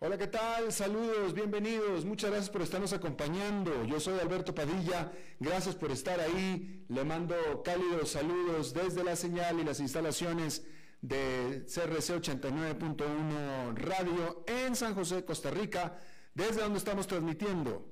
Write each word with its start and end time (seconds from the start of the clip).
Hola, 0.00 0.16
¿qué 0.16 0.28
tal? 0.28 0.72
Saludos, 0.72 1.34
bienvenidos. 1.34 2.04
Muchas 2.04 2.30
gracias 2.30 2.50
por 2.50 2.62
estarnos 2.62 2.92
acompañando. 2.92 3.84
Yo 3.84 3.98
soy 3.98 4.16
Alberto 4.20 4.54
Padilla. 4.54 5.10
Gracias 5.40 5.74
por 5.74 5.90
estar 5.90 6.20
ahí. 6.20 6.84
Le 6.88 7.02
mando 7.02 7.34
cálidos 7.64 8.10
saludos 8.12 8.72
desde 8.72 9.02
la 9.02 9.16
señal 9.16 9.58
y 9.58 9.64
las 9.64 9.80
instalaciones 9.80 10.64
de 11.00 11.64
CRC 11.66 12.14
89.1 12.14 13.74
Radio 13.74 14.44
en 14.46 14.76
San 14.76 14.94
José, 14.94 15.24
Costa 15.24 15.50
Rica, 15.50 15.98
desde 16.32 16.60
donde 16.60 16.78
estamos 16.78 17.08
transmitiendo 17.08 17.84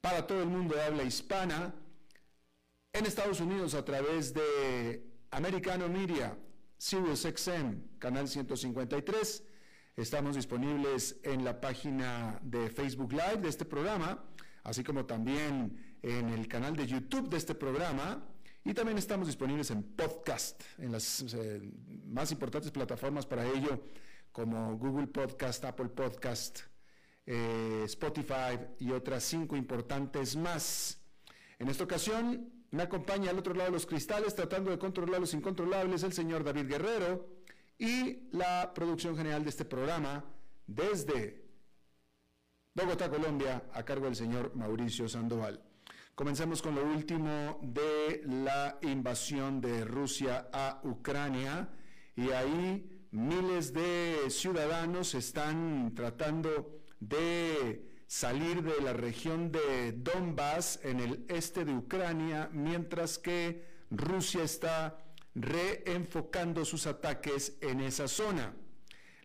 para 0.00 0.28
todo 0.28 0.42
el 0.42 0.48
mundo 0.48 0.76
habla 0.80 1.02
hispana 1.02 1.74
en 2.92 3.04
Estados 3.04 3.40
Unidos 3.40 3.74
a 3.74 3.84
través 3.84 4.32
de 4.32 5.04
Americano 5.32 5.88
Media, 5.88 6.38
Sirius 6.78 7.22
XM, 7.22 7.98
canal 7.98 8.28
153 8.28 9.49
Estamos 10.00 10.34
disponibles 10.34 11.20
en 11.24 11.44
la 11.44 11.60
página 11.60 12.40
de 12.42 12.70
Facebook 12.70 13.12
Live 13.12 13.42
de 13.42 13.50
este 13.50 13.66
programa, 13.66 14.24
así 14.64 14.82
como 14.82 15.04
también 15.04 15.98
en 16.00 16.30
el 16.30 16.48
canal 16.48 16.74
de 16.74 16.86
YouTube 16.86 17.28
de 17.28 17.36
este 17.36 17.54
programa. 17.54 18.26
Y 18.64 18.72
también 18.72 18.96
estamos 18.96 19.26
disponibles 19.26 19.70
en 19.70 19.82
podcast, 19.82 20.62
en 20.78 20.92
las 20.92 21.34
eh, 21.34 21.60
más 22.06 22.32
importantes 22.32 22.70
plataformas 22.70 23.26
para 23.26 23.46
ello, 23.46 23.78
como 24.32 24.78
Google 24.78 25.08
Podcast, 25.08 25.66
Apple 25.66 25.90
Podcast, 25.90 26.60
eh, 27.26 27.82
Spotify 27.84 28.58
y 28.78 28.92
otras 28.92 29.22
cinco 29.22 29.54
importantes 29.54 30.34
más. 30.34 30.98
En 31.58 31.68
esta 31.68 31.84
ocasión 31.84 32.50
me 32.70 32.84
acompaña 32.84 33.32
al 33.32 33.38
otro 33.38 33.52
lado 33.52 33.66
de 33.68 33.74
los 33.74 33.84
cristales, 33.84 34.34
tratando 34.34 34.70
de 34.70 34.78
controlar 34.78 35.20
los 35.20 35.34
incontrolables, 35.34 36.04
el 36.04 36.14
señor 36.14 36.42
David 36.42 36.68
Guerrero 36.68 37.39
y 37.80 38.28
la 38.32 38.72
producción 38.74 39.16
general 39.16 39.42
de 39.42 39.48
este 39.48 39.64
programa 39.64 40.22
desde 40.66 41.42
Bogotá, 42.74 43.08
Colombia, 43.08 43.64
a 43.72 43.82
cargo 43.82 44.04
del 44.04 44.14
señor 44.14 44.54
Mauricio 44.54 45.08
Sandoval. 45.08 45.62
Comenzamos 46.14 46.60
con 46.60 46.74
lo 46.74 46.84
último 46.84 47.58
de 47.62 48.22
la 48.26 48.78
invasión 48.82 49.62
de 49.62 49.86
Rusia 49.86 50.50
a 50.52 50.82
Ucrania 50.84 51.70
y 52.14 52.30
ahí 52.30 53.06
miles 53.12 53.72
de 53.72 54.28
ciudadanos 54.28 55.14
están 55.14 55.94
tratando 55.94 56.82
de 57.00 58.02
salir 58.06 58.62
de 58.62 58.82
la 58.82 58.92
región 58.92 59.50
de 59.50 59.92
Donbass 59.92 60.80
en 60.82 61.00
el 61.00 61.24
este 61.28 61.64
de 61.64 61.74
Ucrania, 61.74 62.50
mientras 62.52 63.18
que 63.18 63.64
Rusia 63.90 64.42
está 64.42 64.98
reenfocando 65.34 66.64
sus 66.64 66.86
ataques 66.86 67.56
en 67.60 67.80
esa 67.80 68.08
zona. 68.08 68.54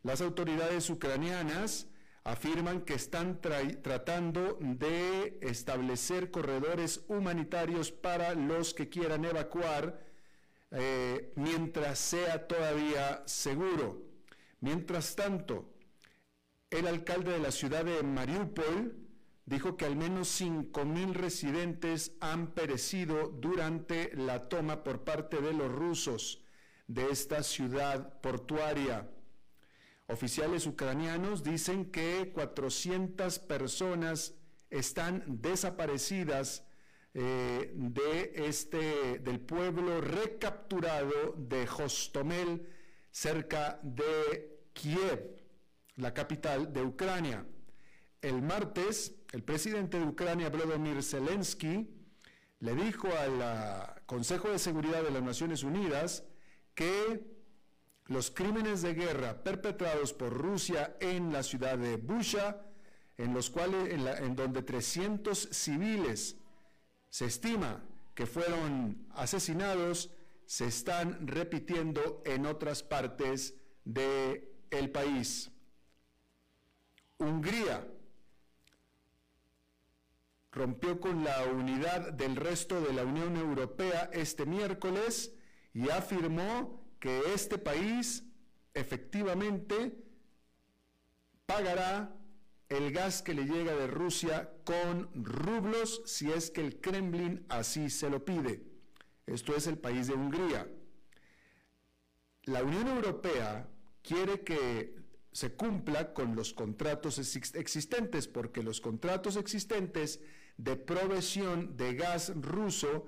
Las 0.04 0.22
autoridades 0.22 0.90
ucranianas 0.90 1.88
afirman 2.24 2.82
que 2.82 2.96
están 2.96 3.40
tratando 3.40 4.58
de 4.60 5.38
establecer 5.42 6.32
corredores 6.32 7.04
humanitarios 7.08 7.92
para 7.92 8.34
los 8.34 8.74
que 8.74 8.90
quieran 8.90 9.26
evacuar 9.26 10.04
eh, 10.72 11.32
mientras 11.36 12.00
sea 12.00 12.48
todavía 12.48 13.24
seguro. 13.26 14.02
Mientras 14.60 15.16
tanto, 15.16 15.72
el 16.72 16.88
alcalde 16.88 17.32
de 17.32 17.40
la 17.40 17.52
ciudad 17.52 17.86
de 17.86 18.02
Mariupol 18.02 19.05
dijo 19.46 19.78
que 19.78 19.86
al 19.86 19.96
menos 19.96 20.42
5.000 20.42 21.14
residentes 21.14 22.14
han 22.20 22.54
perecido 22.54 23.28
durante 23.30 24.16
la 24.16 24.50
toma 24.50 24.84
por 24.84 25.04
parte 25.04 25.42
de 25.42 25.54
los 25.54 25.72
rusos 25.72 26.42
de 26.88 27.10
esta 27.10 27.44
ciudad 27.44 28.20
portuaria. 28.22 29.10
Oficiales 30.08 30.68
ucranianos 30.68 31.44
dicen 31.44 31.92
que 31.92 32.32
400 32.34 33.40
personas 33.40 34.36
están 34.70 35.24
desaparecidas 35.28 36.64
eh, 37.14 37.72
de 37.74 38.34
este, 38.36 39.20
del 39.20 39.40
pueblo 39.40 40.02
recapturado 40.02 41.34
de 41.38 41.68
Hostomel, 41.68 42.68
cerca 43.10 43.80
de 43.82 44.68
Kiev, 44.74 45.42
la 45.96 46.14
capital 46.14 46.74
de 46.74 46.82
Ucrania. 46.84 47.46
El 48.22 48.42
martes, 48.42 49.16
el 49.35 49.44
presidente 49.44 50.00
de 50.00 50.06
Ucrania, 50.06 50.50
Volodymyr 50.50 51.03
Zelensky, 51.03 51.90
le 52.62 52.73
dijo 52.73 53.09
al 53.18 54.01
Consejo 54.06 54.50
de 54.50 54.57
Seguridad 54.57 55.03
de 55.03 55.12
las 55.12 55.22
Naciones 55.22 55.63
Unidas 55.63 56.23
que 56.73 57.22
los 58.06 58.31
crímenes 58.31 58.81
de 58.81 58.94
guerra 58.94 59.44
perpetrados 59.44 60.13
por 60.13 60.31
Rusia 60.31 60.96
en 61.01 61.34
la 61.34 61.44
ciudad 61.44 61.78
de 61.78 61.97
Busha, 61.97 62.62
en 63.18 63.34
los 63.34 63.50
cuales, 63.50 63.91
en, 63.91 64.38
donde 64.38 64.62
300 64.62 65.50
civiles 65.52 66.38
se 67.09 67.25
estima 67.25 67.84
que 68.13 68.28
fueron 68.28 69.06
asesinados, 69.16 70.12
se 70.46 70.67
están 70.67 71.28
repitiendo 71.28 72.23
en 72.25 72.46
otras 72.46 72.84
partes 72.84 73.53
del 73.84 74.91
país. 74.94 75.52
Hungría 77.17 77.85
rompió 80.56 81.02
con 81.02 81.24
la 81.26 81.44
unidad 81.44 82.14
del 82.14 82.38
resto 82.38 82.80
de 82.80 82.94
la 82.94 83.04
Unión 83.04 83.36
Europea 83.36 84.10
este 84.14 84.46
miércoles 84.46 85.36
y 85.74 85.90
afirmó 85.90 86.82
que 87.00 87.22
este 87.34 87.58
país 87.58 88.24
efectivamente 88.74 89.98
pagará 91.46 92.16
el 92.70 92.94
gas 92.94 93.22
que 93.22 93.34
le 93.34 93.44
llega 93.44 93.76
de 93.76 93.88
Rusia 93.88 94.50
con 94.64 95.10
rublos 95.14 96.02
si 96.06 96.32
es 96.32 96.50
que 96.50 96.62
el 96.62 96.80
Kremlin 96.80 97.46
así 97.50 97.90
se 97.90 98.10
lo 98.10 98.24
pide. 98.24 98.64
Esto 99.28 99.56
es 99.56 99.68
el 99.68 99.78
país 99.78 100.08
de 100.08 100.14
Hungría. 100.14 100.68
La 102.44 102.64
Unión 102.64 102.88
Europea 102.88 103.68
quiere 104.02 104.42
que 104.42 104.96
se 105.34 105.54
cumpla 105.54 106.14
con 106.14 106.34
los 106.34 106.54
contratos 106.54 107.20
existentes, 107.20 108.28
porque 108.30 108.64
los 108.64 108.80
contratos 108.80 109.35
existentes 109.35 110.22
de 110.57 110.75
provisión 110.75 111.75
de 111.78 111.96
gas 111.96 112.34
ruso 112.35 113.07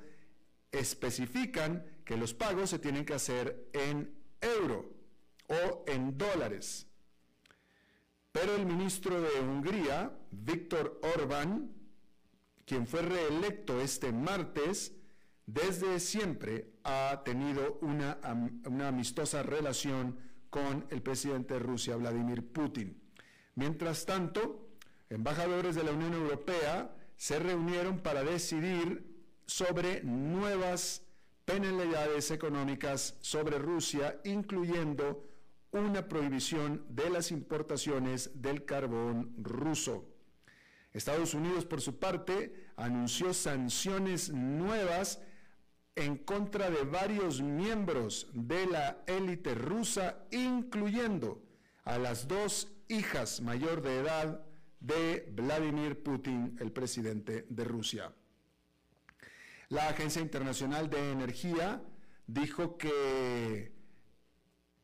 especifican 0.71 1.85
que 2.03 2.17
los 2.17 2.33
pagos 2.33 2.69
se 2.69 2.79
tienen 2.79 3.05
que 3.05 3.13
hacer 3.13 3.69
en 3.73 4.13
euro 4.41 4.94
o 5.47 5.83
en 5.88 6.17
dólares. 6.17 6.88
Pero 8.31 8.55
el 8.55 8.65
ministro 8.65 9.21
de 9.21 9.39
Hungría, 9.39 10.15
Víctor 10.31 10.99
Orbán, 11.15 11.71
quien 12.65 12.85
fue 12.85 13.01
reelecto 13.01 13.81
este 13.81 14.11
martes, 14.11 14.94
desde 15.45 15.99
siempre 15.99 16.73
ha 16.83 17.21
tenido 17.23 17.79
una, 17.81 18.19
una 18.65 18.89
amistosa 18.89 19.41
relación 19.41 20.19
con 20.49 20.85
el 20.89 21.01
presidente 21.01 21.53
de 21.55 21.61
Rusia, 21.61 21.95
Vladimir 21.95 22.45
Putin. 22.51 23.01
Mientras 23.55 24.05
tanto, 24.05 24.69
embajadores 25.09 25.75
de 25.75 25.83
la 25.83 25.94
Unión 25.94 26.13
Europea 26.13 26.96
se 27.18 27.40
reunieron 27.40 28.00
para 28.00 28.24
decidir 28.24 29.18
sobre 29.46 30.04
nuevas 30.04 31.02
penalidades 31.46 32.31
económicas 32.31 33.18
sobre 33.22 33.58
Rusia, 33.58 34.19
incluyendo 34.24 35.28
una 35.72 36.08
prohibición 36.08 36.86
de 36.90 37.10
las 37.10 37.31
importaciones 37.31 38.42
del 38.42 38.66
carbón 38.66 39.34
ruso. 39.38 40.06
Estados 40.94 41.34
Unidos, 41.34 41.66
por 41.66 41.81
su 41.81 42.00
parte, 42.00 42.68
anunció 42.75 43.34
sanciones 43.34 44.30
nuevas 44.30 45.19
en 45.96 46.18
contra 46.18 46.69
de 46.69 46.84
varios 46.84 47.42
miembros 47.42 48.28
de 48.34 48.68
la 48.68 49.04
élite 49.08 49.56
rusa, 49.56 50.25
incluyendo 50.31 51.42
a 51.84 51.98
las 51.98 52.28
dos 52.28 52.72
hijas 52.88 53.42
mayor 53.42 53.81
de 53.81 54.00
edad 54.00 54.46
de 54.88 55.30
Vladimir 55.36 56.01
Putin, 56.01 56.57
el 56.62 56.72
presidente 56.72 57.45
de 57.50 57.63
Rusia. 57.66 58.13
La 59.68 59.89
Agencia 59.89 60.22
Internacional 60.22 60.89
de 60.89 61.12
Energía 61.12 61.81
dijo 62.25 62.78
que 62.78 63.74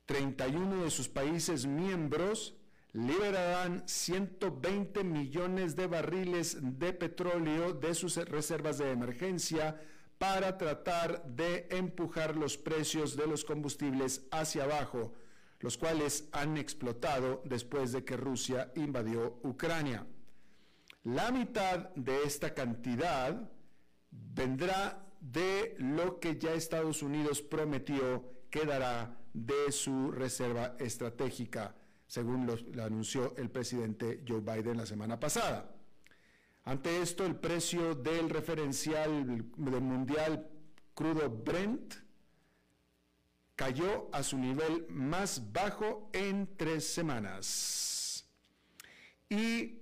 31 0.05 0.83
de 0.83 0.91
sus 0.91 1.07
países 1.07 1.65
miembros 1.65 2.57
liberarán 2.91 3.87
120 3.87 5.05
millones 5.05 5.77
de 5.77 5.87
barriles 5.87 6.57
de 6.61 6.91
petróleo 6.91 7.73
de 7.73 7.95
sus 7.95 8.17
reservas 8.17 8.79
de 8.79 8.91
emergencia 8.91 9.79
para 10.17 10.57
tratar 10.57 11.23
de 11.25 11.67
empujar 11.71 12.35
los 12.35 12.57
precios 12.57 13.15
de 13.15 13.25
los 13.25 13.45
combustibles 13.45 14.27
hacia 14.31 14.65
abajo, 14.65 15.13
los 15.63 15.77
cuales 15.77 16.27
han 16.33 16.57
explotado 16.57 17.41
después 17.45 17.93
de 17.93 18.03
que 18.03 18.17
Rusia 18.17 18.69
invadió 18.75 19.39
Ucrania. 19.43 20.05
La 21.05 21.31
mitad 21.31 21.89
de 21.95 22.23
esta 22.23 22.53
cantidad 22.53 23.49
vendrá 24.11 25.07
de 25.21 25.77
lo 25.79 26.19
que 26.19 26.37
ya 26.37 26.53
Estados 26.53 27.01
Unidos 27.01 27.41
prometió 27.41 28.29
que 28.49 28.65
dará 28.65 29.17
de 29.33 29.71
su 29.71 30.11
reserva 30.11 30.75
estratégica, 30.79 31.73
según 32.07 32.45
lo, 32.45 32.83
anunció 32.83 33.33
el 33.37 33.49
presidente 33.49 34.21
Joe 34.27 34.41
Biden 34.41 34.75
la 34.75 34.85
semana 34.85 35.17
pasada. 35.17 35.73
Ante 36.65 37.01
esto, 37.01 37.25
el 37.25 37.37
precio 37.37 37.95
del 37.95 38.29
referencial 38.29 39.25
del 39.25 39.81
mundial 39.81 40.45
crudo 40.93 41.29
Brent 41.29 42.02
cayó 43.63 44.09
a 44.11 44.23
su 44.23 44.37
nivel 44.37 44.85
más 44.89 45.53
bajo 45.53 46.09
en 46.11 46.49
tres 46.57 46.85
semanas. 46.85 48.27
Y 49.29 49.79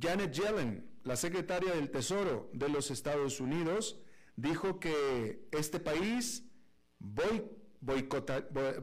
Janet 0.00 0.32
Yellen, 0.32 0.88
la 1.04 1.16
secretaria 1.16 1.74
del 1.74 1.90
Tesoro 1.90 2.48
de 2.54 2.70
los 2.70 2.90
Estados 2.90 3.38
Unidos, 3.38 4.00
dijo 4.34 4.80
que 4.80 5.46
este 5.52 5.78
país 5.78 6.44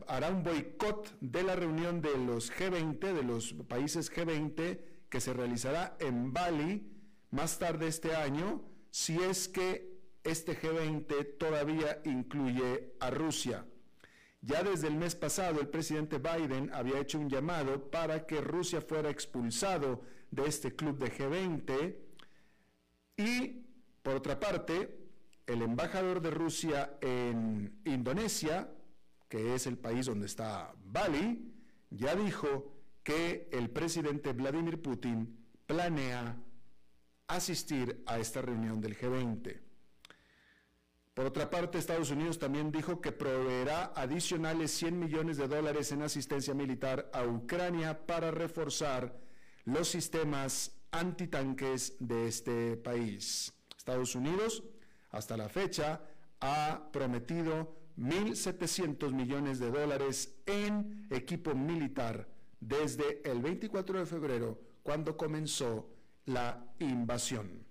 hará 0.07 0.29
un 0.29 0.43
boicot 0.43 1.17
de 1.21 1.41
la 1.41 1.55
reunión 1.55 1.99
de 1.99 2.15
los 2.15 2.51
G20, 2.53 2.99
de 2.99 3.23
los 3.23 3.53
países 3.67 4.13
G20, 4.13 4.79
que 5.09 5.21
se 5.21 5.33
realizará 5.33 5.97
en 5.99 6.31
Bali 6.33 6.87
más 7.31 7.57
tarde 7.57 7.87
este 7.87 8.15
año, 8.15 8.61
si 8.91 9.17
es 9.17 9.47
que 9.49 9.97
este 10.23 10.55
G20 10.55 11.39
todavía 11.39 11.99
incluye 12.05 12.93
a 12.99 13.09
Rusia. 13.09 13.65
Ya 14.41 14.63
desde 14.63 14.87
el 14.87 14.95
mes 14.95 15.15
pasado 15.15 15.59
el 15.59 15.67
presidente 15.67 16.17
Biden 16.17 16.71
había 16.73 16.99
hecho 16.99 17.19
un 17.19 17.29
llamado 17.29 17.89
para 17.91 18.25
que 18.25 18.39
Rusia 18.39 18.81
fuera 18.81 19.09
expulsado 19.09 20.01
de 20.31 20.45
este 20.45 20.75
club 20.75 20.97
de 20.97 21.11
G20 21.11 21.95
y, 23.17 23.65
por 24.01 24.15
otra 24.15 24.39
parte, 24.39 24.97
el 25.45 25.61
embajador 25.61 26.21
de 26.21 26.31
Rusia 26.31 26.97
en 27.01 27.81
Indonesia, 27.83 28.69
que 29.27 29.55
es 29.55 29.67
el 29.67 29.77
país 29.77 30.05
donde 30.05 30.27
está 30.27 30.73
Bali, 30.85 31.53
ya 31.89 32.15
dijo 32.15 32.71
que 33.03 33.49
el 33.51 33.69
presidente 33.69 34.31
Vladimir 34.31 34.81
Putin 34.81 35.37
planea 35.65 36.37
asistir 37.27 38.03
a 38.05 38.19
esta 38.19 38.41
reunión 38.41 38.79
del 38.79 38.97
G20. 38.97 39.68
Por 41.19 41.27
otra 41.27 41.49
parte, 41.49 41.77
Estados 41.77 42.11
Unidos 42.11 42.39
también 42.39 42.71
dijo 42.71 43.01
que 43.01 43.11
proveerá 43.11 43.91
adicionales 43.93 44.71
100 44.71 44.97
millones 44.97 45.35
de 45.35 45.49
dólares 45.49 45.91
en 45.91 46.01
asistencia 46.01 46.53
militar 46.53 47.11
a 47.11 47.25
Ucrania 47.25 48.05
para 48.07 48.31
reforzar 48.31 49.19
los 49.65 49.89
sistemas 49.89 50.79
antitanques 50.91 51.97
de 51.99 52.29
este 52.29 52.77
país. 52.77 53.53
Estados 53.77 54.15
Unidos, 54.15 54.63
hasta 55.11 55.35
la 55.35 55.49
fecha, 55.49 56.01
ha 56.39 56.87
prometido 56.93 57.75
1.700 57.97 59.11
millones 59.11 59.59
de 59.59 59.71
dólares 59.71 60.37
en 60.45 61.05
equipo 61.09 61.53
militar 61.53 62.29
desde 62.61 63.29
el 63.29 63.41
24 63.41 63.99
de 63.99 64.05
febrero, 64.05 64.61
cuando 64.83 65.17
comenzó 65.17 65.89
la 66.27 66.65
invasión. 66.79 67.68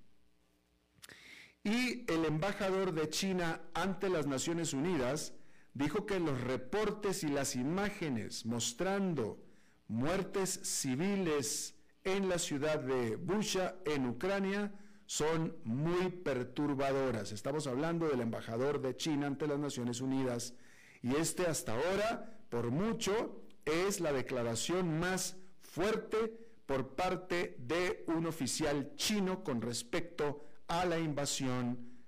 Y 1.65 2.11
el 2.11 2.25
embajador 2.25 2.93
de 2.93 3.09
China 3.09 3.61
ante 3.75 4.09
las 4.09 4.27
Naciones 4.27 4.73
Unidas 4.73 5.35
dijo 5.75 6.07
que 6.07 6.19
los 6.19 6.41
reportes 6.41 7.25
y 7.25 7.29
las 7.29 7.57
imágenes 7.57 8.47
mostrando 8.47 9.39
muertes 9.87 10.61
civiles 10.63 11.75
en 12.05 12.29
la 12.29 12.39
ciudad 12.39 12.81
de 12.81 13.17
Busha, 13.17 13.77
en 13.85 14.07
Ucrania, 14.07 14.73
son 15.07 15.57
muy 15.65 16.11
perturbadoras. 16.11 17.33
Estamos 17.33 17.67
hablando 17.67 18.09
del 18.09 18.21
embajador 18.21 18.81
de 18.81 18.97
China 18.97 19.27
ante 19.27 19.47
las 19.47 19.59
Naciones 19.59 20.01
Unidas 20.01 20.55
y 21.03 21.17
este 21.17 21.47
hasta 21.47 21.75
ahora, 21.75 22.39
por 22.51 22.71
mucho, 22.71 23.43
es 23.65 24.01
la 24.01 24.13
declaración 24.13 24.99
más 24.99 25.37
fuerte 25.61 26.33
por 26.67 26.95
parte 26.95 27.57
de 27.59 28.05
un 28.09 28.27
oficial 28.27 28.93
chino 28.97 29.43
con 29.43 29.63
respecto 29.63 30.48
a 30.69 30.85
la 30.85 30.99
invasión 30.99 31.99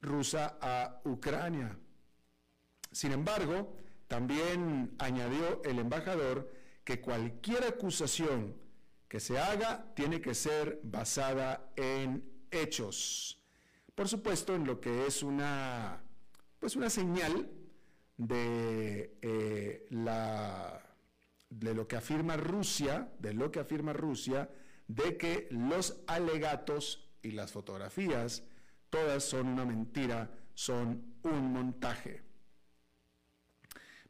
rusa 0.00 0.58
a 0.60 1.00
Ucrania. 1.04 1.78
Sin 2.92 3.12
embargo, 3.12 3.74
también 4.08 4.94
añadió 4.98 5.62
el 5.64 5.78
embajador 5.78 6.52
que 6.84 7.00
cualquier 7.00 7.64
acusación 7.64 8.54
que 9.08 9.20
se 9.20 9.38
haga 9.38 9.92
tiene 9.94 10.20
que 10.20 10.34
ser 10.34 10.80
basada 10.82 11.72
en 11.76 12.24
hechos. 12.50 13.42
Por 13.94 14.08
supuesto, 14.08 14.54
en 14.54 14.66
lo 14.66 14.80
que 14.80 15.06
es 15.06 15.22
una, 15.22 16.02
pues 16.58 16.76
una 16.76 16.90
señal 16.90 17.50
de, 18.16 19.18
eh, 19.22 19.86
la, 19.90 20.82
de 21.50 21.74
lo 21.74 21.86
que 21.88 21.96
afirma 21.96 22.36
Rusia, 22.36 23.12
de 23.18 23.34
lo 23.34 23.50
que 23.50 23.60
afirma 23.60 23.92
Rusia, 23.92 24.50
de 24.88 25.16
que 25.16 25.48
los 25.50 26.02
alegatos 26.06 27.05
y 27.26 27.32
las 27.32 27.52
fotografías, 27.52 28.44
todas 28.88 29.24
son 29.24 29.48
una 29.48 29.64
mentira, 29.64 30.30
son 30.54 31.18
un 31.22 31.52
montaje. 31.52 32.22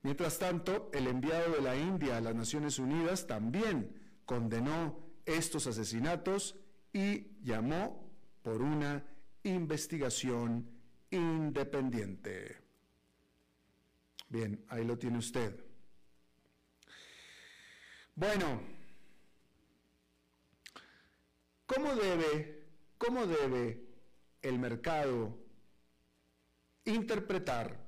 Mientras 0.03 0.39
tanto, 0.39 0.91
el 0.93 1.07
enviado 1.09 1.55
de 1.55 1.63
la 1.63 1.75
India 1.75 2.19
a 2.19 2.21
las 2.21 2.35
Naciones 2.35 2.79
Unidas 2.79 3.27
también 3.27 4.21
condenó 4.25 5.01
estos 5.25 5.67
asesinatos 5.67 6.55
y 6.93 7.43
llamó 7.43 8.15
por 8.43 8.63
una 8.63 9.05
investigación 9.43 10.71
independiente. 11.11 12.59
Bien, 14.29 14.65
ahí 14.69 14.85
lo 14.85 14.99
tiene 14.99 15.19
usted. 15.19 15.65
Bueno, 18.15 18.61
¿cómo 21.67 21.95
debe 21.95 22.56
¿Cómo 22.99 23.27
debe 23.27 23.85
el 24.43 24.59
mercado 24.59 25.39
interpretar 26.85 27.85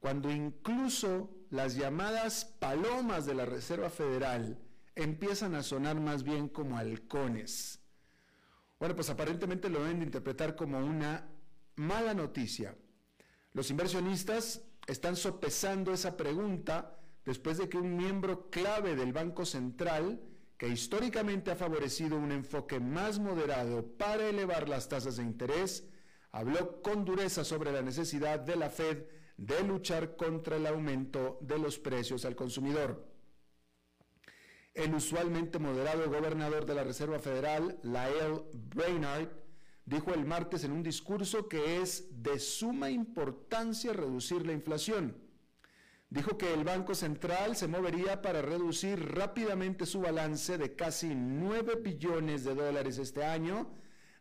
cuando 0.00 0.30
incluso 0.30 1.30
las 1.50 1.76
llamadas 1.76 2.44
palomas 2.44 3.26
de 3.26 3.34
la 3.34 3.44
Reserva 3.44 3.90
Federal 3.90 4.58
empiezan 4.94 5.54
a 5.54 5.62
sonar 5.62 6.00
más 6.00 6.24
bien 6.24 6.48
como 6.48 6.78
halcones? 6.78 7.80
Bueno, 8.78 8.94
pues 8.94 9.10
aparentemente 9.10 9.68
lo 9.68 9.82
deben 9.82 10.00
de 10.00 10.06
interpretar 10.06 10.56
como 10.56 10.78
una 10.78 11.28
mala 11.76 12.14
noticia. 12.14 12.76
Los 13.52 13.70
inversionistas 13.70 14.62
están 14.86 15.16
sopesando 15.16 15.92
esa 15.92 16.16
pregunta 16.16 16.98
después 17.24 17.58
de 17.58 17.68
que 17.68 17.78
un 17.78 17.96
miembro 17.96 18.48
clave 18.50 18.96
del 18.96 19.12
Banco 19.12 19.44
Central 19.44 20.20
que 20.60 20.68
históricamente 20.68 21.50
ha 21.50 21.56
favorecido 21.56 22.18
un 22.18 22.32
enfoque 22.32 22.78
más 22.80 23.18
moderado 23.18 23.96
para 23.96 24.28
elevar 24.28 24.68
las 24.68 24.90
tasas 24.90 25.16
de 25.16 25.22
interés, 25.22 25.88
habló 26.32 26.82
con 26.82 27.06
dureza 27.06 27.44
sobre 27.44 27.72
la 27.72 27.80
necesidad 27.80 28.38
de 28.38 28.56
la 28.56 28.68
Fed 28.68 29.06
de 29.38 29.62
luchar 29.62 30.16
contra 30.16 30.56
el 30.56 30.66
aumento 30.66 31.38
de 31.40 31.58
los 31.58 31.78
precios 31.78 32.26
al 32.26 32.36
consumidor. 32.36 33.10
El 34.74 34.94
usualmente 34.94 35.58
moderado 35.58 36.10
gobernador 36.10 36.66
de 36.66 36.74
la 36.74 36.84
Reserva 36.84 37.18
Federal, 37.20 37.80
Lael 37.82 38.42
Brainard, 38.52 39.30
dijo 39.86 40.12
el 40.12 40.26
martes 40.26 40.62
en 40.64 40.72
un 40.72 40.82
discurso 40.82 41.48
que 41.48 41.80
es 41.80 42.22
de 42.22 42.38
suma 42.38 42.90
importancia 42.90 43.94
reducir 43.94 44.44
la 44.44 44.52
inflación. 44.52 45.29
Dijo 46.10 46.36
que 46.36 46.52
el 46.52 46.64
Banco 46.64 46.94
Central 46.94 47.56
se 47.56 47.68
movería 47.68 48.20
para 48.20 48.42
reducir 48.42 49.14
rápidamente 49.14 49.86
su 49.86 50.00
balance 50.00 50.58
de 50.58 50.74
casi 50.74 51.14
9 51.14 51.76
billones 51.76 52.44
de 52.44 52.54
dólares 52.54 52.98
este 52.98 53.24
año, 53.24 53.72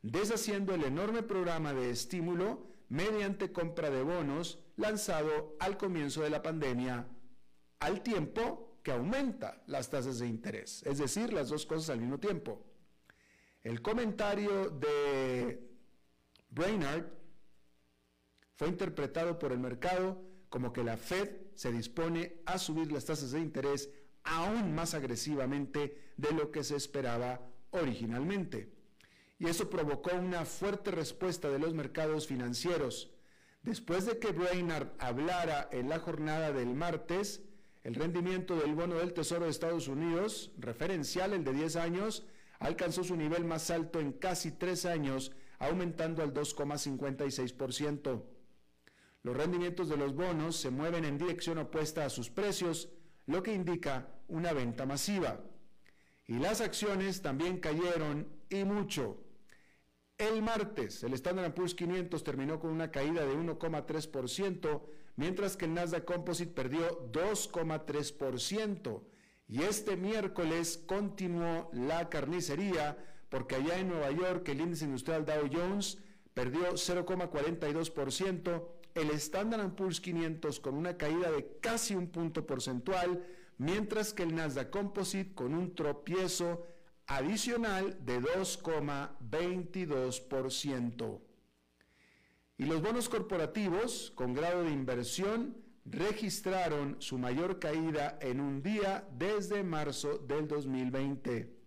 deshaciendo 0.03 0.75
el 0.75 0.83
enorme 0.83 1.23
programa 1.23 1.73
de 1.73 1.89
estímulo 1.89 2.67
mediante 2.89 3.51
compra 3.51 3.89
de 3.89 4.03
bonos 4.03 4.59
lanzado 4.77 5.57
al 5.59 5.77
comienzo 5.77 6.21
de 6.21 6.29
la 6.29 6.43
pandemia, 6.43 7.07
al 7.79 8.01
tiempo 8.01 8.79
que 8.83 8.91
aumenta 8.91 9.61
las 9.65 9.89
tasas 9.89 10.19
de 10.19 10.27
interés, 10.27 10.83
es 10.85 10.99
decir, 10.99 11.33
las 11.33 11.49
dos 11.49 11.65
cosas 11.65 11.89
al 11.89 11.99
mismo 11.99 12.19
tiempo. 12.19 12.65
El 13.61 13.81
comentario 13.81 14.69
de 14.69 15.69
Brainard 16.49 17.05
fue 18.55 18.69
interpretado 18.69 19.37
por 19.37 19.51
el 19.51 19.59
mercado 19.59 20.28
como 20.49 20.73
que 20.73 20.83
la 20.83 20.97
Fed 20.97 21.29
se 21.55 21.71
dispone 21.71 22.41
a 22.45 22.57
subir 22.57 22.91
las 22.91 23.05
tasas 23.05 23.31
de 23.31 23.39
interés 23.39 23.89
aún 24.23 24.75
más 24.75 24.93
agresivamente 24.93 26.11
de 26.17 26.31
lo 26.31 26.51
que 26.51 26.63
se 26.63 26.75
esperaba 26.75 27.41
originalmente. 27.71 28.71
Y 29.37 29.47
eso 29.47 29.69
provocó 29.69 30.15
una 30.15 30.43
fuerte 30.45 30.91
respuesta 30.91 31.49
de 31.49 31.59
los 31.59 31.73
mercados 31.73 32.27
financieros. 32.27 33.13
Después 33.63 34.05
de 34.05 34.19
que 34.19 34.31
Brainard 34.31 34.89
hablara 34.99 35.69
en 35.71 35.89
la 35.89 35.99
jornada 35.99 36.51
del 36.51 36.73
martes, 36.73 37.41
el 37.83 37.95
rendimiento 37.95 38.57
del 38.57 38.75
bono 38.75 38.95
del 38.95 39.13
Tesoro 39.13 39.45
de 39.45 39.51
Estados 39.51 39.87
Unidos, 39.87 40.51
referencial 40.57 41.33
el 41.33 41.43
de 41.43 41.53
10 41.53 41.75
años, 41.77 42.25
alcanzó 42.59 43.03
su 43.03 43.15
nivel 43.15 43.45
más 43.45 43.69
alto 43.71 43.99
en 43.99 44.11
casi 44.11 44.51
tres 44.51 44.85
años, 44.85 45.31
aumentando 45.59 46.21
al 46.21 46.33
2,56%. 46.33 48.23
Los 49.23 49.35
rendimientos 49.35 49.89
de 49.89 49.97
los 49.97 50.15
bonos 50.15 50.55
se 50.55 50.69
mueven 50.69 51.03
en 51.03 51.17
dirección 51.17 51.57
opuesta 51.57 52.05
a 52.05 52.09
sus 52.09 52.29
precios, 52.29 52.89
lo 53.25 53.43
que 53.43 53.53
indica 53.53 54.07
una 54.27 54.53
venta 54.53 54.85
masiva. 54.85 55.41
Y 56.25 56.39
las 56.39 56.61
acciones 56.61 57.21
también 57.21 57.59
cayeron 57.59 58.29
y 58.49 58.63
mucho. 58.63 59.25
El 60.17 60.41
martes, 60.41 61.03
el 61.03 61.13
Standard 61.13 61.53
Poor's 61.53 61.75
500 61.75 62.23
terminó 62.23 62.59
con 62.59 62.71
una 62.71 62.91
caída 62.91 63.25
de 63.25 63.33
1,3%, 63.33 64.81
mientras 65.15 65.57
que 65.57 65.65
el 65.65 65.73
Nasdaq 65.73 66.05
Composite 66.05 66.53
perdió 66.53 67.11
2,3%. 67.11 69.03
Y 69.47 69.63
este 69.63 69.97
miércoles 69.97 70.81
continuó 70.85 71.69
la 71.73 72.09
carnicería, 72.09 72.97
porque 73.29 73.55
allá 73.55 73.79
en 73.79 73.89
Nueva 73.89 74.11
York 74.11 74.47
el 74.49 74.61
índice 74.61 74.85
industrial 74.85 75.25
Dow 75.25 75.49
Jones 75.51 75.97
perdió 76.33 76.73
0,42%, 76.73 78.78
el 78.95 79.11
Standard 79.11 79.75
Poor's 79.75 80.01
500 80.01 80.59
con 80.59 80.73
una 80.75 80.97
caída 80.97 81.31
de 81.31 81.59
casi 81.61 81.95
un 81.95 82.07
punto 82.07 82.45
porcentual, 82.45 83.25
mientras 83.57 84.13
que 84.13 84.23
el 84.23 84.35
Nasdaq 84.35 84.69
Composite 84.69 85.33
con 85.33 85.53
un 85.53 85.73
tropiezo 85.75 86.67
adicional 87.07 87.97
de 88.05 88.21
2,22%. 88.21 91.21
Y 92.57 92.65
los 92.65 92.81
bonos 92.81 93.07
corporativos 93.09 94.11
con 94.15 94.33
grado 94.33 94.63
de 94.63 94.71
inversión 94.71 95.57
registraron 95.85 96.97
su 96.99 97.17
mayor 97.17 97.59
caída 97.59 98.17
en 98.21 98.39
un 98.39 98.61
día 98.61 99.05
desde 99.17 99.63
marzo 99.63 100.19
del 100.19 100.47
2020. 100.47 101.57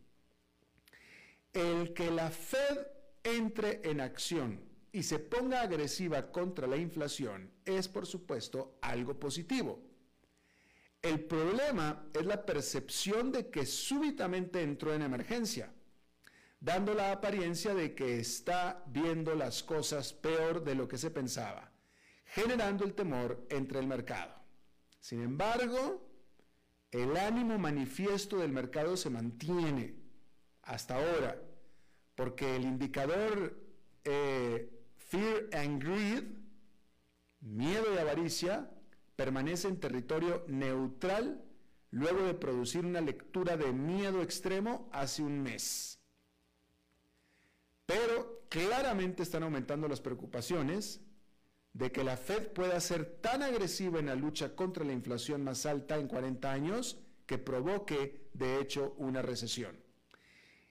El 1.53 1.93
que 1.93 2.11
la 2.11 2.31
Fed 2.31 2.87
entre 3.25 3.81
en 3.89 4.01
acción 4.01 4.72
y 4.93 5.03
se 5.03 5.19
ponga 5.19 5.63
agresiva 5.63 6.31
contra 6.31 6.67
la 6.67 6.77
inflación 6.77 7.51
es, 7.65 7.89
por 7.89 8.07
supuesto, 8.07 8.79
algo 8.83 9.19
positivo. 9.19 9.83
El 11.01 11.25
problema 11.25 12.07
es 12.13 12.27
la 12.27 12.45
percepción 12.45 13.33
de 13.33 13.49
que 13.49 13.67
súbitamente 13.67 14.63
entró 14.63 14.95
en 14.95 15.03
emergencia, 15.03 15.73
dando 16.61 16.95
la 16.95 17.11
apariencia 17.11 17.75
de 17.75 17.95
que 17.95 18.21
está 18.21 18.85
viendo 18.87 19.35
las 19.35 19.63
cosas 19.63 20.13
peor 20.13 20.63
de 20.63 20.75
lo 20.75 20.87
que 20.87 20.99
se 20.99 21.11
pensaba, 21.11 21.73
generando 22.27 22.85
el 22.85 22.95
temor 22.95 23.47
entre 23.51 23.81
el 23.81 23.87
mercado. 23.87 24.35
Sin 25.01 25.23
embargo, 25.23 26.07
el 26.93 27.17
ánimo 27.17 27.59
manifiesto 27.59 28.39
del 28.39 28.53
mercado 28.53 28.97
se 28.97 29.11
mantiene 29.11 29.97
hasta 30.63 30.97
ahora, 30.97 31.43
porque 32.15 32.55
el 32.55 32.63
indicador 32.63 33.59
eh, 34.05 34.72
Fear 35.13 35.51
and 35.53 35.85
greed, 35.85 36.25
miedo 37.43 37.85
y 37.95 37.99
avaricia, 37.99 38.71
permanece 39.15 39.69
en 39.69 39.79
territorio 39.79 40.43
neutral 40.49 41.45
luego 41.91 42.23
de 42.23 42.33
producir 42.33 42.87
una 42.87 43.03
lectura 43.03 43.59
de 43.59 43.75
miedo 43.75 44.23
extremo 44.23 44.89
hace 44.91 45.23
un 45.23 45.43
mes. 45.43 46.01
Pero 47.85 48.47
claramente 48.49 49.23
están 49.23 49.43
aumentando 49.43 49.87
las 49.87 50.01
preocupaciones 50.01 51.03
de 51.75 51.93
que 51.93 52.05
la 52.05 52.17
Fed 52.17 52.49
pueda 52.49 52.81
ser 52.81 53.05
tan 53.21 53.43
agresiva 53.43 53.99
en 53.99 54.07
la 54.07 54.15
lucha 54.15 54.57
contra 54.57 54.83
la 54.83 54.95
inflación 54.95 55.45
más 55.45 55.67
alta 55.67 55.99
en 55.99 56.09
40 56.09 56.51
años 56.51 57.03
que 57.27 57.37
provoque, 57.37 58.31
de 58.33 58.61
hecho, 58.61 58.95
una 58.97 59.21
recesión. 59.21 59.79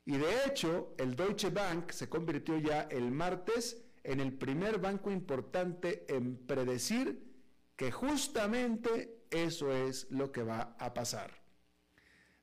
Y 0.03 0.17
de 0.17 0.45
hecho, 0.47 0.95
el 0.97 1.15
Deutsche 1.15 1.51
Bank 1.51 1.91
se 1.91 2.09
convirtió 2.09 2.57
ya 2.57 2.87
el 2.89 3.11
martes 3.11 3.85
en 4.03 4.19
el 4.19 4.33
primer 4.33 4.79
banco 4.79 5.11
importante 5.11 6.05
en 6.07 6.37
predecir 6.37 7.31
que 7.75 7.91
justamente 7.91 9.25
eso 9.29 9.71
es 9.71 10.07
lo 10.09 10.31
que 10.31 10.43
va 10.43 10.75
a 10.79 10.93
pasar. 10.93 11.31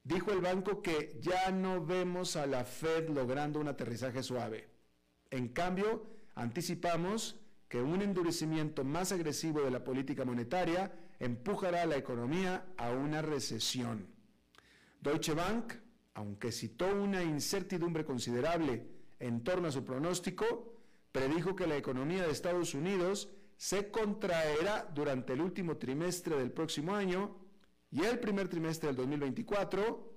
Dijo 0.02 0.32
el 0.32 0.40
banco 0.40 0.80
que 0.80 1.18
ya 1.20 1.50
no 1.50 1.84
vemos 1.84 2.36
a 2.36 2.46
la 2.46 2.64
Fed 2.64 3.10
logrando 3.10 3.60
un 3.60 3.68
aterrizaje 3.68 4.22
suave. 4.22 4.68
En 5.30 5.48
cambio, 5.48 6.06
anticipamos 6.34 7.36
que 7.68 7.82
un 7.82 8.00
endurecimiento 8.00 8.84
más 8.84 9.12
agresivo 9.12 9.60
de 9.60 9.70
la 9.70 9.84
política 9.84 10.24
monetaria 10.24 10.92
empujará 11.18 11.82
a 11.82 11.86
la 11.86 11.96
economía 11.96 12.64
a 12.78 12.90
una 12.92 13.20
recesión. 13.20 14.06
Deutsche 15.00 15.34
Bank, 15.34 15.74
aunque 16.14 16.52
citó 16.52 16.86
una 16.94 17.22
incertidumbre 17.22 18.04
considerable 18.04 18.86
en 19.20 19.44
torno 19.44 19.68
a 19.68 19.72
su 19.72 19.84
pronóstico, 19.84 20.77
predijo 21.12 21.56
que 21.56 21.66
la 21.66 21.76
economía 21.76 22.24
de 22.24 22.32
Estados 22.32 22.74
Unidos 22.74 23.28
se 23.56 23.90
contraerá 23.90 24.88
durante 24.94 25.32
el 25.32 25.40
último 25.40 25.76
trimestre 25.76 26.36
del 26.36 26.52
próximo 26.52 26.94
año 26.94 27.36
y 27.90 28.04
el 28.04 28.20
primer 28.20 28.48
trimestre 28.48 28.88
del 28.88 28.96
2024, 28.96 30.14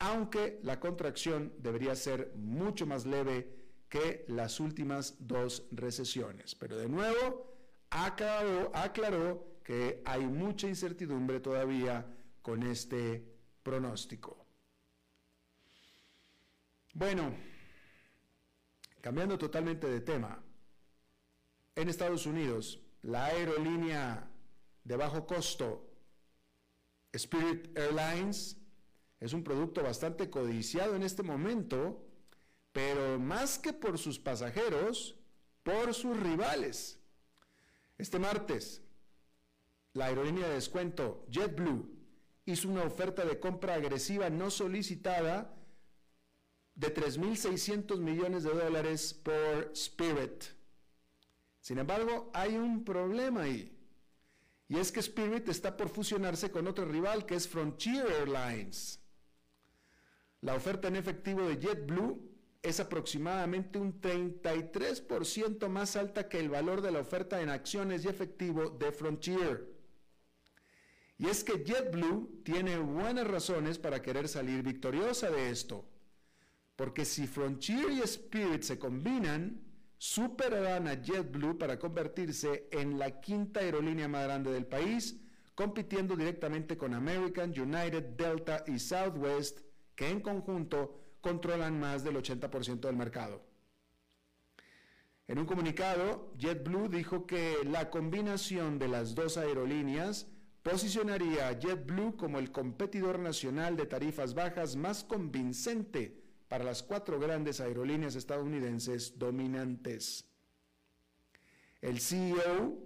aunque 0.00 0.58
la 0.62 0.80
contracción 0.80 1.52
debería 1.58 1.94
ser 1.94 2.32
mucho 2.36 2.86
más 2.86 3.06
leve 3.06 3.54
que 3.88 4.24
las 4.28 4.58
últimas 4.58 5.16
dos 5.20 5.66
recesiones. 5.70 6.54
Pero 6.54 6.76
de 6.76 6.88
nuevo, 6.88 7.52
aclaró, 7.90 8.70
aclaró 8.74 9.60
que 9.62 10.02
hay 10.04 10.26
mucha 10.26 10.66
incertidumbre 10.66 11.40
todavía 11.40 12.06
con 12.40 12.62
este 12.62 13.22
pronóstico. 13.62 14.44
Bueno, 16.94 17.32
Cambiando 19.02 19.36
totalmente 19.36 19.88
de 19.88 20.00
tema, 20.00 20.40
en 21.74 21.88
Estados 21.88 22.24
Unidos, 22.24 22.80
la 23.02 23.24
aerolínea 23.24 24.30
de 24.84 24.96
bajo 24.96 25.26
costo 25.26 25.90
Spirit 27.12 27.76
Airlines 27.76 28.56
es 29.18 29.32
un 29.32 29.42
producto 29.42 29.82
bastante 29.82 30.30
codiciado 30.30 30.94
en 30.94 31.02
este 31.02 31.24
momento, 31.24 32.06
pero 32.70 33.18
más 33.18 33.58
que 33.58 33.72
por 33.72 33.98
sus 33.98 34.20
pasajeros, 34.20 35.16
por 35.64 35.94
sus 35.94 36.16
rivales. 36.20 37.00
Este 37.98 38.20
martes, 38.20 38.82
la 39.94 40.06
aerolínea 40.06 40.46
de 40.46 40.54
descuento 40.54 41.26
JetBlue 41.28 41.90
hizo 42.44 42.68
una 42.68 42.84
oferta 42.84 43.24
de 43.24 43.40
compra 43.40 43.74
agresiva 43.74 44.30
no 44.30 44.48
solicitada 44.48 45.56
de 46.74 46.94
3.600 46.94 47.98
millones 47.98 48.44
de 48.44 48.50
dólares 48.50 49.14
por 49.14 49.70
Spirit. 49.74 50.44
Sin 51.60 51.78
embargo, 51.78 52.30
hay 52.34 52.56
un 52.56 52.84
problema 52.84 53.42
ahí. 53.42 53.76
Y 54.68 54.78
es 54.78 54.90
que 54.90 55.00
Spirit 55.00 55.48
está 55.48 55.76
por 55.76 55.88
fusionarse 55.88 56.50
con 56.50 56.66
otro 56.66 56.86
rival 56.86 57.26
que 57.26 57.34
es 57.34 57.46
Frontier 57.46 58.06
Airlines. 58.06 59.00
La 60.40 60.54
oferta 60.54 60.88
en 60.88 60.96
efectivo 60.96 61.42
de 61.46 61.58
JetBlue 61.58 62.32
es 62.62 62.80
aproximadamente 62.80 63.78
un 63.78 64.00
33% 64.00 65.68
más 65.68 65.96
alta 65.96 66.28
que 66.28 66.38
el 66.38 66.48
valor 66.48 66.80
de 66.80 66.90
la 66.90 67.00
oferta 67.00 67.42
en 67.42 67.50
acciones 67.50 68.04
y 68.04 68.08
efectivo 68.08 68.70
de 68.70 68.92
Frontier. 68.92 69.68
Y 71.18 71.28
es 71.28 71.44
que 71.44 71.64
JetBlue 71.64 72.42
tiene 72.44 72.78
buenas 72.78 73.26
razones 73.26 73.78
para 73.78 74.02
querer 74.02 74.26
salir 74.26 74.62
victoriosa 74.62 75.30
de 75.30 75.50
esto. 75.50 75.84
Porque 76.82 77.04
si 77.04 77.28
Frontier 77.28 77.92
y 77.92 78.00
Spirit 78.00 78.62
se 78.62 78.76
combinan, 78.76 79.62
superarán 79.96 80.88
a 80.88 81.00
JetBlue 81.00 81.56
para 81.56 81.78
convertirse 81.78 82.66
en 82.72 82.98
la 82.98 83.20
quinta 83.20 83.60
aerolínea 83.60 84.08
más 84.08 84.24
grande 84.24 84.50
del 84.50 84.66
país, 84.66 85.16
compitiendo 85.54 86.16
directamente 86.16 86.76
con 86.76 86.92
American, 86.92 87.50
United, 87.50 88.16
Delta 88.16 88.64
y 88.66 88.80
Southwest, 88.80 89.60
que 89.94 90.08
en 90.08 90.18
conjunto 90.22 90.98
controlan 91.20 91.78
más 91.78 92.02
del 92.02 92.16
80% 92.16 92.80
del 92.80 92.96
mercado. 92.96 93.46
En 95.28 95.38
un 95.38 95.46
comunicado, 95.46 96.34
JetBlue 96.36 96.88
dijo 96.88 97.28
que 97.28 97.58
la 97.62 97.90
combinación 97.90 98.80
de 98.80 98.88
las 98.88 99.14
dos 99.14 99.36
aerolíneas 99.36 100.26
posicionaría 100.64 101.46
a 101.46 101.56
JetBlue 101.60 102.16
como 102.16 102.40
el 102.40 102.50
competidor 102.50 103.20
nacional 103.20 103.76
de 103.76 103.86
tarifas 103.86 104.34
bajas 104.34 104.74
más 104.74 105.04
convincente 105.04 106.21
para 106.52 106.64
las 106.64 106.82
cuatro 106.82 107.18
grandes 107.18 107.62
aerolíneas 107.62 108.14
estadounidenses 108.14 109.18
dominantes. 109.18 110.26
El 111.80 111.98
CEO 111.98 112.76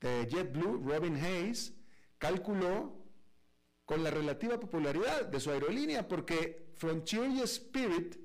de 0.00 0.26
JetBlue, 0.26 0.82
Robin 0.82 1.14
Hayes, 1.16 1.74
calculó 2.16 2.96
con 3.84 4.02
la 4.02 4.10
relativa 4.10 4.58
popularidad 4.58 5.26
de 5.26 5.40
su 5.40 5.50
aerolínea 5.50 6.08
porque 6.08 6.70
Frontier 6.74 7.28
y 7.28 7.42
Spirit 7.42 8.16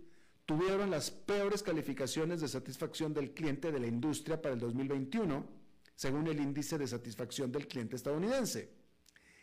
tuvieron 0.46 0.90
las 0.90 1.12
peores 1.12 1.62
calificaciones 1.62 2.40
de 2.40 2.48
satisfacción 2.48 3.14
del 3.14 3.34
cliente 3.34 3.74
de 3.74 3.80
la 3.82 3.88
industria 3.88 4.42
para 4.42 4.54
el 4.54 4.62
2021, 4.62 5.50
según 5.96 6.28
el 6.28 6.40
índice 6.40 6.78
de 6.78 6.88
satisfacción 6.88 7.52
del 7.52 7.68
cliente 7.68 7.98
estadounidense. 7.98 8.72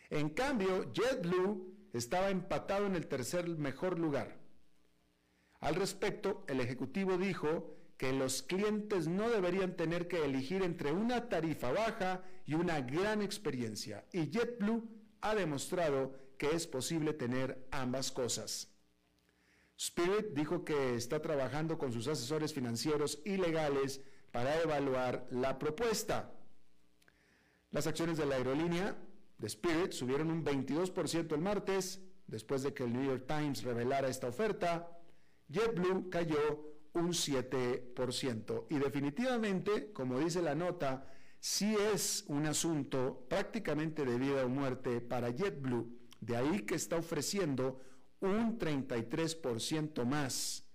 En 0.09 0.29
cambio, 0.29 0.91
JetBlue 0.91 1.71
estaba 1.93 2.31
empatado 2.31 2.87
en 2.87 2.95
el 2.95 3.05
tercer 3.05 3.47
mejor 3.47 3.99
lugar. 3.99 4.41
Al 5.63 5.75
respecto, 5.75 6.43
el 6.49 6.59
ejecutivo 6.59 7.17
dijo 7.17 7.73
que 7.95 8.11
los 8.11 8.43
clientes 8.43 9.07
no 9.07 9.29
deberían 9.29 9.77
tener 9.77 10.09
que 10.09 10.25
elegir 10.25 10.61
entre 10.61 10.91
una 10.91 11.29
tarifa 11.29 11.71
baja 11.71 12.21
y 12.45 12.55
una 12.55 12.81
gran 12.81 13.21
experiencia, 13.21 14.03
y 14.11 14.29
JetBlue 14.29 14.83
ha 15.21 15.33
demostrado 15.35 16.17
que 16.37 16.51
es 16.53 16.67
posible 16.67 17.13
tener 17.13 17.65
ambas 17.71 18.11
cosas. 18.11 18.67
Spirit 19.77 20.33
dijo 20.33 20.65
que 20.65 20.95
está 20.95 21.21
trabajando 21.21 21.77
con 21.77 21.93
sus 21.93 22.09
asesores 22.09 22.53
financieros 22.53 23.21
y 23.23 23.37
legales 23.37 24.01
para 24.33 24.61
evaluar 24.61 25.25
la 25.31 25.57
propuesta. 25.59 26.29
Las 27.71 27.87
acciones 27.87 28.17
de 28.17 28.25
la 28.25 28.35
aerolínea 28.35 28.97
de 29.37 29.47
Spirit 29.47 29.93
subieron 29.93 30.29
un 30.29 30.43
22% 30.43 31.33
el 31.33 31.41
martes, 31.41 32.01
después 32.27 32.63
de 32.63 32.73
que 32.73 32.83
el 32.83 32.91
New 32.91 33.05
York 33.05 33.23
Times 33.27 33.63
revelara 33.63 34.09
esta 34.09 34.27
oferta. 34.27 34.99
JetBlue 35.49 36.09
cayó 36.09 36.73
un 36.93 37.09
7%. 37.09 38.65
Y 38.69 38.79
definitivamente, 38.79 39.91
como 39.91 40.19
dice 40.19 40.41
la 40.41 40.55
nota, 40.55 41.11
sí 41.39 41.75
es 41.93 42.25
un 42.27 42.45
asunto 42.45 43.25
prácticamente 43.29 44.05
de 44.05 44.17
vida 44.17 44.45
o 44.45 44.49
muerte 44.49 45.01
para 45.01 45.29
JetBlue. 45.29 45.99
De 46.21 46.37
ahí 46.37 46.61
que 46.61 46.75
está 46.75 46.97
ofreciendo 46.97 47.81
un 48.21 48.57
33% 48.57 50.05
más 50.05 50.65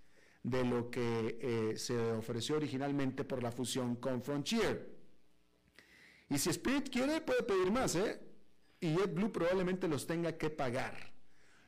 de 0.43 0.65
lo 0.65 0.91
que 0.91 1.39
eh, 1.41 1.77
se 1.77 1.99
ofreció 2.13 2.57
originalmente 2.57 3.25
por 3.25 3.43
la 3.43 3.51
fusión 3.51 3.97
con 3.97 4.23
Frontier. 4.23 4.97
Y 6.29 6.39
si 6.39 6.51
Spirit 6.51 6.91
quiere, 6.91 7.21
puede 7.23 7.43
pedir 7.43 7.71
más, 7.71 7.95
¿eh? 7.97 8.21
Y 8.81 8.95
JetBlue 8.95 9.33
probablemente 9.33 9.89
los 9.89 10.07
tenga 10.07 10.37
que 10.37 10.51
pagar. 10.51 11.13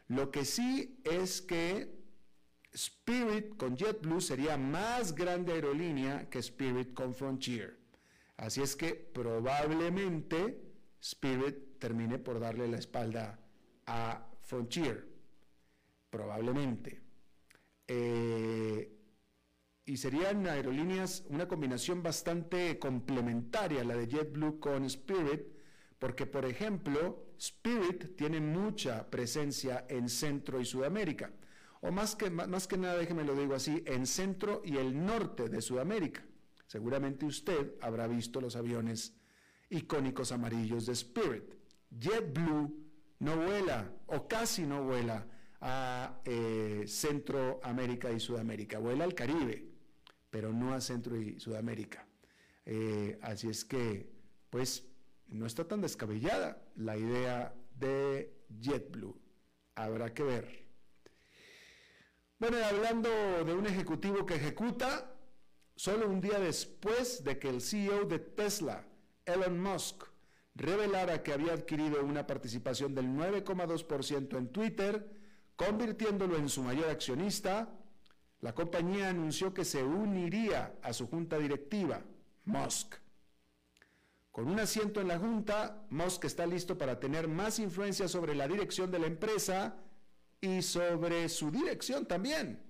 Lo 0.08 0.30
que 0.30 0.44
sí 0.44 1.00
es 1.04 1.40
que 1.40 1.99
Spirit 2.72 3.56
con 3.56 3.76
JetBlue 3.76 4.20
sería 4.20 4.56
más 4.56 5.14
grande 5.14 5.52
aerolínea 5.52 6.28
que 6.30 6.38
Spirit 6.38 6.94
con 6.94 7.14
Frontier. 7.14 7.76
Así 8.36 8.62
es 8.62 8.76
que 8.76 8.94
probablemente 8.94 10.62
Spirit 11.00 11.78
termine 11.78 12.18
por 12.18 12.38
darle 12.38 12.68
la 12.68 12.78
espalda 12.78 13.38
a 13.86 14.26
Frontier. 14.42 15.08
Probablemente. 16.10 17.00
Eh, 17.86 18.96
y 19.84 19.96
serían 19.96 20.46
aerolíneas, 20.46 21.24
una 21.28 21.48
combinación 21.48 22.02
bastante 22.02 22.78
complementaria, 22.78 23.82
la 23.82 23.96
de 23.96 24.06
JetBlue 24.06 24.60
con 24.60 24.84
Spirit, 24.84 25.42
porque 25.98 26.26
por 26.26 26.44
ejemplo, 26.44 27.32
Spirit 27.36 28.16
tiene 28.16 28.40
mucha 28.40 29.10
presencia 29.10 29.86
en 29.88 30.08
Centro 30.08 30.60
y 30.60 30.64
Sudamérica 30.64 31.32
o 31.80 31.90
más 31.90 32.14
que, 32.16 32.30
más 32.30 32.66
que 32.66 32.76
nada, 32.76 32.96
déjeme 32.96 33.24
lo 33.24 33.34
digo 33.34 33.54
así, 33.54 33.82
en 33.86 34.06
centro 34.06 34.62
y 34.64 34.76
el 34.76 35.04
norte 35.04 35.48
de 35.48 35.62
Sudamérica. 35.62 36.24
Seguramente 36.66 37.26
usted 37.26 37.74
habrá 37.80 38.06
visto 38.06 38.40
los 38.40 38.54
aviones 38.54 39.14
icónicos 39.70 40.32
amarillos 40.32 40.86
de 40.86 40.92
Spirit. 40.92 41.54
JetBlue 41.98 42.72
no 43.20 43.36
vuela 43.36 43.92
o 44.06 44.28
casi 44.28 44.66
no 44.66 44.84
vuela 44.84 45.26
a 45.60 46.20
eh, 46.24 46.84
Centroamérica 46.86 48.10
y 48.10 48.20
Sudamérica, 48.20 48.78
vuela 48.78 49.04
al 49.04 49.14
Caribe, 49.14 49.66
pero 50.30 50.52
no 50.52 50.74
a 50.74 50.80
Centro 50.80 51.20
y 51.20 51.40
Sudamérica. 51.40 52.06
Eh, 52.66 53.18
así 53.22 53.48
es 53.48 53.64
que, 53.64 54.10
pues, 54.48 54.86
no 55.28 55.46
está 55.46 55.66
tan 55.66 55.80
descabellada 55.80 56.62
la 56.76 56.96
idea 56.96 57.54
de 57.78 58.32
JetBlue. 58.60 59.18
Habrá 59.74 60.12
que 60.12 60.22
ver. 60.22 60.69
Bueno, 62.40 62.56
hablando 62.64 63.10
de 63.44 63.52
un 63.52 63.66
ejecutivo 63.66 64.24
que 64.24 64.36
ejecuta, 64.36 65.12
solo 65.76 66.08
un 66.08 66.22
día 66.22 66.38
después 66.38 67.22
de 67.22 67.38
que 67.38 67.50
el 67.50 67.60
CEO 67.60 68.06
de 68.06 68.18
Tesla, 68.18 68.82
Elon 69.26 69.60
Musk, 69.60 70.04
revelara 70.54 71.22
que 71.22 71.34
había 71.34 71.52
adquirido 71.52 72.02
una 72.02 72.26
participación 72.26 72.94
del 72.94 73.08
9,2% 73.08 74.38
en 74.38 74.48
Twitter, 74.48 75.06
convirtiéndolo 75.54 76.38
en 76.38 76.48
su 76.48 76.62
mayor 76.62 76.88
accionista, 76.88 77.78
la 78.40 78.54
compañía 78.54 79.10
anunció 79.10 79.52
que 79.52 79.66
se 79.66 79.84
uniría 79.84 80.78
a 80.80 80.94
su 80.94 81.08
junta 81.08 81.36
directiva, 81.36 82.00
Musk. 82.46 82.94
Con 84.32 84.48
un 84.48 84.58
asiento 84.60 85.02
en 85.02 85.08
la 85.08 85.18
junta, 85.18 85.84
Musk 85.90 86.24
está 86.24 86.46
listo 86.46 86.78
para 86.78 86.98
tener 86.98 87.28
más 87.28 87.58
influencia 87.58 88.08
sobre 88.08 88.34
la 88.34 88.48
dirección 88.48 88.90
de 88.90 88.98
la 88.98 89.08
empresa 89.08 89.76
y 90.40 90.62
sobre 90.62 91.28
su 91.28 91.50
dirección 91.50 92.06
también. 92.06 92.62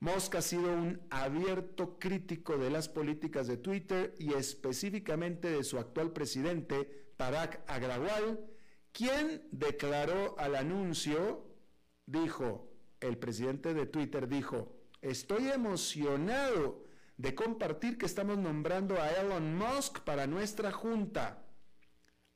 Musk 0.00 0.34
ha 0.34 0.42
sido 0.42 0.72
un 0.72 1.00
abierto 1.10 1.98
crítico 1.98 2.58
de 2.58 2.70
las 2.70 2.88
políticas 2.88 3.46
de 3.46 3.56
Twitter 3.56 4.14
y 4.18 4.34
específicamente 4.34 5.50
de 5.50 5.64
su 5.64 5.78
actual 5.78 6.12
presidente, 6.12 7.12
Parag 7.16 7.64
Agrawal, 7.66 8.44
quien 8.92 9.48
declaró 9.50 10.38
al 10.38 10.56
anuncio, 10.56 11.46
dijo, 12.06 12.70
el 13.00 13.18
presidente 13.18 13.72
de 13.74 13.86
Twitter 13.86 14.28
dijo, 14.28 14.76
estoy 15.00 15.48
emocionado 15.48 16.84
de 17.16 17.34
compartir 17.34 17.96
que 17.96 18.06
estamos 18.06 18.38
nombrando 18.38 19.00
a 19.00 19.10
Elon 19.10 19.56
Musk 19.56 20.00
para 20.00 20.26
nuestra 20.26 20.72
junta. 20.72 21.46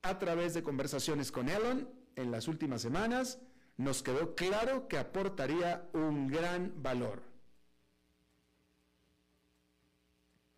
A 0.03 0.19
través 0.19 0.55
de 0.55 0.63
conversaciones 0.63 1.33
con 1.33 1.49
Elon 1.49 1.89
en 2.17 2.31
las 2.31 2.49
últimas 2.49 2.81
semanas, 2.81 3.41
nos 3.79 4.03
quedó 4.03 4.35
claro 4.35 4.89
que 4.89 4.99
aportaría 4.99 5.89
un 5.93 6.27
gran 6.27 6.83
valor. 6.83 7.23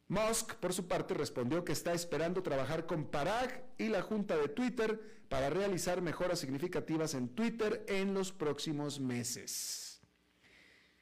Musk, 0.09 0.55
por 0.55 0.73
su 0.73 0.89
parte, 0.89 1.15
respondió 1.15 1.65
que 1.65 1.73
está 1.73 1.93
esperando 1.93 2.43
trabajar 2.43 2.87
con 2.87 3.05
Parag 3.05 3.65
y 3.79 3.89
la 3.89 4.03
junta 4.03 4.37
de 4.37 4.49
Twitter 4.49 5.23
para 5.29 5.51
realizar 5.51 6.01
mejoras 6.01 6.41
significativas 6.41 7.15
en 7.15 7.29
Twitter 7.29 7.85
en 7.87 8.15
los 8.15 8.33
próximos 8.33 8.99
meses. 8.99 10.01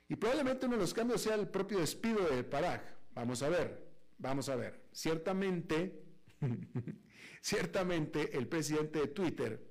Y 0.08 0.16
probablemente 0.16 0.66
uno 0.66 0.74
de 0.74 0.82
los 0.82 0.92
cambios 0.92 1.22
sea 1.22 1.36
el 1.36 1.48
propio 1.48 1.78
despido 1.78 2.28
de 2.28 2.42
Parag. 2.42 2.82
Vamos 3.14 3.42
a 3.42 3.48
ver, 3.48 3.86
vamos 4.18 4.48
a 4.48 4.56
ver. 4.56 4.88
Ciertamente, 4.92 6.02
ciertamente 7.40 8.36
el 8.36 8.48
presidente 8.48 8.98
de 8.98 9.08
Twitter 9.08 9.67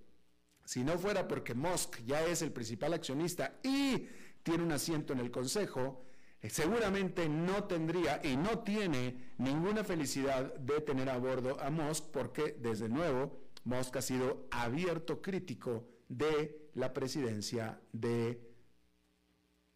si 0.67 0.83
no 0.83 0.97
fuera 0.97 1.29
porque 1.29 1.53
Musk 1.53 1.99
ya 2.05 2.25
es 2.25 2.41
el 2.41 2.51
principal 2.51 2.91
accionista 2.91 3.57
y 3.63 4.09
tiene 4.43 4.65
un 4.65 4.73
asiento 4.73 5.13
en 5.13 5.19
el 5.19 5.31
Consejo, 5.31 6.03
eh, 6.41 6.49
seguramente 6.49 7.29
no 7.29 7.63
tendría 7.63 8.19
y 8.21 8.35
no 8.35 8.59
tiene 8.59 9.31
ninguna 9.37 9.85
felicidad 9.85 10.53
de 10.55 10.81
tener 10.81 11.09
a 11.09 11.19
bordo 11.19 11.57
a 11.61 11.69
Musk 11.69 12.07
porque, 12.11 12.57
desde 12.59 12.89
nuevo, 12.89 13.47
Musk 13.63 13.95
ha 13.95 14.01
sido 14.01 14.49
abierto 14.51 15.21
crítico 15.21 15.87
de 16.09 16.69
la 16.73 16.93
presidencia 16.93 17.79
de 17.93 18.37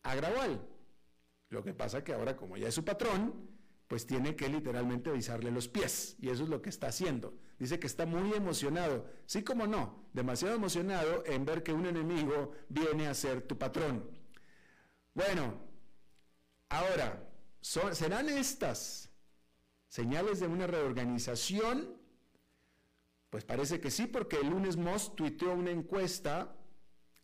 Agrawal. 0.04 0.68
Lo 1.48 1.64
que 1.64 1.74
pasa 1.74 2.04
que 2.04 2.14
ahora, 2.14 2.36
como 2.36 2.58
ya 2.58 2.68
es 2.68 2.76
su 2.76 2.84
patrón, 2.84 3.51
pues 3.92 4.08
tiene 4.08 4.38
que 4.38 4.48
literalmente 4.48 5.10
avisarle 5.10 5.52
los 5.52 5.68
pies 5.68 6.16
y 6.22 6.30
eso 6.30 6.44
es 6.44 6.50
lo 6.50 6.62
que 6.62 6.70
está 6.70 6.88
haciendo. 6.88 7.38
Dice 7.60 7.78
que 7.78 7.88
está 7.88 8.06
muy 8.06 8.32
emocionado, 8.32 9.06
sí 9.26 9.44
como 9.44 9.68
no, 9.68 10.08
demasiado 10.14 10.56
emocionado 10.56 11.26
en 11.26 11.44
ver 11.44 11.62
que 11.62 11.74
un 11.74 11.86
enemigo 11.86 12.54
viene 12.70 13.08
a 13.08 13.14
ser 13.14 13.42
tu 13.42 13.58
patrón. 13.58 14.10
Bueno, 15.14 15.60
ahora, 16.70 17.30
¿serán 17.60 18.30
estas 18.30 19.12
señales 19.90 20.40
de 20.40 20.48
una 20.48 20.68
reorganización 20.68 21.98
Pues 23.30 23.44
parece 23.44 23.82
que 23.82 23.92
sí, 23.92 24.08
porque 24.08 24.38
el 24.38 24.52
lunes 24.52 24.78
Musk 24.78 25.16
tuiteó 25.16 25.54
una 25.54 25.72
encuesta 25.72 26.56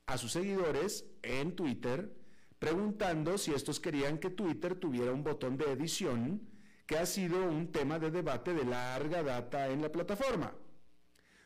a 0.05 0.17
sus 0.17 0.33
seguidores 0.33 1.05
en 1.21 1.55
Twitter 1.55 2.13
preguntando 2.59 3.37
si 3.37 3.53
estos 3.53 3.79
querían 3.79 4.17
que 4.17 4.31
Twitter 4.31 4.75
tuviera 4.75 5.13
un 5.13 5.23
botón 5.23 5.55
de 5.57 5.71
edición, 5.71 6.56
que 6.87 6.97
ha 6.97 7.05
sido 7.05 7.45
un 7.45 7.71
tema 7.71 7.99
de 7.99 8.09
debate 8.09 8.53
de 8.53 8.63
larga 8.63 9.21
data 9.21 9.67
en 9.67 9.81
la 9.81 9.91
plataforma. 9.91 10.55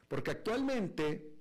Porque 0.07 0.31
actualmente 0.31 1.31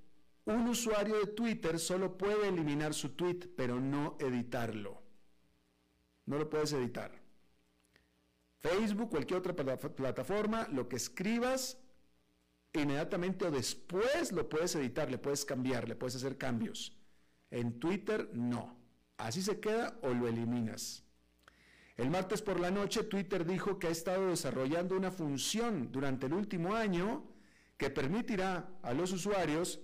un 0.47 0.67
usuario 0.67 1.19
de 1.19 1.27
Twitter 1.27 1.79
solo 1.79 2.17
puede 2.17 2.49
eliminar 2.49 2.95
su 2.95 3.11
tweet, 3.11 3.51
pero 3.57 3.79
no 3.79 4.17
editarlo. 4.19 5.03
No 6.25 6.39
lo 6.39 6.49
puedes 6.49 6.73
editar. 6.73 7.13
Facebook, 8.59 9.11
cualquier 9.11 9.41
otra 9.41 9.55
plataforma, 9.55 10.67
lo 10.73 10.89
que 10.89 10.97
escribas 10.97 11.79
inmediatamente 12.73 13.47
o 13.47 13.51
después 13.51 14.33
lo 14.33 14.49
puedes 14.49 14.75
editar, 14.77 15.11
le 15.11 15.19
puedes 15.19 15.45
cambiar, 15.45 15.89
le 15.89 15.97
puedes 15.97 16.17
hacer 16.17 16.39
cambios. 16.39 16.97
En 17.51 17.79
Twitter 17.79 18.31
no. 18.33 18.79
Así 19.19 19.43
se 19.43 19.61
queda 19.61 19.99
o 20.03 20.15
lo 20.15 20.29
eliminas. 20.29 21.05
El 22.01 22.09
martes 22.09 22.41
por 22.41 22.59
la 22.59 22.71
noche 22.71 23.05
Twitter 23.05 23.45
dijo 23.45 23.79
que 23.79 23.89
ha 23.89 23.91
estado 23.91 24.29
desarrollando 24.29 24.97
una 24.97 25.11
función 25.11 25.93
durante 25.93 26.25
el 26.25 26.33
último 26.33 26.75
año 26.75 27.31
que 27.77 27.91
permitirá 27.91 28.71
a 28.83 28.95
los 28.95 29.13
usuarios 29.13 29.83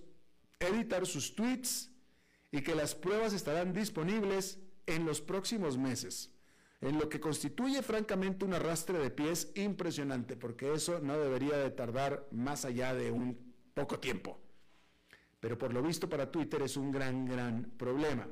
editar 0.59 1.05
sus 1.05 1.35
tweets 1.35 1.91
y 2.51 2.63
que 2.63 2.73
las 2.73 2.95
pruebas 2.95 3.33
estarán 3.33 3.71
disponibles 3.71 4.57
en 4.87 5.05
los 5.05 5.21
próximos 5.21 5.77
meses, 5.77 6.31
en 6.81 6.97
lo 6.97 7.07
que 7.07 7.19
constituye 7.19 7.83
francamente 7.83 8.45
un 8.45 8.55
arrastre 8.55 8.97
de 8.97 9.11
pies 9.11 9.51
impresionante, 9.53 10.35
porque 10.35 10.73
eso 10.73 10.99
no 10.99 11.19
debería 11.19 11.57
de 11.57 11.69
tardar 11.69 12.27
más 12.31 12.65
allá 12.65 12.95
de 12.95 13.11
un 13.11 13.53
poco 13.75 13.99
tiempo. 13.99 14.41
Pero 15.39 15.55
por 15.59 15.71
lo 15.71 15.83
visto 15.83 16.09
para 16.09 16.31
Twitter 16.31 16.63
es 16.63 16.77
un 16.77 16.91
gran, 16.91 17.27
gran 17.27 17.65
problema. 17.77 18.27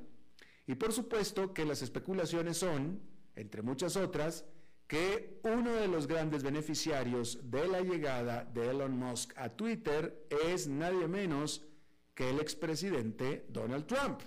Y 0.65 0.73
por 0.73 0.91
supuesto 0.91 1.53
que 1.53 1.65
las 1.65 1.83
especulaciones 1.83 2.57
son, 2.57 3.13
entre 3.35 3.61
muchas 3.61 3.95
otras, 3.95 4.45
que 4.87 5.39
uno 5.43 5.73
de 5.73 5.87
los 5.87 6.07
grandes 6.07 6.43
beneficiarios 6.43 7.39
de 7.49 7.67
la 7.67 7.81
llegada 7.81 8.45
de 8.45 8.69
Elon 8.69 8.97
Musk 8.97 9.33
a 9.35 9.49
Twitter 9.49 10.27
es 10.45 10.67
nadie 10.67 11.07
menos 11.07 11.65
que 12.13 12.29
el 12.29 12.39
expresidente 12.39 13.45
Donald 13.49 13.87
Trump, 13.87 14.21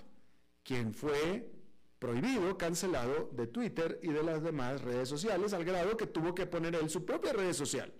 quien 0.63 0.93
fue 0.93 1.49
prohibido, 1.97 2.57
cancelado 2.57 3.29
de 3.33 3.47
Twitter 3.47 3.99
y 4.03 4.11
de 4.11 4.23
las 4.23 4.43
demás 4.43 4.81
redes 4.81 5.09
sociales, 5.09 5.53
al 5.53 5.65
grado 5.65 5.97
que 5.97 6.07
tuvo 6.07 6.35
que 6.35 6.45
poner 6.45 6.75
él 6.75 6.89
su 6.89 7.05
propia 7.05 7.33
red 7.33 7.53
social. 7.53 7.93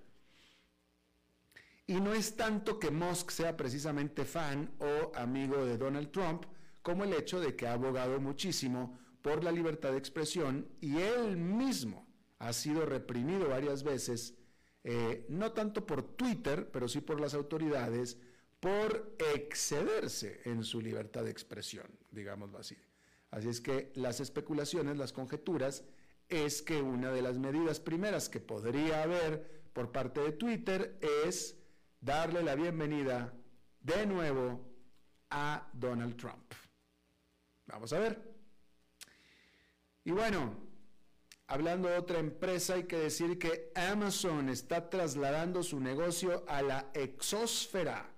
Y 1.87 1.99
no 1.99 2.13
es 2.13 2.35
tanto 2.35 2.77
que 2.77 2.91
Musk 2.91 3.31
sea 3.31 3.57
precisamente 3.57 4.23
fan 4.23 4.71
o 4.79 5.11
amigo 5.15 5.65
de 5.65 5.77
Donald 5.77 6.11
Trump, 6.11 6.45
como 6.81 7.03
el 7.03 7.13
hecho 7.13 7.39
de 7.39 7.55
que 7.55 7.67
ha 7.67 7.73
abogado 7.73 8.19
muchísimo 8.19 8.99
por 9.21 9.43
la 9.43 9.51
libertad 9.51 9.91
de 9.91 9.97
expresión 9.97 10.67
y 10.81 10.97
él 10.97 11.37
mismo 11.37 12.07
ha 12.39 12.53
sido 12.53 12.85
reprimido 12.85 13.49
varias 13.49 13.83
veces, 13.83 14.35
eh, 14.83 15.25
no 15.29 15.51
tanto 15.51 15.85
por 15.85 16.03
Twitter, 16.15 16.69
pero 16.71 16.87
sí 16.87 17.01
por 17.01 17.19
las 17.19 17.33
autoridades, 17.33 18.17
por 18.59 19.15
excederse 19.33 20.41
en 20.45 20.63
su 20.63 20.81
libertad 20.81 21.23
de 21.23 21.31
expresión, 21.31 21.87
digámoslo 22.11 22.57
así. 22.57 22.77
Así 23.31 23.49
es 23.49 23.61
que 23.61 23.91
las 23.95 24.19
especulaciones, 24.19 24.97
las 24.97 25.13
conjeturas, 25.13 25.83
es 26.27 26.61
que 26.61 26.81
una 26.81 27.11
de 27.11 27.21
las 27.21 27.37
medidas 27.37 27.79
primeras 27.79 28.29
que 28.29 28.39
podría 28.39 29.03
haber 29.03 29.61
por 29.73 29.91
parte 29.91 30.21
de 30.21 30.31
Twitter 30.31 30.97
es 31.01 31.57
darle 32.01 32.43
la 32.43 32.55
bienvenida 32.55 33.33
de 33.81 34.05
nuevo 34.05 34.65
a 35.29 35.69
Donald 35.73 36.17
Trump. 36.17 36.53
Vamos 37.67 37.93
a 37.93 37.99
ver. 37.99 38.28
Y 40.03 40.11
bueno, 40.11 40.55
hablando 41.47 41.89
de 41.89 41.97
otra 41.97 42.19
empresa, 42.19 42.75
hay 42.75 42.83
que 42.83 42.97
decir 42.97 43.37
que 43.37 43.71
Amazon 43.75 44.49
está 44.49 44.89
trasladando 44.89 45.63
su 45.63 45.79
negocio 45.79 46.43
a 46.47 46.61
la 46.61 46.91
exósfera 46.93 48.13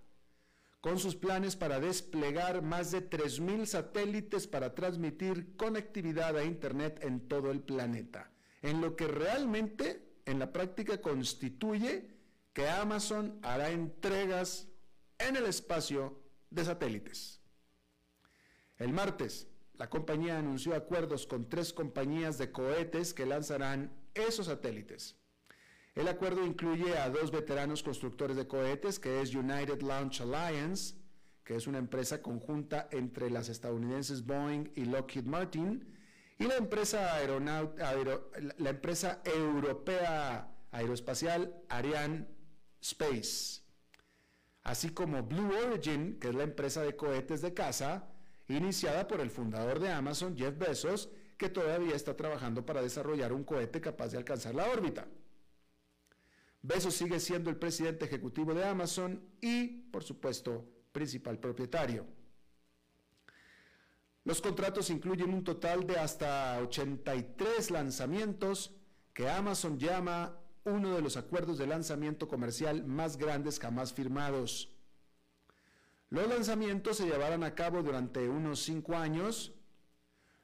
con 0.81 0.97
sus 0.97 1.15
planes 1.15 1.55
para 1.55 1.79
desplegar 1.79 2.63
más 2.63 2.91
de 2.91 3.07
3.000 3.07 3.65
satélites 3.65 4.47
para 4.47 4.73
transmitir 4.73 5.55
conectividad 5.55 6.35
a 6.37 6.43
Internet 6.43 6.99
en 7.03 7.27
todo 7.27 7.51
el 7.51 7.61
planeta, 7.61 8.31
en 8.63 8.81
lo 8.81 8.95
que 8.95 9.07
realmente 9.07 10.11
en 10.25 10.39
la 10.39 10.51
práctica 10.51 10.99
constituye 10.99 12.09
que 12.53 12.67
Amazon 12.67 13.39
hará 13.43 13.69
entregas 13.69 14.67
en 15.19 15.35
el 15.35 15.45
espacio 15.45 16.19
de 16.49 16.65
satélites. 16.65 17.39
El 18.77 18.91
martes, 18.91 19.47
la 19.75 19.89
compañía 19.89 20.37
anunció 20.37 20.75
acuerdos 20.75 21.25
con 21.25 21.49
tres 21.49 21.73
compañías 21.73 22.37
de 22.37 22.51
cohetes 22.51 23.13
que 23.13 23.25
lanzarán 23.25 23.91
esos 24.13 24.47
satélites. 24.47 25.17
El 25.95 26.07
acuerdo 26.07 26.45
incluye 26.45 26.97
a 26.97 27.09
dos 27.09 27.31
veteranos 27.31 27.83
constructores 27.83 28.37
de 28.37 28.47
cohetes, 28.47 28.99
que 28.99 29.21
es 29.21 29.35
United 29.35 29.81
Launch 29.81 30.21
Alliance, 30.21 30.95
que 31.43 31.55
es 31.55 31.67
una 31.67 31.79
empresa 31.79 32.21
conjunta 32.21 32.87
entre 32.91 33.29
las 33.29 33.49
estadounidenses 33.49 34.25
Boeing 34.25 34.71
y 34.75 34.85
Lockheed 34.85 35.25
Martin, 35.25 35.97
y 36.37 36.45
la 36.45 36.55
empresa, 36.55 37.19
la 38.57 38.69
empresa 38.69 39.21
europea 39.25 40.51
aeroespacial 40.71 41.53
Ariane 41.69 42.27
Space, 42.81 43.61
así 44.63 44.91
como 44.91 45.23
Blue 45.23 45.51
Origin, 45.67 46.19
que 46.19 46.29
es 46.29 46.35
la 46.35 46.43
empresa 46.43 46.81
de 46.81 46.95
cohetes 46.95 47.41
de 47.41 47.53
casa, 47.53 48.10
iniciada 48.55 49.07
por 49.07 49.21
el 49.21 49.29
fundador 49.29 49.79
de 49.79 49.91
Amazon, 49.91 50.35
Jeff 50.35 50.57
Bezos, 50.57 51.09
que 51.37 51.49
todavía 51.49 51.95
está 51.95 52.15
trabajando 52.15 52.65
para 52.65 52.81
desarrollar 52.81 53.33
un 53.33 53.43
cohete 53.43 53.81
capaz 53.81 54.09
de 54.09 54.17
alcanzar 54.17 54.55
la 54.55 54.69
órbita. 54.69 55.07
Bezos 56.61 56.93
sigue 56.93 57.19
siendo 57.19 57.49
el 57.49 57.57
presidente 57.57 58.05
ejecutivo 58.05 58.53
de 58.53 58.65
Amazon 58.65 59.23
y, 59.41 59.67
por 59.91 60.03
supuesto, 60.03 60.65
principal 60.91 61.39
propietario. 61.39 62.05
Los 64.23 64.39
contratos 64.39 64.91
incluyen 64.91 65.33
un 65.33 65.43
total 65.43 65.87
de 65.87 65.97
hasta 65.97 66.59
83 66.59 67.71
lanzamientos 67.71 68.75
que 69.13 69.27
Amazon 69.27 69.79
llama 69.79 70.37
uno 70.63 70.93
de 70.93 71.01
los 71.01 71.17
acuerdos 71.17 71.57
de 71.57 71.65
lanzamiento 71.65 72.27
comercial 72.27 72.83
más 72.85 73.17
grandes 73.17 73.59
jamás 73.59 73.93
firmados. 73.93 74.69
Los 76.11 76.27
lanzamientos 76.27 76.97
se 76.97 77.05
llevarán 77.05 77.41
a 77.45 77.55
cabo 77.55 77.81
durante 77.81 78.27
unos 78.27 78.59
cinco 78.59 78.97
años. 78.97 79.53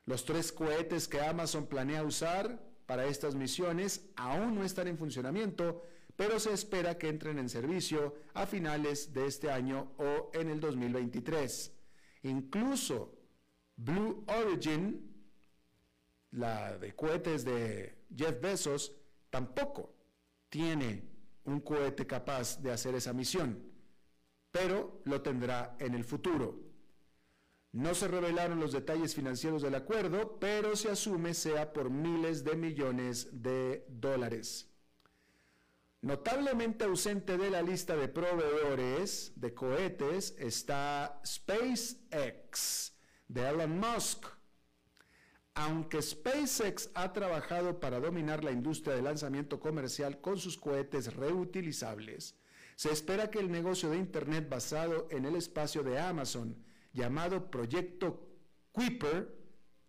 Los 0.06 0.24
tres 0.24 0.54
cohetes 0.54 1.10
que 1.10 1.20
Amazon 1.20 1.68
planea 1.68 2.04
usar 2.04 2.64
para 2.86 3.06
estas 3.06 3.36
misiones 3.36 4.10
aún 4.16 4.56
no 4.56 4.64
están 4.64 4.88
en 4.88 4.98
funcionamiento, 4.98 5.84
pero 6.16 6.40
se 6.40 6.54
espera 6.54 6.98
que 6.98 7.10
entren 7.10 7.38
en 7.38 7.50
servicio 7.50 8.16
a 8.34 8.48
finales 8.48 9.12
de 9.12 9.28
este 9.28 9.52
año 9.52 9.92
o 9.98 10.32
en 10.34 10.50
el 10.50 10.62
2023. 10.62 11.74
Incluso 12.24 13.18
Blue 13.76 14.24
Origin, 14.28 15.14
la 16.32 16.78
de 16.78 16.96
cohetes 16.96 17.44
de 17.44 18.06
Jeff 18.16 18.40
Bezos, 18.40 18.96
tampoco 19.30 19.94
tiene 20.48 21.04
un 21.44 21.60
cohete 21.60 22.08
capaz 22.08 22.62
de 22.62 22.72
hacer 22.72 22.96
esa 22.96 23.12
misión 23.12 23.77
pero 24.58 25.02
lo 25.06 25.22
tendrá 25.22 25.76
en 25.80 25.94
el 25.94 26.04
futuro. 26.04 26.60
No 27.74 27.94
se 27.94 28.08
revelaron 28.08 28.60
los 28.60 28.72
detalles 28.72 29.14
financieros 29.14 29.62
del 29.62 29.76
acuerdo, 29.76 30.40
pero 30.40 30.76
se 30.76 30.90
asume 30.90 31.36
sea 31.36 31.74
por 31.74 31.92
miles 31.92 32.44
de 32.44 32.56
millones 32.56 33.44
de 33.44 33.86
dólares. 33.88 34.68
Notablemente 36.02 36.86
ausente 36.86 37.38
de 37.38 37.52
la 37.52 37.62
lista 37.62 37.96
de 37.96 38.08
proveedores 38.08 39.34
de 39.36 39.54
cohetes 39.54 40.36
está 40.40 41.22
SpaceX 41.26 42.94
de 43.28 43.48
Elon 43.48 43.80
Musk. 43.80 44.26
Aunque 45.54 46.02
SpaceX 46.02 46.90
ha 46.96 47.14
trabajado 47.14 47.80
para 47.80 48.00
dominar 48.00 48.44
la 48.44 48.52
industria 48.52 48.96
de 48.96 49.02
lanzamiento 49.04 49.60
comercial 49.60 50.20
con 50.20 50.38
sus 50.38 50.58
cohetes 50.58 51.14
reutilizables, 51.16 52.36
se 52.78 52.92
espera 52.92 53.32
que 53.32 53.40
el 53.40 53.50
negocio 53.50 53.90
de 53.90 53.98
Internet 53.98 54.48
basado 54.48 55.08
en 55.10 55.26
el 55.26 55.36
espacio 55.36 55.82
de 55.82 56.00
Amazon, 56.00 56.64
llamado 56.94 57.50
Proyecto 57.50 58.30
Kuiper, 58.72 59.36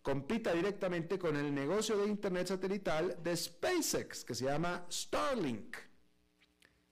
compita 0.01 0.55
directamente 0.55 1.19
con 1.19 1.37
el 1.37 1.55
negocio 1.55 1.99
de 1.99 2.09
Internet 2.09 2.47
satelital 2.47 3.23
de 3.23 3.37
SpaceX, 3.37 4.25
que 4.25 4.35
se 4.35 4.47
llama 4.47 4.87
Starlink. 4.91 5.77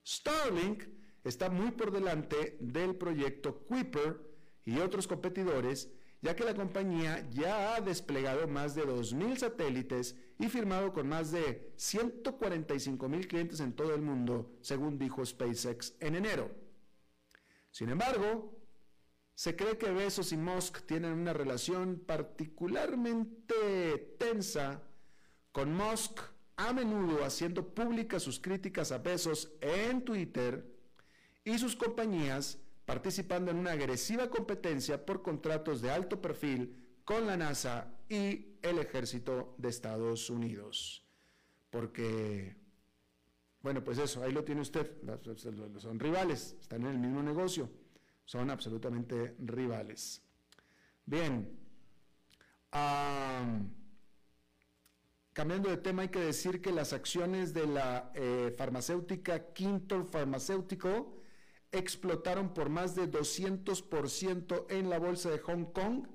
Starlink 0.07 0.85
está 1.25 1.49
muy 1.49 1.71
por 1.71 1.91
delante 1.91 2.59
del 2.61 2.95
proyecto 2.97 3.61
Kuiper 3.61 4.21
y 4.67 4.79
otros 4.81 5.07
competidores 5.07 5.89
ya 6.23 6.35
que 6.35 6.45
la 6.45 6.55
compañía 6.55 7.29
ya 7.31 7.75
ha 7.75 7.81
desplegado 7.81 8.49
más 8.49 8.75
de 8.75 8.85
2.000 8.85 9.37
satélites 9.37 10.17
y 10.39 10.49
firmado 10.49 10.93
con 10.93 11.09
más 11.09 11.33
de 11.33 11.73
145.000 11.77 13.27
clientes 13.27 13.61
en 13.61 13.75
todo 13.75 13.95
el 13.95 14.03
mundo, 14.03 14.57
según 14.61 14.99
dijo 14.99 15.25
SpaceX 15.25 15.95
en 16.01 16.17
enero. 16.17 16.51
Sin 17.71 17.91
embargo, 17.91 18.53
se 19.35 19.55
cree 19.55 19.77
que 19.77 19.91
Besos 19.91 20.33
y 20.33 20.37
Musk 20.37 20.87
tienen 20.87 21.13
una 21.13 21.35
relación 21.35 22.03
particularmente 22.07 24.17
tensa, 24.19 24.83
con 25.53 25.75
Musk 25.75 26.21
a 26.57 26.73
menudo 26.73 27.25
haciendo 27.25 27.75
públicas 27.75 28.23
sus 28.23 28.41
críticas 28.41 28.93
a 28.93 28.99
Besos 28.99 29.53
en 29.61 30.05
Twitter 30.05 30.75
y 31.45 31.59
sus 31.59 31.77
compañías 31.77 32.59
participando 32.87 33.51
en 33.51 33.59
una 33.59 33.73
agresiva 33.73 34.31
competencia 34.31 35.05
por 35.05 35.21
contratos 35.21 35.83
de 35.83 35.91
alto 35.91 36.23
perfil 36.23 37.01
con 37.05 37.27
la 37.27 37.37
NASA 37.37 37.93
y 38.09 38.57
el 38.63 38.79
ejército 38.79 39.55
de 39.59 39.69
Estados 39.69 40.31
Unidos. 40.31 41.05
Porque, 41.69 42.57
bueno, 43.61 43.83
pues 43.83 43.99
eso, 43.99 44.23
ahí 44.23 44.33
lo 44.33 44.45
tiene 44.45 44.61
usted, 44.61 44.89
son 45.79 45.99
rivales, 45.99 46.57
están 46.61 46.83
en 46.83 46.93
el 46.93 46.99
mismo 46.99 47.23
negocio, 47.23 47.69
son 48.25 48.51
absolutamente 48.51 49.35
rivales. 49.41 50.23
Bien, 51.05 51.59
cambiando 55.33 55.71
de 55.71 55.77
tema, 55.77 56.03
hay 56.03 56.09
que 56.09 56.21
decir 56.21 56.63
que 56.63 56.71
las 56.71 56.93
acciones 56.93 57.53
de 57.53 57.67
la 57.67 58.13
eh, 58.15 58.55
farmacéutica 58.57 59.53
Quinto 59.53 60.05
Farmacéutico 60.05 61.16
explotaron 61.79 62.55
por 62.55 62.69
más 62.69 62.95
de 62.95 63.11
200% 63.11 64.67
en 64.71 64.91
la 64.91 64.99
bolsa 64.99 65.31
de 65.31 65.39
Hong 65.39 65.67
Kong 65.73 66.07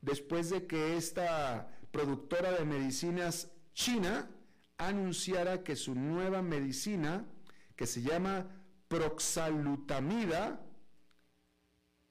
después 0.00 0.50
de 0.50 0.66
que 0.66 0.96
esta 0.96 1.68
productora 1.90 2.52
de 2.52 2.64
medicinas 2.64 3.50
china 3.74 4.30
anunciara 4.78 5.62
que 5.62 5.76
su 5.76 5.94
nueva 5.94 6.42
medicina, 6.42 7.26
que 7.76 7.86
se 7.86 8.02
llama 8.02 8.46
proxalutamida, 8.88 10.66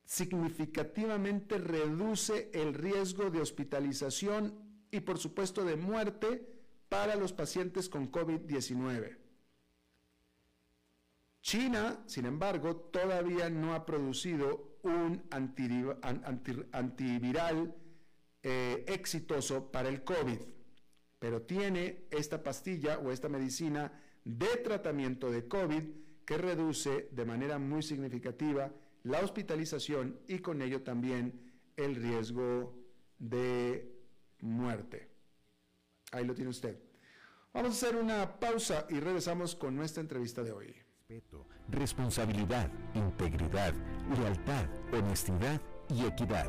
significativamente 0.06 1.58
reduce 1.58 2.50
el 2.54 2.74
riesgo 2.74 3.30
de 3.30 3.42
hospitalización 3.42 4.56
y 4.92 5.02
por 5.02 5.20
supuesto 5.20 5.64
de 5.64 5.76
muerte 5.76 6.48
para 6.90 7.16
los 7.16 7.32
pacientes 7.32 7.90
con 7.90 8.12
COVID-19. 8.12 9.19
China, 11.50 12.04
sin 12.06 12.28
embargo, 12.28 12.76
todavía 12.76 13.50
no 13.50 13.74
ha 13.74 13.84
producido 13.84 14.78
un 14.84 15.24
antiviral 15.32 15.96
eh, 18.44 18.86
exitoso 18.88 19.72
para 19.72 19.90
el 19.90 20.04
COVID, 20.04 20.38
pero 21.18 21.42
tiene 21.42 22.06
esta 22.12 22.44
pastilla 22.44 23.00
o 23.00 23.12
esta 23.12 23.30
medicina 23.30 23.92
de 24.24 24.58
tratamiento 24.58 25.32
de 25.32 25.48
COVID 25.48 25.84
que 26.24 26.38
reduce 26.38 27.10
de 27.12 27.26
manera 27.26 27.58
muy 27.58 27.82
significativa 27.82 28.72
la 29.02 29.22
hospitalización 29.22 30.20
y 30.28 30.38
con 30.38 30.62
ello 30.62 30.84
también 30.84 31.52
el 31.78 31.96
riesgo 31.96 32.78
de 33.18 33.92
muerte. 34.42 35.10
Ahí 36.12 36.26
lo 36.26 36.36
tiene 36.36 36.52
usted. 36.52 36.80
Vamos 37.56 37.72
a 37.72 37.88
hacer 37.88 38.00
una 38.00 38.40
pausa 38.40 38.86
y 38.88 39.00
regresamos 39.00 39.56
con 39.56 39.76
nuestra 39.76 40.02
entrevista 40.02 40.44
de 40.44 40.52
hoy. 40.52 40.89
Respeto, 41.10 41.44
responsabilidad, 41.70 42.70
integridad, 42.94 43.74
lealtad, 44.16 44.66
honestidad 44.94 45.60
y 45.90 46.06
equidad. 46.06 46.46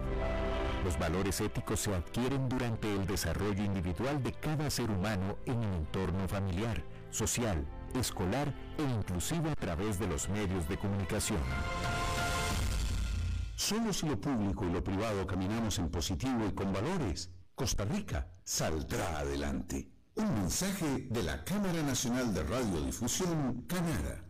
Los 0.84 0.98
valores 0.98 1.40
éticos 1.40 1.80
se 1.80 1.94
adquieren 1.94 2.46
durante 2.46 2.94
el 2.94 3.06
desarrollo 3.06 3.64
individual 3.64 4.22
de 4.22 4.32
cada 4.34 4.68
ser 4.68 4.90
humano 4.90 5.38
en 5.46 5.62
el 5.62 5.74
entorno 5.76 6.28
familiar, 6.28 6.84
social, 7.08 7.66
escolar 7.94 8.54
e 8.76 8.82
inclusive 8.82 9.50
a 9.50 9.56
través 9.56 9.98
de 9.98 10.08
los 10.08 10.28
medios 10.28 10.68
de 10.68 10.76
comunicación. 10.76 11.40
Solo 13.56 13.94
si 13.94 14.06
lo 14.10 14.20
público 14.20 14.66
y 14.66 14.72
lo 14.72 14.84
privado 14.84 15.26
caminamos 15.26 15.78
en 15.78 15.90
positivo 15.90 16.44
y 16.46 16.52
con 16.52 16.70
valores, 16.70 17.30
Costa 17.54 17.86
Rica 17.86 18.28
saldrá 18.44 19.20
adelante. 19.20 19.90
Un 20.16 20.34
mensaje 20.34 21.06
de 21.08 21.22
la 21.22 21.42
Cámara 21.44 21.82
Nacional 21.82 22.34
de 22.34 22.42
Radiodifusión, 22.42 23.62
Canara. 23.66 24.29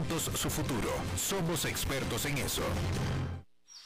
su 0.35 0.49
futuro. 0.49 0.89
Somos 1.17 1.65
expertos 1.65 2.25
en 2.25 2.37
eso. 2.37 2.63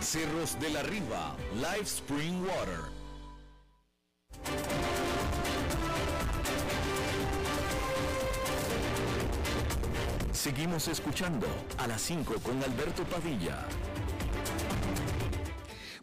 Cerros 0.00 0.58
de 0.60 0.70
la 0.70 0.82
Riva, 0.82 1.36
Live 1.54 1.82
Spring 1.82 2.42
Water. 2.42 2.80
Seguimos 10.32 10.86
escuchando 10.88 11.46
a 11.78 11.86
las 11.86 12.02
5 12.02 12.34
con 12.42 12.62
Alberto 12.62 13.04
Padilla. 13.04 13.66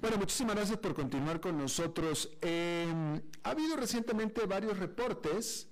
Bueno, 0.01 0.17
muchísimas 0.17 0.55
gracias 0.55 0.79
por 0.79 0.93
continuar 0.93 1.39
con 1.39 1.57
nosotros. 1.57 2.37
Em, 2.41 3.21
ha 3.43 3.49
habido 3.51 3.77
recientemente 3.77 4.45
varios 4.45 4.77
reportes, 4.79 5.69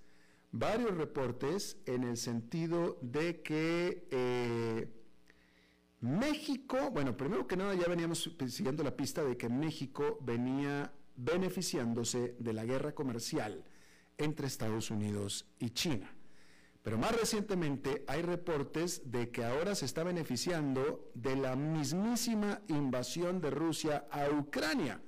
varios 0.51 0.95
reportes 0.95 1.77
en 1.86 2.03
el 2.03 2.15
sentido 2.15 2.97
de 3.01 3.41
que 3.41 4.07
eh, 4.12 5.00
México, 6.01 6.89
bueno, 6.91 7.15
primero 7.15 7.47
que 7.47 7.55
nada 7.55 7.75
ya 7.75 7.87
veníamos 7.87 8.29
siguiendo 8.47 8.83
la 8.83 8.97
pista 8.97 9.23
de 9.23 9.37
que 9.37 9.49
México 9.49 10.17
venía 10.21 10.91
beneficiándose 11.15 12.35
de 12.39 12.53
la 12.53 12.65
guerra 12.65 12.93
comercial 12.93 13.63
entre 14.17 14.47
Estados 14.47 14.89
Unidos 14.89 15.45
y 15.59 15.69
China. 15.69 16.11
Pero 16.81 16.97
más 16.97 17.15
recientemente 17.15 18.03
hay 18.07 18.23
reportes 18.23 19.11
de 19.11 19.29
que 19.29 19.45
ahora 19.45 19.75
se 19.75 19.85
está 19.85 20.03
beneficiando 20.03 21.11
de 21.13 21.35
la 21.35 21.55
mismísima 21.55 22.61
invasión 22.67 23.39
de 23.39 23.51
Rusia 23.51 24.07
a 24.09 24.27
Ucrania. 24.29 24.99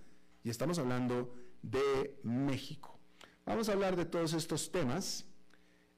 Y 0.44 0.52
estamos 0.52 0.78
hablando 0.78 1.34
de 1.64 2.20
México. 2.22 3.00
Vamos 3.48 3.68
a 3.68 3.74
hablar 3.74 3.96
de 3.96 4.06
todos 4.06 4.34
estos 4.34 4.72
temas 4.72 5.26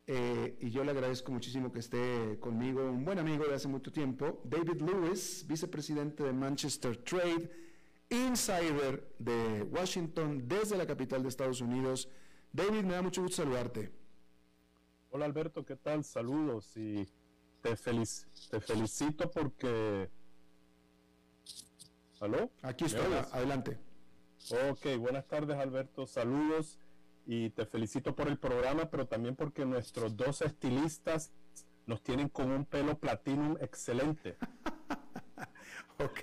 eh, 0.08 0.56
y 0.62 0.70
yo 0.70 0.84
le 0.84 0.92
agradezco 0.92 1.32
muchísimo 1.32 1.72
que 1.72 1.80
esté 1.80 2.38
conmigo, 2.40 2.84
un 2.84 3.04
buen 3.04 3.18
amigo 3.18 3.46
de 3.46 3.56
hace 3.56 3.68
mucho 3.68 3.92
tiempo, 3.92 4.40
David 4.44 4.82
Lewis, 4.82 5.46
vicepresidente 5.48 6.24
de 6.24 6.32
Manchester 6.32 6.98
Trade, 6.98 7.50
insider 8.10 9.16
de 9.18 9.64
Washington 9.64 10.48
desde 10.48 10.78
la 10.78 10.86
capital 10.86 11.24
de 11.24 11.30
Estados 11.30 11.60
Unidos. 11.60 12.08
David, 12.52 12.84
me 12.84 12.94
da 12.94 13.02
mucho 13.02 13.24
gusto 13.24 13.38
saludarte. 13.38 13.92
Hola 15.10 15.26
Alberto, 15.26 15.66
¿qué 15.66 15.76
tal? 15.76 16.04
Saludos 16.04 16.78
y 16.78 17.08
te, 17.62 17.76
te 17.76 18.60
felicito 18.60 19.32
porque... 19.32 20.10
¿Aló? 22.20 22.52
Aquí 22.62 22.86
estoy, 22.86 23.12
adelante. 23.32 23.80
Ok, 24.70 24.98
buenas 25.00 25.28
tardes 25.28 25.58
Alberto, 25.58 26.06
saludos 26.06 26.80
y 27.26 27.50
te 27.50 27.66
felicito 27.66 28.16
por 28.16 28.28
el 28.28 28.38
programa, 28.38 28.90
pero 28.90 29.08
también 29.08 29.36
porque 29.36 29.66
nuestros 29.66 30.16
dos 30.16 30.42
estilistas 30.42 31.32
nos 31.86 32.02
tienen 32.02 32.30
con 32.30 32.52
un 32.52 32.66
pelo 32.66 32.98
platinum 32.98 33.58
excelente. 33.60 34.38
ok, 36.00 36.20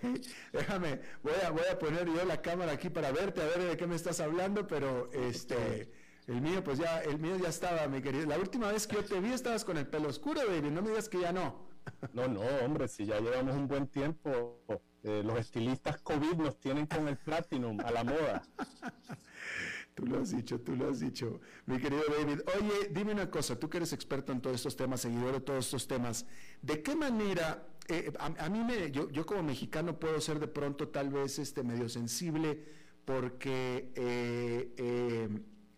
déjame, 0.53 1.01
voy 1.23 1.35
a, 1.45 1.51
voy 1.51 1.67
a 1.71 1.79
poner 1.79 2.07
yo 2.07 2.25
la 2.25 2.41
cámara 2.41 2.73
aquí 2.73 2.89
para 2.89 3.13
verte, 3.13 3.41
a 3.41 3.47
ver 3.47 3.63
de 3.63 3.77
qué 3.77 3.87
me 3.87 3.97
estás 3.97 4.21
hablando, 4.21 4.67
pero 4.67 5.11
este, 5.13 5.91
el 6.27 6.41
mío, 6.41 6.63
pues 6.63 6.79
ya, 6.79 7.01
el 7.03 7.19
mío 7.19 7.37
ya 7.37 7.49
estaba, 7.49 7.87
mi 7.89 8.01
querido. 8.01 8.27
La 8.27 8.39
última 8.39 8.71
vez 8.71 8.87
que 8.87 8.97
yo 8.97 9.05
te 9.05 9.21
vi 9.21 9.33
estabas 9.33 9.65
con 9.65 9.77
el 9.77 9.87
pelo 9.87 10.09
oscuro, 10.09 10.41
baby, 10.47 10.71
no 10.71 10.83
me 10.83 10.91
digas 10.91 11.09
que 11.09 11.21
ya 11.21 11.33
no. 11.33 11.69
no, 12.13 12.29
no, 12.29 12.43
hombre, 12.65 12.87
si 12.89 13.07
ya 13.07 13.21
llevamos 13.21 13.57
un 13.57 13.67
buen 13.67 13.89
tiempo 13.89 14.61
eh, 15.05 15.23
los 15.25 15.37
estilistas 15.37 16.01
COVID 16.01 16.35
nos 16.35 16.61
tienen 16.61 16.87
con 16.87 17.09
el 17.09 17.17
Platinum 17.17 17.81
a 17.81 17.91
la 17.91 18.05
moda. 18.05 18.43
Tú 19.95 20.07
lo 20.07 20.21
has 20.21 20.31
dicho, 20.31 20.59
tú 20.61 20.75
lo 20.75 20.89
has 20.89 21.01
dicho, 21.01 21.41
mi 21.67 21.79
querido 21.79 22.03
David. 22.19 22.41
Oye, 22.57 22.89
dime 22.91 23.13
una 23.13 23.31
cosa, 23.31 23.59
tú 23.59 23.69
que 23.69 23.77
eres 23.77 23.93
experto 23.93 24.33
en 24.33 24.41
todos 24.41 24.57
estos 24.57 24.75
temas, 24.75 25.03
seguidor 25.03 25.35
de 25.35 25.41
todos 25.41 25.67
estos 25.67 25.87
temas, 25.87 26.25
¿de 26.63 26.83
qué 26.83 26.97
manera, 26.97 27.69
eh, 27.89 28.11
a, 28.19 28.49
mí 28.49 28.65
me, 28.65 28.91
yo, 28.91 29.11
yo, 29.11 29.27
como 29.27 29.43
mexicano 29.43 29.99
puedo 29.99 30.19
ser 30.21 30.39
de 30.39 30.49
pronto 30.49 30.89
tal 30.89 31.11
vez 31.11 31.39
este 31.39 31.63
medio 31.63 31.91
sensible 31.91 32.65
porque 33.05 33.93
eh, 33.95 34.73
eh, 34.79 35.29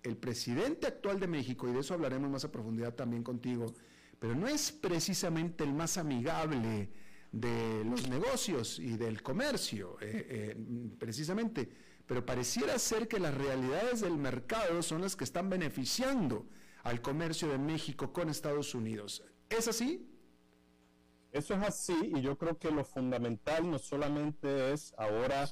el 0.04 0.16
presidente 0.16 0.86
actual 0.86 1.18
de 1.18 1.26
México, 1.26 1.68
y 1.68 1.72
de 1.72 1.80
eso 1.80 1.94
hablaremos 1.94 2.30
más 2.30 2.44
a 2.44 2.52
profundidad 2.52 2.94
también 2.94 3.24
contigo, 3.24 3.74
pero 4.20 4.36
no 4.36 4.46
es 4.46 4.70
precisamente 4.70 5.64
el 5.64 5.72
más 5.72 5.98
amigable 5.98 6.88
de 7.32 7.84
los 7.84 8.08
negocios 8.08 8.78
y 8.78 8.96
del 8.96 9.22
comercio, 9.22 9.96
precisamente 11.00 11.68
pero 12.06 12.24
pareciera 12.24 12.78
ser 12.78 13.08
que 13.08 13.18
las 13.18 13.34
realidades 13.34 14.00
del 14.00 14.16
mercado 14.16 14.82
son 14.82 15.02
las 15.02 15.16
que 15.16 15.24
están 15.24 15.48
beneficiando 15.48 16.46
al 16.82 17.00
comercio 17.00 17.48
de 17.48 17.58
México 17.58 18.12
con 18.12 18.28
Estados 18.28 18.74
Unidos. 18.74 19.22
¿Es 19.48 19.68
así? 19.68 20.06
Eso 21.32 21.54
es 21.54 21.62
así 21.62 22.12
y 22.14 22.20
yo 22.20 22.38
creo 22.38 22.58
que 22.58 22.70
lo 22.70 22.84
fundamental 22.84 23.68
no 23.68 23.78
solamente 23.78 24.72
es 24.72 24.94
ahora 24.96 25.48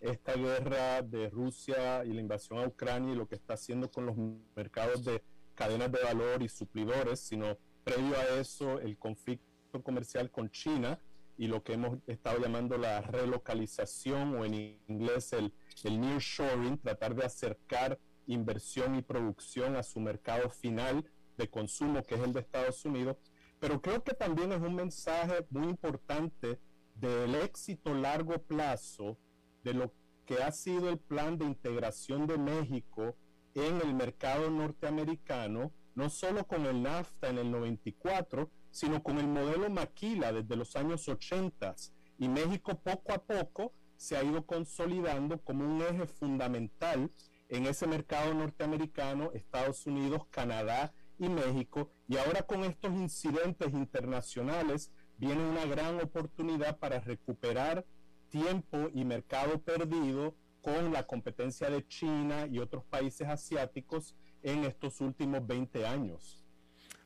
esta 0.00 0.34
guerra 0.34 1.02
de 1.02 1.28
Rusia 1.28 2.04
y 2.04 2.12
la 2.12 2.20
invasión 2.20 2.60
a 2.60 2.66
Ucrania 2.66 3.12
y 3.12 3.16
lo 3.16 3.26
que 3.26 3.34
está 3.34 3.54
haciendo 3.54 3.90
con 3.90 4.06
los 4.06 4.16
mercados 4.54 5.04
de 5.04 5.22
cadenas 5.54 5.92
de 5.92 6.02
valor 6.02 6.42
y 6.42 6.48
suplidores, 6.48 7.20
sino 7.20 7.58
previo 7.84 8.16
a 8.16 8.40
eso 8.40 8.80
el 8.80 8.96
conflicto 8.96 9.82
comercial 9.82 10.30
con 10.30 10.50
China 10.50 10.98
y 11.36 11.48
lo 11.48 11.62
que 11.62 11.74
hemos 11.74 11.98
estado 12.06 12.38
llamando 12.40 12.78
la 12.78 13.00
relocalización 13.00 14.36
o 14.36 14.44
en 14.44 14.54
inglés 14.88 15.32
el 15.32 15.52
el 15.84 16.00
nearshoring, 16.00 16.78
tratar 16.78 17.14
de 17.14 17.24
acercar 17.24 17.98
inversión 18.26 18.96
y 18.96 19.02
producción 19.02 19.76
a 19.76 19.82
su 19.82 20.00
mercado 20.00 20.48
final 20.50 21.04
de 21.36 21.48
consumo, 21.48 22.02
que 22.02 22.14
es 22.14 22.20
el 22.22 22.32
de 22.32 22.40
Estados 22.40 22.84
Unidos. 22.84 23.16
Pero 23.60 23.80
creo 23.80 24.02
que 24.02 24.14
también 24.14 24.52
es 24.52 24.60
un 24.60 24.74
mensaje 24.74 25.46
muy 25.50 25.68
importante 25.68 26.58
del 26.94 27.34
éxito 27.34 27.94
largo 27.94 28.38
plazo 28.38 29.18
de 29.62 29.74
lo 29.74 29.92
que 30.24 30.42
ha 30.42 30.50
sido 30.50 30.88
el 30.88 30.98
plan 30.98 31.38
de 31.38 31.44
integración 31.44 32.26
de 32.26 32.38
México 32.38 33.16
en 33.54 33.80
el 33.80 33.94
mercado 33.94 34.50
norteamericano, 34.50 35.72
no 35.94 36.10
solo 36.10 36.46
con 36.46 36.66
el 36.66 36.82
NAFTA 36.82 37.28
en 37.28 37.38
el 37.38 37.50
94, 37.50 38.50
sino 38.76 39.02
con 39.02 39.16
el 39.16 39.26
modelo 39.26 39.70
Maquila 39.70 40.34
desde 40.34 40.54
los 40.54 40.76
años 40.76 41.08
80. 41.08 41.74
Y 42.18 42.28
México 42.28 42.78
poco 42.78 43.14
a 43.14 43.24
poco 43.24 43.72
se 43.96 44.18
ha 44.18 44.22
ido 44.22 44.44
consolidando 44.44 45.40
como 45.40 45.64
un 45.64 45.80
eje 45.80 46.06
fundamental 46.06 47.10
en 47.48 47.64
ese 47.64 47.86
mercado 47.86 48.34
norteamericano, 48.34 49.30
Estados 49.32 49.86
Unidos, 49.86 50.26
Canadá 50.28 50.92
y 51.18 51.30
México. 51.30 51.90
Y 52.06 52.18
ahora 52.18 52.42
con 52.42 52.64
estos 52.64 52.92
incidentes 52.92 53.72
internacionales 53.72 54.92
viene 55.16 55.48
una 55.48 55.64
gran 55.64 55.98
oportunidad 55.98 56.78
para 56.78 57.00
recuperar 57.00 57.86
tiempo 58.28 58.90
y 58.92 59.06
mercado 59.06 59.58
perdido 59.62 60.36
con 60.60 60.92
la 60.92 61.06
competencia 61.06 61.70
de 61.70 61.86
China 61.88 62.46
y 62.46 62.58
otros 62.58 62.84
países 62.84 63.26
asiáticos 63.26 64.14
en 64.42 64.64
estos 64.64 65.00
últimos 65.00 65.46
20 65.46 65.86
años. 65.86 66.45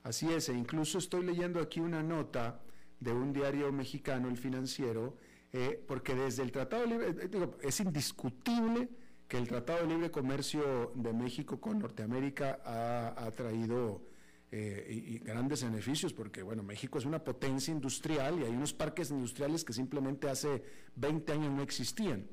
Así 0.03 0.33
es, 0.33 0.49
e 0.49 0.55
incluso 0.55 0.99
estoy 0.99 1.25
leyendo 1.25 1.61
aquí 1.61 1.81
una 1.81 2.03
nota 2.03 2.61
de 3.01 3.13
un 3.13 3.33
diario 3.33 3.71
mexicano, 3.73 4.29
el 4.29 4.39
financiero, 4.39 5.17
eh, 5.53 5.83
porque 5.87 6.15
desde 6.15 6.43
el 6.43 6.53
Tratado 6.53 6.83
de 6.83 6.89
Libre, 6.89 7.15
eh, 7.21 7.51
es 7.63 7.81
indiscutible 7.81 8.89
que 9.29 9.37
el 9.37 9.47
Tratado 9.47 9.83
de 9.83 9.89
Libre 9.89 10.11
Comercio 10.11 10.93
de 10.95 11.13
México 11.13 11.61
con 11.61 11.79
Norteamérica 11.79 12.61
ha, 12.65 13.31
traído 13.31 14.03
eh, 14.51 15.21
grandes 15.25 15.63
beneficios, 15.63 16.13
porque 16.13 16.43
bueno, 16.43 16.63
México 16.63 16.99
es 16.99 17.05
una 17.05 17.23
potencia 17.23 17.73
industrial 17.73 18.41
y 18.41 18.45
hay 18.45 18.51
unos 18.51 18.73
parques 18.73 19.11
industriales 19.11 19.65
que 19.65 19.73
simplemente 19.73 20.29
hace 20.29 20.63
20 20.97 21.33
años 21.33 21.53
no 21.53 21.63
existían. 21.63 22.27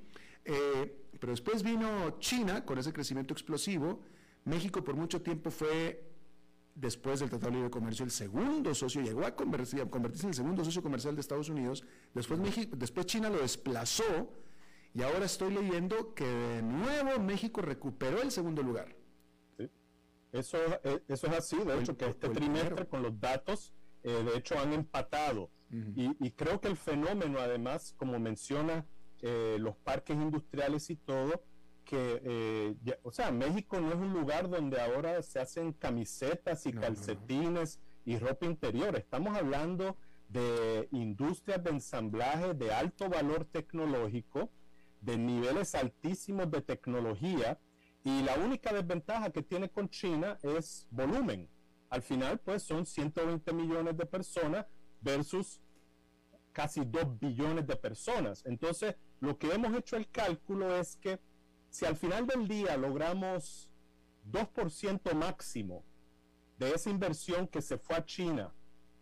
pero 1.19 1.33
después 1.33 1.63
vino 1.63 2.19
China 2.19 2.65
con 2.65 2.79
ese 2.79 2.93
crecimiento 2.93 3.33
explosivo, 3.33 4.01
México 4.45 4.83
por 4.83 4.95
mucho 4.95 5.21
tiempo 5.21 5.51
fue 5.51 6.06
después 6.79 7.19
del 7.19 7.29
Tratado 7.29 7.51
de 7.51 7.57
Libre 7.57 7.71
Comercio, 7.71 8.05
el 8.05 8.11
segundo 8.11 8.73
socio, 8.75 9.01
llegó 9.01 9.25
a 9.25 9.35
convertirse, 9.35 9.81
en 9.81 10.29
el 10.29 10.35
segundo 10.35 10.63
socio 10.63 10.83
comercial 10.83 11.15
de 11.15 11.21
Estados 11.21 11.49
Unidos, 11.49 11.83
después, 12.13 12.39
México, 12.39 12.75
después 12.77 13.07
China 13.07 13.29
lo 13.29 13.39
desplazó 13.39 14.31
y 14.93 15.01
ahora 15.01 15.25
estoy 15.25 15.53
leyendo 15.53 16.13
que 16.13 16.25
de 16.25 16.61
nuevo 16.61 17.19
México 17.19 17.61
recuperó 17.61 18.21
el 18.21 18.31
segundo 18.31 18.61
lugar. 18.61 18.95
Eso, 20.31 20.57
eh, 20.83 21.01
eso 21.07 21.27
es 21.27 21.33
así, 21.33 21.57
de 21.57 21.79
hecho, 21.79 21.97
que 21.97 22.05
este 22.05 22.29
trimestre 22.29 22.87
con 22.87 23.01
los 23.01 23.19
datos, 23.19 23.73
eh, 24.03 24.23
de 24.23 24.37
hecho, 24.37 24.59
han 24.59 24.73
empatado. 24.73 25.49
y, 25.69 26.31
creo 26.31 26.61
que 26.61 26.69
el 26.69 26.77
fenómeno, 26.77 27.39
además, 27.39 27.93
como 27.97 28.17
menciona 28.19 28.85
eh, 29.21 29.57
los 29.59 29.75
parques 29.77 30.15
industriales 30.15 30.89
y 30.89 30.95
todo, 30.95 31.43
que, 31.87 32.21
eh, 32.23 32.99
o 33.01 33.11
sea, 33.11 33.31
México 33.31 33.79
no 33.79 33.89
es 33.89 33.95
un 33.95 34.11
lugar 34.11 34.49
donde 34.49 34.79
ahora 34.79 35.21
se 35.23 35.39
hacen 35.39 35.71
camisetas 35.71 36.65
y 36.65 36.73
calcetines 36.73 37.79
y 38.03 38.19
ropa 38.19 38.45
interior. 38.45 38.95
Estamos 38.97 39.35
hablando 39.37 39.95
de 40.27 40.89
industrias 40.91 41.63
de 41.63 41.69
ensamblaje 41.69 42.53
de 42.53 42.73
alto 42.73 43.09
valor 43.09 43.45
tecnológico, 43.45 44.49
de 44.99 45.17
niveles 45.17 45.75
altísimos 45.75 46.51
de 46.51 46.61
tecnología, 46.61 47.57
y 48.03 48.21
la 48.23 48.35
única 48.35 48.73
desventaja 48.73 49.29
que 49.31 49.41
tiene 49.41 49.69
con 49.69 49.89
China 49.89 50.37
es 50.43 50.87
volumen. 50.91 51.49
Al 51.89 52.01
final, 52.01 52.39
pues 52.39 52.63
son 52.63 52.85
120 52.85 53.53
millones 53.53 53.97
de 53.97 54.05
personas 54.05 54.65
versus 54.99 55.61
casi 56.51 56.83
2 56.83 57.17
billones 57.19 57.65
de 57.65 57.77
personas. 57.77 58.45
Entonces, 58.45 58.95
lo 59.21 59.37
que 59.37 59.53
hemos 59.53 59.73
hecho 59.77 59.95
el 59.95 60.09
cálculo 60.09 60.75
es 60.75 60.97
que 60.97 61.19
si 61.77 61.85
al 61.85 61.95
final 61.95 62.25
del 62.25 62.47
día 62.47 62.75
logramos 62.75 63.69
2% 64.31 65.13
máximo 65.13 65.85
de 66.57 66.71
esa 66.71 66.89
inversión 66.89 67.47
que 67.47 67.61
se 67.61 67.77
fue 67.77 67.95
a 67.95 68.03
China, 68.03 68.51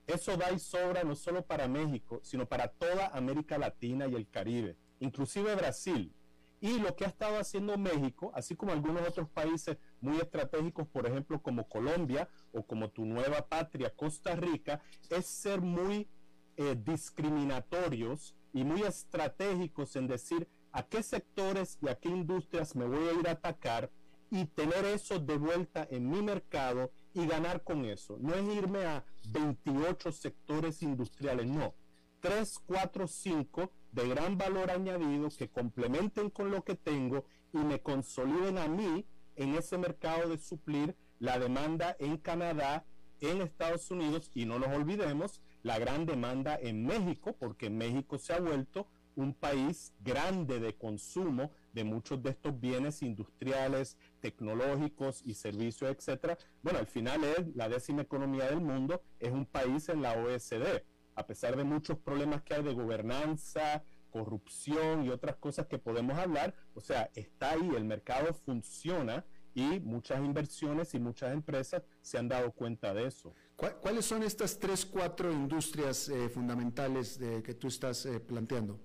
eso 0.05 0.35
da 0.35 0.51
y 0.51 0.59
sobra 0.59 1.05
no 1.05 1.15
solo 1.15 1.45
para 1.45 1.69
México, 1.69 2.19
sino 2.21 2.45
para 2.45 2.67
toda 2.67 3.07
América 3.13 3.57
Latina 3.57 4.07
y 4.07 4.15
el 4.15 4.27
Caribe, 4.27 4.75
inclusive 4.99 5.55
Brasil. 5.55 6.13
Y 6.59 6.79
lo 6.79 6.97
que 6.97 7.05
ha 7.05 7.07
estado 7.07 7.39
haciendo 7.39 7.77
México, 7.77 8.33
así 8.35 8.57
como 8.57 8.73
algunos 8.73 9.07
otros 9.07 9.29
países 9.29 9.77
muy 10.01 10.17
estratégicos, 10.17 10.85
por 10.85 11.07
ejemplo, 11.07 11.41
como 11.41 11.69
Colombia 11.69 12.27
o 12.51 12.61
como 12.61 12.89
tu 12.89 13.05
nueva 13.05 13.47
patria, 13.47 13.95
Costa 13.95 14.35
Rica, 14.35 14.81
es 15.09 15.25
ser 15.27 15.61
muy 15.61 16.09
eh, 16.57 16.75
discriminatorios 16.77 18.35
y 18.51 18.65
muy 18.65 18.81
estratégicos 18.81 19.95
en 19.95 20.07
decir, 20.07 20.49
a 20.75 20.83
qué 20.83 21.01
sectores 21.01 21.77
y 21.81 21.87
a 21.87 21.95
qué 21.95 22.09
industrias 22.09 22.75
me 22.75 22.85
voy 22.85 23.07
a 23.07 23.13
ir 23.13 23.27
a 23.29 23.31
atacar 23.31 23.89
y 24.29 24.43
tener 24.43 24.83
eso 24.83 25.19
de 25.19 25.37
vuelta 25.37 25.87
en 25.89 26.09
mi 26.09 26.21
mercado 26.21 26.91
y 27.13 27.25
ganar 27.25 27.63
con 27.63 27.85
eso. 27.85 28.17
No 28.19 28.33
es 28.33 28.43
irme 28.57 28.85
a 28.85 29.05
28 29.29 30.11
sectores 30.11 30.81
industriales, 30.81 31.47
no. 31.47 31.73
3, 32.19 32.59
4, 32.65 33.07
5 33.07 33.71
de 33.93 34.09
gran 34.09 34.37
valor 34.37 34.69
añadido 34.69 35.29
que 35.29 35.47
complementen 35.47 36.29
con 36.29 36.51
lo 36.51 36.61
que 36.65 36.75
tengo 36.75 37.23
y 37.53 37.59
me 37.59 37.79
consoliden 37.79 38.57
a 38.57 38.67
mí 38.67 39.05
en 39.37 39.55
ese 39.55 39.77
mercado 39.77 40.27
de 40.27 40.37
suplir 40.37 40.97
la 41.19 41.39
demanda 41.39 41.95
en 41.99 42.17
Canadá, 42.17 42.85
en 43.21 43.41
Estados 43.41 43.89
Unidos 43.91 44.29
y 44.33 44.45
no 44.45 44.59
nos 44.59 44.75
olvidemos 44.75 45.41
la 45.63 45.79
gran 45.79 46.05
demanda 46.05 46.59
en 46.61 46.85
México, 46.85 47.33
porque 47.39 47.69
México 47.69 48.17
se 48.17 48.33
ha 48.33 48.41
vuelto 48.41 48.87
un 49.15 49.33
país 49.33 49.93
grande 49.99 50.59
de 50.59 50.75
consumo 50.75 51.51
de 51.73 51.83
muchos 51.83 52.21
de 52.21 52.31
estos 52.31 52.59
bienes 52.59 53.01
industriales, 53.01 53.97
tecnológicos 54.19 55.21
y 55.25 55.33
servicios, 55.33 55.91
etcétera. 55.91 56.37
Bueno, 56.61 56.79
al 56.79 56.87
final 56.87 57.23
es 57.23 57.55
la 57.55 57.69
décima 57.69 58.01
economía 58.01 58.45
del 58.45 58.61
mundo, 58.61 59.01
es 59.19 59.31
un 59.31 59.45
país 59.45 59.89
en 59.89 60.01
la 60.01 60.13
OSD, 60.13 60.83
a 61.15 61.25
pesar 61.27 61.55
de 61.55 61.63
muchos 61.63 61.97
problemas 61.97 62.43
que 62.43 62.55
hay 62.55 62.63
de 62.63 62.73
gobernanza, 62.73 63.83
corrupción 64.09 65.05
y 65.05 65.09
otras 65.09 65.35
cosas 65.35 65.67
que 65.67 65.77
podemos 65.77 66.17
hablar, 66.17 66.55
o 66.73 66.79
sea, 66.79 67.09
está 67.15 67.51
ahí, 67.51 67.69
el 67.75 67.83
mercado 67.83 68.33
funciona 68.33 69.25
y 69.53 69.79
muchas 69.79 70.19
inversiones 70.19 70.93
y 70.93 70.99
muchas 70.99 71.33
empresas 71.33 71.83
se 72.01 72.17
han 72.17 72.27
dado 72.27 72.51
cuenta 72.51 72.93
de 72.93 73.07
eso. 73.07 73.33
¿Cuáles 73.55 74.05
son 74.05 74.23
estas 74.23 74.59
tres, 74.59 74.85
cuatro 74.85 75.31
industrias 75.31 76.09
eh, 76.09 76.29
fundamentales 76.29 77.17
de, 77.17 77.41
que 77.41 77.53
tú 77.53 77.67
estás 77.67 78.05
eh, 78.05 78.19
planteando? 78.19 78.79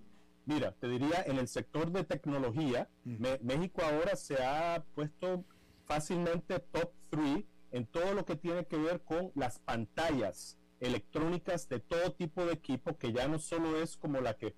Mira, 0.46 0.72
te 0.72 0.88
diría, 0.88 1.22
en 1.26 1.38
el 1.38 1.48
sector 1.48 1.92
de 1.92 2.04
tecnología, 2.04 2.88
México 3.04 3.82
ahora 3.82 4.16
se 4.16 4.42
ha 4.42 4.84
puesto 4.94 5.44
fácilmente 5.84 6.58
top 6.58 6.92
3 7.10 7.44
en 7.72 7.86
todo 7.86 8.14
lo 8.14 8.24
que 8.24 8.36
tiene 8.36 8.66
que 8.66 8.76
ver 8.76 9.02
con 9.02 9.30
las 9.34 9.58
pantallas 9.60 10.58
electrónicas 10.80 11.68
de 11.68 11.80
todo 11.80 12.12
tipo 12.12 12.44
de 12.46 12.54
equipo, 12.54 12.96
que 12.96 13.12
ya 13.12 13.28
no 13.28 13.38
solo 13.38 13.80
es 13.80 13.96
como 13.96 14.20
la 14.20 14.34
que 14.34 14.54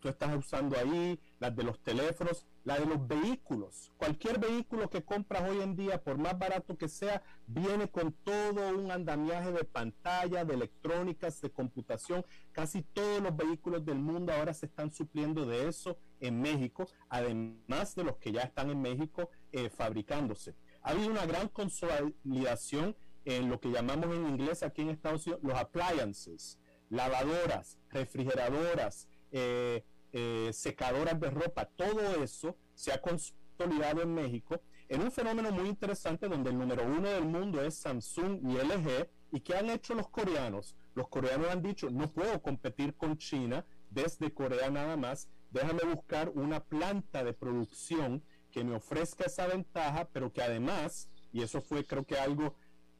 tú 0.00 0.08
estás 0.08 0.34
usando 0.36 0.76
ahí, 0.76 1.20
las 1.38 1.54
de 1.54 1.62
los 1.62 1.80
teléfonos, 1.82 2.46
la 2.64 2.78
de 2.78 2.86
los 2.86 3.06
vehículos. 3.06 3.92
Cualquier 3.96 4.38
vehículo 4.38 4.88
que 4.88 5.04
compras 5.04 5.48
hoy 5.48 5.60
en 5.60 5.74
día, 5.74 6.02
por 6.02 6.18
más 6.18 6.38
barato 6.38 6.76
que 6.76 6.88
sea, 6.88 7.22
viene 7.46 7.88
con 7.90 8.12
todo 8.12 8.76
un 8.76 8.90
andamiaje 8.90 9.52
de 9.52 9.64
pantalla, 9.64 10.44
de 10.44 10.54
electrónicas, 10.54 11.40
de 11.40 11.50
computación. 11.50 12.24
Casi 12.52 12.82
todos 12.82 13.20
los 13.20 13.36
vehículos 13.36 13.84
del 13.84 13.98
mundo 13.98 14.32
ahora 14.32 14.54
se 14.54 14.66
están 14.66 14.92
supliendo 14.92 15.46
de 15.46 15.68
eso 15.68 15.98
en 16.20 16.40
México, 16.40 16.86
además 17.08 17.94
de 17.94 18.04
los 18.04 18.16
que 18.16 18.32
ya 18.32 18.42
están 18.42 18.70
en 18.70 18.80
México 18.80 19.30
eh, 19.50 19.68
fabricándose. 19.70 20.54
Ha 20.82 20.90
habido 20.90 21.10
una 21.10 21.26
gran 21.26 21.48
consolidación 21.48 22.96
en 23.24 23.48
lo 23.48 23.60
que 23.60 23.70
llamamos 23.70 24.06
en 24.06 24.28
inglés 24.28 24.62
aquí 24.62 24.82
en 24.82 24.90
Estados 24.90 25.26
Unidos 25.26 25.44
los 25.44 25.58
appliances, 25.58 26.58
lavadoras, 26.90 27.78
refrigeradoras, 27.90 29.08
eh, 29.30 29.84
eh, 30.12 30.50
secadoras 30.52 31.18
de 31.18 31.30
ropa, 31.30 31.64
todo 31.64 32.22
eso 32.22 32.56
se 32.74 32.92
ha 32.92 33.00
consolidado 33.00 34.02
en 34.02 34.14
México 34.14 34.60
en 34.88 35.00
un 35.00 35.10
fenómeno 35.10 35.50
muy 35.50 35.68
interesante 35.68 36.28
donde 36.28 36.50
el 36.50 36.58
número 36.58 36.84
uno 36.84 37.08
del 37.08 37.24
mundo 37.24 37.62
es 37.62 37.76
Samsung 37.76 38.40
y 38.42 38.56
LG. 38.58 39.08
¿Y 39.32 39.40
qué 39.40 39.56
han 39.56 39.70
hecho 39.70 39.94
los 39.94 40.10
coreanos? 40.10 40.76
Los 40.94 41.08
coreanos 41.08 41.48
han 41.48 41.62
dicho, 41.62 41.88
no 41.88 42.12
puedo 42.12 42.42
competir 42.42 42.94
con 42.94 43.16
China 43.16 43.64
desde 43.88 44.32
Corea 44.32 44.70
nada 44.70 44.96
más, 44.96 45.28
déjame 45.50 45.84
buscar 45.84 46.30
una 46.34 46.60
planta 46.64 47.24
de 47.24 47.32
producción 47.32 48.22
que 48.50 48.64
me 48.64 48.76
ofrezca 48.76 49.24
esa 49.24 49.46
ventaja, 49.46 50.08
pero 50.12 50.32
que 50.32 50.42
además, 50.42 51.08
y 51.32 51.42
eso 51.42 51.62
fue 51.62 51.86
creo 51.86 52.04
que 52.04 52.18
algo, 52.18 52.54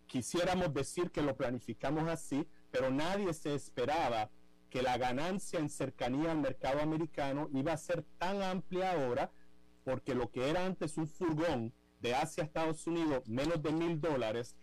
quisiéramos 0.06 0.72
decir 0.72 1.10
que 1.10 1.22
lo 1.22 1.36
planificamos 1.36 2.08
así, 2.08 2.46
pero 2.70 2.90
nadie 2.90 3.32
se 3.34 3.54
esperaba 3.54 4.30
que 4.72 4.80
la 4.80 4.96
ganancia 4.96 5.58
en 5.58 5.68
cercanía 5.68 6.32
al 6.32 6.38
mercado 6.38 6.80
americano 6.80 7.50
iba 7.52 7.74
a 7.74 7.76
ser 7.76 8.04
tan 8.16 8.40
amplia 8.40 8.92
ahora, 8.92 9.30
porque 9.84 10.14
lo 10.14 10.30
que 10.30 10.48
era 10.48 10.64
antes 10.64 10.96
un 10.96 11.06
furgón 11.06 11.74
de 12.00 12.14
Asia 12.14 12.42
a 12.42 12.46
Estados 12.46 12.86
Unidos, 12.86 13.28
menos 13.28 13.62
de 13.62 13.70
mil 13.70 14.00
dólares, 14.00 14.56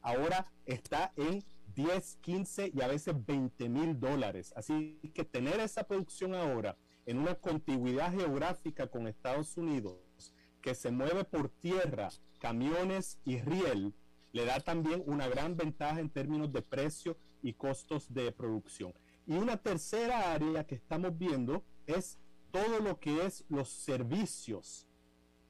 ahora 0.00 0.50
está 0.66 1.12
en 1.14 1.44
10, 1.76 2.18
15 2.22 2.72
y 2.74 2.82
a 2.82 2.88
veces 2.88 3.14
20 3.24 3.68
mil 3.68 4.00
dólares. 4.00 4.52
Así 4.56 4.98
que 5.14 5.24
tener 5.24 5.60
esa 5.60 5.84
producción 5.84 6.34
ahora 6.34 6.76
en 7.06 7.18
una 7.18 7.36
contigüidad 7.36 8.12
geográfica 8.12 8.88
con 8.88 9.06
Estados 9.06 9.56
Unidos, 9.56 10.34
que 10.60 10.74
se 10.74 10.90
mueve 10.90 11.22
por 11.22 11.50
tierra, 11.50 12.08
camiones 12.40 13.20
y 13.24 13.40
riel, 13.40 13.94
le 14.32 14.44
da 14.44 14.58
también 14.58 15.04
una 15.06 15.28
gran 15.28 15.56
ventaja 15.56 16.00
en 16.00 16.10
términos 16.10 16.52
de 16.52 16.62
precio 16.62 17.16
y 17.42 17.52
costos 17.52 18.12
de 18.12 18.32
producción. 18.32 18.92
Y 19.26 19.34
una 19.34 19.56
tercera 19.56 20.32
área 20.32 20.66
que 20.66 20.74
estamos 20.74 21.16
viendo 21.16 21.64
es 21.86 22.18
todo 22.50 22.80
lo 22.80 22.98
que 22.98 23.24
es 23.24 23.44
los 23.48 23.68
servicios 23.68 24.86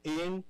en 0.05 0.45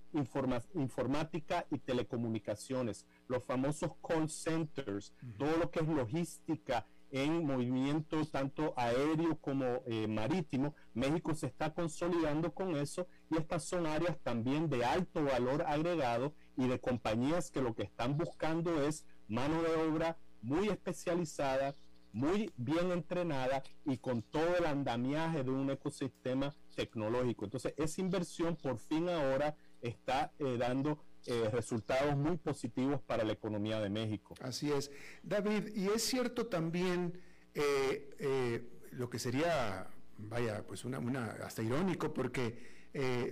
informática 0.75 1.67
y 1.71 1.79
telecomunicaciones, 1.79 3.07
los 3.29 3.45
famosos 3.45 3.93
call 4.07 4.29
centers, 4.29 5.13
todo 5.39 5.57
lo 5.59 5.71
que 5.71 5.81
es 5.81 5.89
logística 5.89 6.87
en 7.11 7.45
movimiento 7.45 8.25
tanto 8.25 8.73
aéreo 8.77 9.39
como 9.39 9.83
eh, 9.87 10.09
marítimo. 10.09 10.75
México 10.95 11.35
se 11.35 11.47
está 11.47 11.75
consolidando 11.75 12.55
con 12.55 12.75
eso 12.77 13.07
y 13.31 13.37
estas 13.37 13.65
son 13.65 13.87
áreas 13.87 14.19
también 14.23 14.71
de 14.71 14.85
alto 14.85 15.23
valor 15.23 15.63
agregado 15.67 16.35
y 16.57 16.67
de 16.67 16.81
compañías 16.81 17.51
que 17.51 17.61
lo 17.61 17.75
que 17.75 17.83
están 17.83 18.17
buscando 18.17 18.83
es 18.83 19.05
mano 19.29 19.63
de 19.63 19.75
obra 19.75 20.19
muy 20.41 20.69
especializada, 20.69 21.77
muy 22.13 22.53
bien 22.57 22.93
entrenada 22.93 23.63
y 23.85 23.97
con 23.99 24.23
todo 24.23 24.57
el 24.57 24.67
andamiaje 24.67 25.43
de 25.43 25.51
un 25.51 25.71
ecosistema 25.71 26.55
tecnológico. 26.75 27.45
Entonces, 27.47 27.75
esa 27.77 28.01
inversión 28.01 28.57
por 28.57 28.79
fin 28.79 29.09
ahora 29.09 29.57
está 29.81 30.33
eh, 30.39 30.57
dando 30.59 30.99
eh, 31.27 31.49
resultados 31.53 32.17
muy 32.17 32.37
positivos 32.37 33.01
para 33.03 33.25
la 33.25 33.33
economía 33.33 33.81
de 33.81 33.91
México. 33.91 34.35
Así 34.41 34.71
es. 34.71 34.91
David, 35.23 35.75
y 35.75 35.89
es 35.89 36.03
cierto 36.05 36.47
también 36.47 37.19
eh, 37.55 38.63
lo 38.93 39.09
que 39.09 39.19
sería, 39.19 39.89
vaya, 40.19 40.67
pues 40.67 40.85
una, 40.85 40.99
una 40.99 41.33
hasta 41.45 41.63
irónico, 41.63 42.13
porque 42.13 42.71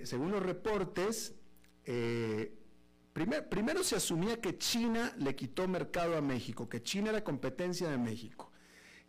según 0.03 0.31
los 0.31 0.41
reportes, 0.41 1.35
primero 3.13 3.83
se 3.83 3.95
asumía 3.95 4.41
que 4.41 4.57
China 4.57 5.13
le 5.19 5.35
quitó 5.35 5.67
mercado 5.67 6.17
a 6.17 6.21
México, 6.21 6.67
que 6.67 6.81
China 6.81 7.11
era 7.11 7.23
competencia 7.23 7.87
de 7.87 7.99
México. 7.99 8.50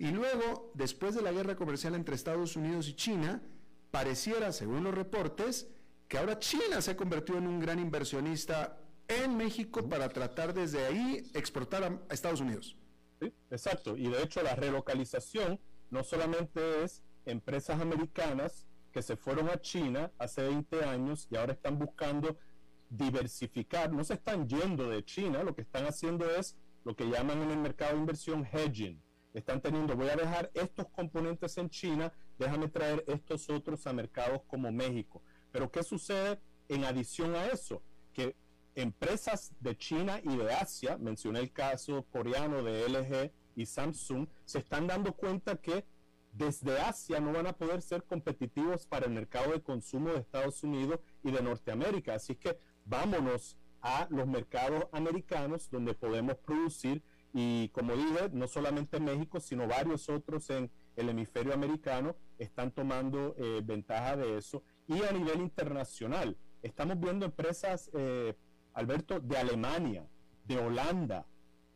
Y 0.03 0.11
luego, 0.11 0.73
después 0.75 1.15
de 1.15 1.23
la 1.23 1.31
guerra 1.31 1.55
comercial 1.55 1.95
entre 1.95 2.17
Estados 2.17 2.57
Unidos 2.57 2.89
y 2.89 2.95
China, 2.97 3.41
pareciera, 3.93 4.51
según 4.51 4.83
los 4.83 4.93
reportes, 4.93 5.69
que 6.09 6.19
ahora 6.19 6.41
China 6.41 6.83
se 6.83 6.91
ha 6.91 6.97
convertido 6.97 7.39
en 7.39 7.47
un 7.47 7.61
gran 7.61 7.79
inversionista 7.79 8.81
en 9.07 9.37
México 9.37 9.89
para 9.89 10.09
tratar 10.09 10.55
desde 10.55 10.85
ahí 10.85 11.31
exportar 11.35 11.85
a 11.85 12.13
Estados 12.13 12.41
Unidos. 12.41 12.77
Sí, 13.21 13.33
exacto. 13.49 13.97
Y 13.97 14.09
de 14.09 14.21
hecho 14.25 14.43
la 14.43 14.57
relocalización 14.57 15.61
no 15.91 16.03
solamente 16.03 16.83
es 16.83 17.05
empresas 17.25 17.81
americanas 17.81 18.67
que 18.91 19.03
se 19.03 19.15
fueron 19.15 19.51
a 19.51 19.61
China 19.61 20.11
hace 20.19 20.43
20 20.43 20.85
años 20.85 21.29
y 21.31 21.37
ahora 21.37 21.53
están 21.53 21.79
buscando 21.79 22.37
diversificar, 22.91 23.93
no 23.93 24.03
se 24.03 24.15
están 24.15 24.49
yendo 24.49 24.91
de 24.91 25.05
China, 25.05 25.45
lo 25.45 25.55
que 25.55 25.63
están 25.63 25.87
haciendo 25.87 26.29
es 26.29 26.57
lo 26.83 26.97
que 26.97 27.09
llaman 27.09 27.41
en 27.43 27.53
el 27.53 27.59
mercado 27.59 27.93
de 27.93 28.01
inversión 28.01 28.45
hedging, 28.45 29.01
están 29.35 29.61
teniendo, 29.61 29.97
voy 29.97 30.09
a 30.09 30.17
dejar 30.17 30.51
estos 30.55 30.89
componentes 30.89 31.57
en 31.59 31.71
China, 31.71 32.13
déjame 32.39 32.69
traer 32.69 33.05
estos 33.07 33.49
otros 33.49 33.87
a 33.87 33.93
mercados 33.93 34.43
como 34.47 34.71
México. 34.71 35.23
Pero 35.51 35.71
¿qué 35.71 35.83
sucede 35.83 36.39
en 36.69 36.85
adición 36.85 37.35
a 37.35 37.47
eso? 37.47 37.83
Que 38.13 38.37
empresas 38.75 39.53
de 39.61 39.77
China 39.77 40.21
y 40.23 40.37
de 40.37 40.53
Asia, 40.53 40.97
mencioné 40.99 41.41
el 41.41 41.53
caso 41.53 42.05
coreano 42.11 42.63
de 42.63 42.89
LG 42.89 43.31
y 43.57 43.67
Samsung, 43.67 44.27
se 44.45 44.59
están 44.59 44.87
dando 44.87 45.13
cuenta 45.13 45.57
que 45.57 45.85
desde 46.33 46.79
Asia 46.79 47.21
no 47.21 47.33
van 47.33 47.47
a 47.47 47.53
poder 47.53 47.83
ser 47.83 48.05
competitivos 48.05 48.87
para 48.87 49.07
el 49.07 49.13
mercado 49.13 49.53
de 49.53 49.61
consumo 49.61 50.11
de 50.11 50.21
Estados 50.21 50.63
Unidos 50.63 51.01
y 51.23 51.31
de 51.31 51.43
Norteamérica. 51.43 52.15
Así 52.15 52.35
que 52.35 52.59
vámonos 52.87 53.59
a 53.83 54.07
los 54.11 54.27
mercados 54.27 54.87
americanos 54.93 55.69
donde 55.71 55.93
podemos 55.93 56.37
producir 56.37 57.03
y 57.33 57.69
como 57.71 57.97
dije, 57.97 58.29
no 58.33 58.47
solamente 58.47 59.01
México, 59.01 59.41
sino 59.41 59.67
varios 59.67 60.09
otros 60.09 60.51
en 60.51 60.71
el 60.97 61.09
hemisferio 61.09 61.55
americano 61.55 62.15
están 62.39 62.73
tomando 62.73 63.35
eh, 63.39 63.63
ventaja 63.65 64.17
de 64.17 64.37
eso. 64.37 64.63
Y 64.87 65.03
a 65.03 65.13
nivel 65.13 65.41
internacional, 65.41 66.37
estamos 66.63 67.01
viendo 67.01 67.25
empresas, 67.25 67.91
eh, 67.95 68.37
Alberto, 68.75 69.21
de 69.21 69.39
Alemania, 69.39 70.07
de 70.45 70.59
Holanda, 70.59 71.27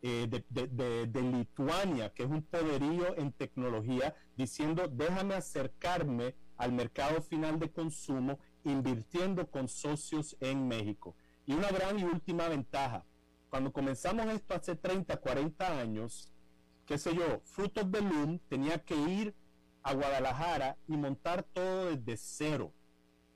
eh, 0.03 0.27
de, 0.29 1.07
de, 1.07 1.21
Lituania, 1.21 2.13
que 2.13 2.23
es 2.23 2.29
un 2.29 2.43
poderío 2.43 3.17
en 3.17 3.31
tecnología, 3.31 4.15
diciendo, 4.35 4.87
déjame 4.87 5.33
acercarme 5.33 6.35
al 6.55 6.71
mercado 6.71 7.21
final 7.21 7.57
de 7.57 7.71
consumo 7.71 8.39
invirtiendo 8.63 9.49
con 9.49 9.67
socios 9.67 10.37
en 10.39 10.67
México. 10.67 11.15
Y 11.47 11.53
una 11.53 11.69
gran 11.71 11.97
y 11.97 12.03
última 12.03 12.47
ventaja, 12.47 13.05
cuando 13.49 13.71
comenzamos 13.71 14.25
esto 14.27 14.53
hace 14.53 14.75
30, 14.75 15.17
40 15.17 15.79
años, 15.79 16.31
qué 16.85 16.97
sé 16.97 17.15
yo, 17.15 17.41
Frutos 17.45 17.89
de 17.91 18.01
Loom 18.01 18.39
tenía 18.49 18.83
que 18.83 18.95
ir 18.95 19.35
a 19.83 19.93
Guadalajara 19.93 20.77
y 20.87 20.97
montar 20.97 21.43
todo 21.43 21.95
desde 21.95 22.17
cero. 22.17 22.73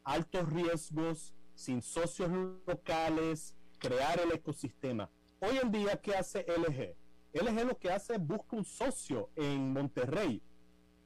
Altos 0.03 0.51
riesgos, 0.51 1.33
sin 1.53 1.81
socios 1.81 2.29
locales, 2.67 3.55
crear 3.77 4.19
el 4.19 4.31
ecosistema. 4.31 5.09
Hoy 5.39 5.57
en 5.61 5.71
día, 5.71 5.97
¿qué 6.01 6.15
hace 6.15 6.45
LG? 6.47 6.95
LG 7.33 7.65
lo 7.65 7.77
que 7.77 7.91
hace 7.91 8.15
es 8.15 8.19
busca 8.19 8.57
un 8.57 8.65
socio 8.65 9.29
en 9.35 9.71
Monterrey. 9.71 10.41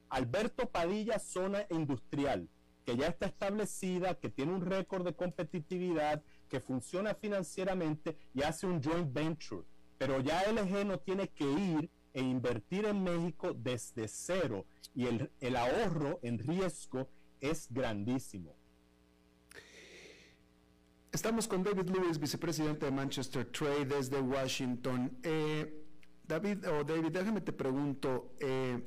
Alberto 0.10 0.70
Padilla, 0.70 1.20
zona 1.20 1.66
industrial, 1.70 2.50
que 2.86 2.98
ya 2.98 3.08
está 3.08 3.28
establecida, 3.28 4.16
que 4.16 4.30
tiene 4.30 4.54
un 4.54 4.66
récord 4.66 5.06
de 5.06 5.16
competitividad, 5.16 6.24
que 6.50 6.60
funciona 6.60 7.14
financieramente 7.16 8.18
y 8.34 8.44
hace 8.44 8.68
un 8.68 8.82
joint 8.82 9.12
venture. 9.14 9.64
Pero 9.98 10.20
ya 10.22 10.44
LG 10.52 10.86
no 10.86 11.00
tiene 11.00 11.30
que 11.30 11.46
ir 11.46 11.90
e 12.14 12.22
invertir 12.22 12.86
en 12.86 13.04
México 13.04 13.54
desde 13.54 14.08
cero 14.08 14.66
y 14.94 15.06
el, 15.08 15.30
el 15.40 15.56
ahorro 15.56 16.20
en 16.22 16.40
riesgo 16.40 17.10
es 17.40 17.68
grandísimo. 17.70 18.56
Estamos 21.12 21.48
con 21.48 21.64
David 21.64 21.90
Lewis, 21.90 22.20
vicepresidente 22.20 22.86
de 22.86 22.92
Manchester 22.92 23.46
Trade 23.46 23.86
desde 23.86 24.20
Washington. 24.20 25.18
Eh, 25.24 25.86
David, 26.28 26.68
o 26.68 26.84
David, 26.84 27.12
déjame 27.12 27.40
te 27.42 27.54
pregunto, 27.54 28.34
eh, 28.40 28.82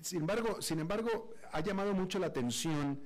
sin 0.00 0.20
embargo, 0.20 0.62
sin 0.62 0.78
embargo, 0.78 1.34
ha 1.52 1.60
llamado 1.60 1.92
mucho 1.92 2.18
la 2.18 2.28
atención 2.28 3.00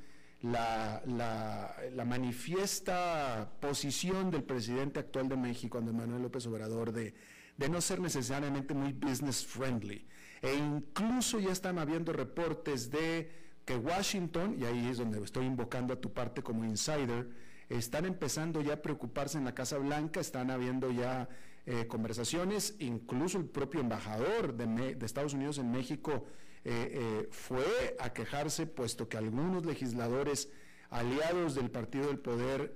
la, 0.44 1.02
la, 1.06 2.04
manifiesta 2.04 3.50
posición 3.60 4.30
del 4.30 4.42
presidente 4.42 5.00
actual 5.00 5.28
de 5.28 5.36
México, 5.36 5.78
Andrés 5.78 5.96
Manuel 5.96 6.22
López 6.22 6.46
Obrador, 6.46 6.92
de, 6.92 7.14
de 7.56 7.68
no 7.68 7.80
ser 7.80 8.00
necesariamente 8.00 8.74
muy 8.74 8.92
business 8.92 9.44
friendly. 9.44 10.06
E 10.42 10.54
incluso 10.54 11.40
ya 11.40 11.50
están 11.50 11.78
habiendo 11.78 12.12
reportes 12.12 12.90
de 12.90 13.30
que 13.64 13.76
Washington, 13.76 14.56
y 14.60 14.64
ahí 14.66 14.88
es 14.88 14.98
donde 14.98 15.18
estoy 15.22 15.46
invocando 15.46 15.94
a 15.94 16.00
tu 16.00 16.12
parte 16.12 16.42
como 16.42 16.64
insider, 16.64 17.26
están 17.70 18.04
empezando 18.04 18.60
ya 18.60 18.74
a 18.74 18.82
preocuparse 18.82 19.38
en 19.38 19.46
la 19.46 19.54
Casa 19.54 19.78
Blanca, 19.78 20.20
están 20.20 20.50
habiendo 20.50 20.90
ya 20.90 21.26
eh, 21.64 21.86
conversaciones, 21.86 22.76
incluso 22.80 23.38
el 23.38 23.46
propio 23.46 23.80
embajador 23.80 24.54
de, 24.54 24.98
Estados 25.06 25.32
Unidos 25.32 25.56
en 25.56 25.70
México 25.70 26.26
eh, 26.64 26.90
eh, 26.92 27.28
fue 27.30 27.96
a 27.98 28.12
quejarse, 28.12 28.66
puesto 28.66 29.08
que 29.08 29.16
algunos 29.16 29.66
legisladores 29.66 30.50
aliados 30.90 31.54
del 31.54 31.70
Partido 31.70 32.06
del 32.06 32.18
Poder 32.18 32.74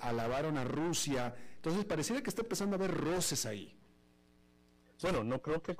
alabaron 0.00 0.58
a 0.58 0.64
Rusia. 0.64 1.34
Entonces 1.56 1.84
pareciera 1.84 2.22
que 2.22 2.30
está 2.30 2.42
empezando 2.42 2.76
a 2.76 2.78
haber 2.78 2.92
roces 2.92 3.46
ahí. 3.46 3.76
Bueno, 5.02 5.22
no 5.22 5.40
creo 5.40 5.62
que, 5.62 5.76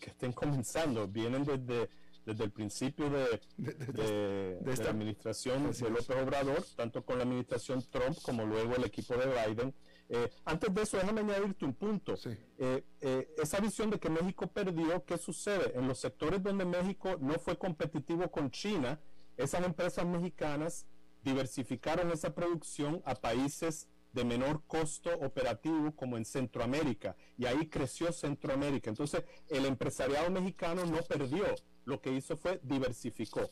estén 0.00 0.32
comenzando, 0.32 1.06
vienen 1.06 1.44
desde, 1.44 1.88
desde 2.24 2.44
el 2.44 2.50
principio 2.50 3.10
de, 3.10 3.40
de, 3.56 4.76
la 4.76 4.90
administración 4.90 5.70
de 5.70 5.90
López 5.90 6.10
Obrador, 6.10 6.64
tanto 6.76 7.04
con 7.04 7.18
la 7.18 7.24
administración 7.24 7.84
Trump 7.90 8.16
como 8.22 8.44
luego 8.44 8.74
el 8.76 8.84
equipo 8.84 9.14
de 9.16 9.26
Biden. 9.26 9.74
Eh, 10.08 10.30
antes 10.44 10.72
de 10.72 10.82
eso, 10.82 10.96
déjame 10.96 11.20
añadirte 11.20 11.64
un 11.64 11.74
punto. 11.74 12.14
Eh, 12.58 12.84
eh, 13.00 13.34
esa 13.38 13.58
visión 13.60 13.90
de 13.90 13.98
que 13.98 14.08
México 14.08 14.46
perdió, 14.46 15.04
¿qué 15.04 15.18
sucede? 15.18 15.72
En 15.76 15.88
los 15.88 15.98
sectores 15.98 16.42
donde 16.42 16.64
México 16.64 17.16
no 17.20 17.34
fue 17.34 17.58
competitivo 17.58 18.30
con 18.30 18.50
China, 18.50 19.00
esas 19.36 19.64
empresas 19.64 20.06
mexicanas 20.06 20.86
diversificaron 21.22 22.10
esa 22.12 22.34
producción 22.34 23.02
a 23.04 23.14
países 23.16 23.88
de 24.12 24.24
menor 24.24 24.62
costo 24.66 25.10
operativo 25.20 25.94
como 25.94 26.16
en 26.16 26.24
Centroamérica 26.24 27.16
y 27.36 27.44
ahí 27.44 27.68
creció 27.68 28.12
Centroamérica. 28.12 28.88
Entonces 28.88 29.24
el 29.48 29.66
empresariado 29.66 30.30
mexicano 30.30 30.86
no 30.86 31.02
perdió, 31.02 31.44
lo 31.84 32.00
que 32.00 32.12
hizo 32.12 32.36
fue 32.36 32.58
diversificó. 32.62 33.42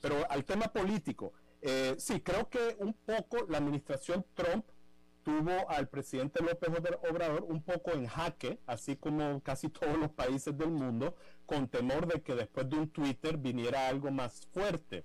Pero 0.00 0.30
al 0.30 0.44
tema 0.44 0.66
político, 0.66 1.32
eh, 1.60 1.94
sí, 1.98 2.20
creo 2.20 2.48
que 2.48 2.76
un 2.78 2.92
poco 2.92 3.46
la 3.48 3.58
administración 3.58 4.24
Trump 4.34 4.64
tuvo 5.22 5.68
al 5.70 5.88
presidente 5.88 6.42
López 6.42 6.70
Obrador 7.08 7.44
un 7.48 7.62
poco 7.62 7.92
en 7.92 8.06
jaque, 8.06 8.58
así 8.66 8.96
como 8.96 9.40
casi 9.42 9.68
todos 9.68 9.96
los 9.98 10.10
países 10.10 10.56
del 10.56 10.70
mundo, 10.70 11.14
con 11.46 11.68
temor 11.68 12.06
de 12.06 12.22
que 12.22 12.34
después 12.34 12.68
de 12.68 12.76
un 12.76 12.88
Twitter 12.88 13.36
viniera 13.36 13.88
algo 13.88 14.10
más 14.10 14.46
fuerte. 14.52 15.04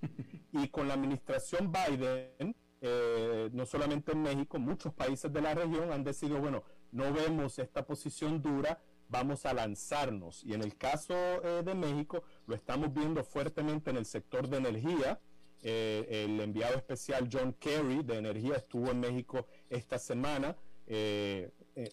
Y 0.51 0.69
con 0.69 0.87
la 0.87 0.95
administración 0.95 1.71
Biden, 1.71 2.55
eh, 2.81 3.49
no 3.53 3.65
solamente 3.65 4.11
en 4.11 4.21
México, 4.21 4.59
muchos 4.59 4.93
países 4.93 5.31
de 5.31 5.41
la 5.41 5.53
región 5.53 5.91
han 5.91 6.03
decidido, 6.03 6.39
bueno, 6.39 6.63
no 6.91 7.11
vemos 7.13 7.59
esta 7.59 7.85
posición 7.85 8.41
dura, 8.41 8.81
vamos 9.09 9.45
a 9.45 9.53
lanzarnos. 9.53 10.43
Y 10.43 10.53
en 10.53 10.63
el 10.63 10.75
caso 10.77 11.13
eh, 11.13 11.63
de 11.63 11.75
México, 11.75 12.23
lo 12.45 12.55
estamos 12.55 12.93
viendo 12.93 13.23
fuertemente 13.23 13.89
en 13.89 13.97
el 13.97 14.05
sector 14.05 14.47
de 14.47 14.57
energía. 14.57 15.19
Eh, 15.63 16.25
el 16.25 16.39
enviado 16.39 16.75
especial 16.75 17.27
John 17.31 17.53
Kerry 17.53 18.03
de 18.03 18.17
Energía 18.17 18.55
estuvo 18.55 18.91
en 18.91 18.99
México 18.99 19.47
esta 19.69 19.99
semana. 19.99 20.55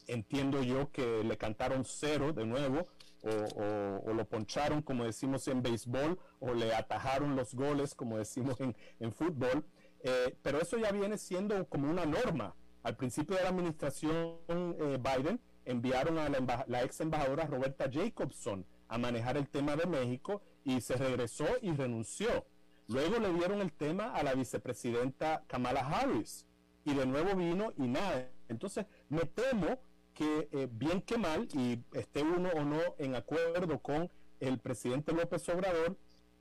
entiendo 0.06 0.62
yo 0.62 0.90
que 0.92 1.24
le 1.24 1.36
cantaron 1.36 1.84
cero 1.84 2.32
de 2.32 2.46
nuevo 2.46 2.86
o, 3.24 4.12
lo 4.12 4.24
poncharon, 4.26 4.82
como 4.82 5.04
decimos 5.04 5.48
en 5.48 5.62
béisbol, 5.62 6.18
o 6.40 6.54
le 6.54 6.74
atajaron 6.74 7.36
los 7.36 7.54
goles, 7.54 7.94
como 7.94 8.18
decimos 8.18 8.58
en, 8.60 9.12
fútbol. 9.12 9.64
Eh, 10.02 10.36
pero 10.42 10.60
eso 10.60 10.76
ya 10.76 10.92
viene 10.92 11.16
siendo 11.16 11.66
como 11.68 11.90
una 11.90 12.04
norma. 12.04 12.54
Al 12.82 12.96
principio 12.96 13.36
de 13.36 13.42
la 13.42 13.48
administración 13.48 14.36
eh, 14.48 14.98
Biden 15.00 15.40
enviaron 15.64 16.18
a 16.18 16.28
la, 16.28 16.82
ex 16.82 17.00
embajadora 17.00 17.46
Roberta 17.46 17.88
Jacobson 17.90 18.66
a 18.88 18.98
manejar 18.98 19.38
el 19.38 19.48
tema 19.48 19.76
de 19.76 19.86
México 19.86 20.42
y 20.62 20.82
se 20.82 20.94
regresó 20.96 21.46
y 21.62 21.72
renunció. 21.72 22.46
Luego 22.88 23.18
le 23.18 23.32
dieron 23.32 23.60
el 23.60 23.72
tema 23.72 24.14
a 24.14 24.22
la 24.22 24.34
vicepresidenta 24.34 25.42
Kamala 25.46 25.80
Harris 25.80 26.46
y 26.84 26.94
de 26.94 27.06
nuevo 27.06 27.34
vino 27.34 27.72
y 27.76 27.88
nada. 27.88 28.30
Entonces 28.48 28.86
me 29.08 29.22
temo 29.22 29.78
que 30.12 30.48
eh, 30.52 30.68
bien 30.70 31.00
que 31.02 31.18
mal, 31.18 31.48
y 31.54 31.82
esté 31.92 32.22
uno 32.22 32.50
o 32.50 32.64
no 32.64 32.80
en 32.98 33.16
acuerdo 33.16 33.80
con 33.80 34.10
el 34.40 34.58
presidente 34.58 35.12
López 35.12 35.48
Obrador, 35.48 35.96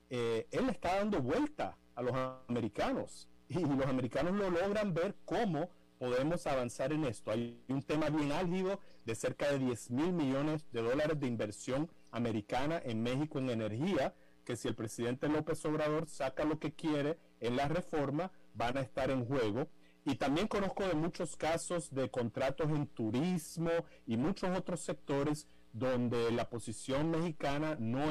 él 0.10 0.70
está 0.70 0.98
dando 0.98 1.24
vuelta 1.24 1.76
a 1.96 2.04
los 2.04 2.14
americanos 2.48 3.28
y 3.50 3.60
los 3.60 3.86
americanos 3.88 4.34
lo 4.34 4.50
logran 4.50 4.94
ver 4.94 5.16
cómo 5.26 5.70
podemos 5.98 6.46
avanzar 6.48 6.92
en 6.92 7.06
esto. 7.06 7.32
Hay 7.32 7.64
un 7.70 7.82
tema 7.82 8.10
bien 8.10 8.32
álgido 8.32 8.80
de 9.06 9.16
cerca 9.16 9.52
de 9.52 9.60
10 9.60 9.92
mil 9.92 10.14
millones 10.14 10.66
de 10.72 10.82
dólares 10.82 11.20
de 11.20 11.28
inversión 11.28 11.90
americana 12.12 12.82
en 12.84 13.02
México 13.02 13.40
en 13.40 13.50
energía, 13.50 14.14
que 14.44 14.56
si 14.56 14.68
el 14.68 14.76
presidente 14.76 15.28
López 15.28 15.64
Obrador 15.66 16.08
saca 16.08 16.44
lo 16.44 16.60
que 16.60 16.74
quiere 16.74 17.18
en 17.40 17.56
la 17.56 17.68
reforma, 17.68 18.32
van 18.54 18.78
a 18.78 18.82
estar 18.82 19.10
en 19.10 19.26
juego. 19.26 19.68
Y 20.06 20.16
también 20.16 20.48
conozco 20.48 20.86
de 20.86 20.96
muchos 20.96 21.36
casos 21.38 21.94
de 21.94 22.10
contratos 22.10 22.70
en 22.70 22.88
turismo 22.88 23.72
y 24.06 24.18
muchos 24.18 24.58
otros 24.58 24.82
sectores 24.82 25.48
donde 25.72 26.32
la 26.32 26.50
posición 26.50 27.10
mexicana 27.10 27.78
no 27.80 28.04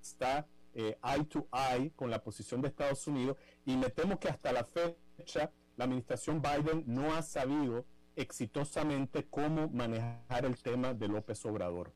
está 0.00 0.48
eh, 0.74 0.98
eye 1.04 1.24
to 1.24 1.46
eye 1.52 1.92
con 1.94 2.10
la 2.10 2.22
posición 2.22 2.60
de 2.60 2.68
Estados 2.68 3.06
Unidos 3.06 3.36
y 3.64 3.76
me 3.76 3.90
temo 3.90 4.18
que 4.18 4.28
hasta 4.28 4.52
la 4.52 4.64
fecha 4.64 5.52
la 5.76 5.84
administración 5.84 6.42
Biden 6.42 6.84
no 6.86 7.14
ha 7.14 7.22
sabido 7.22 7.86
exitosamente 8.16 9.26
cómo 9.28 9.68
manejar 9.68 10.44
el 10.44 10.56
tema 10.58 10.94
de 10.94 11.08
López 11.08 11.44
Obrador. 11.46 11.92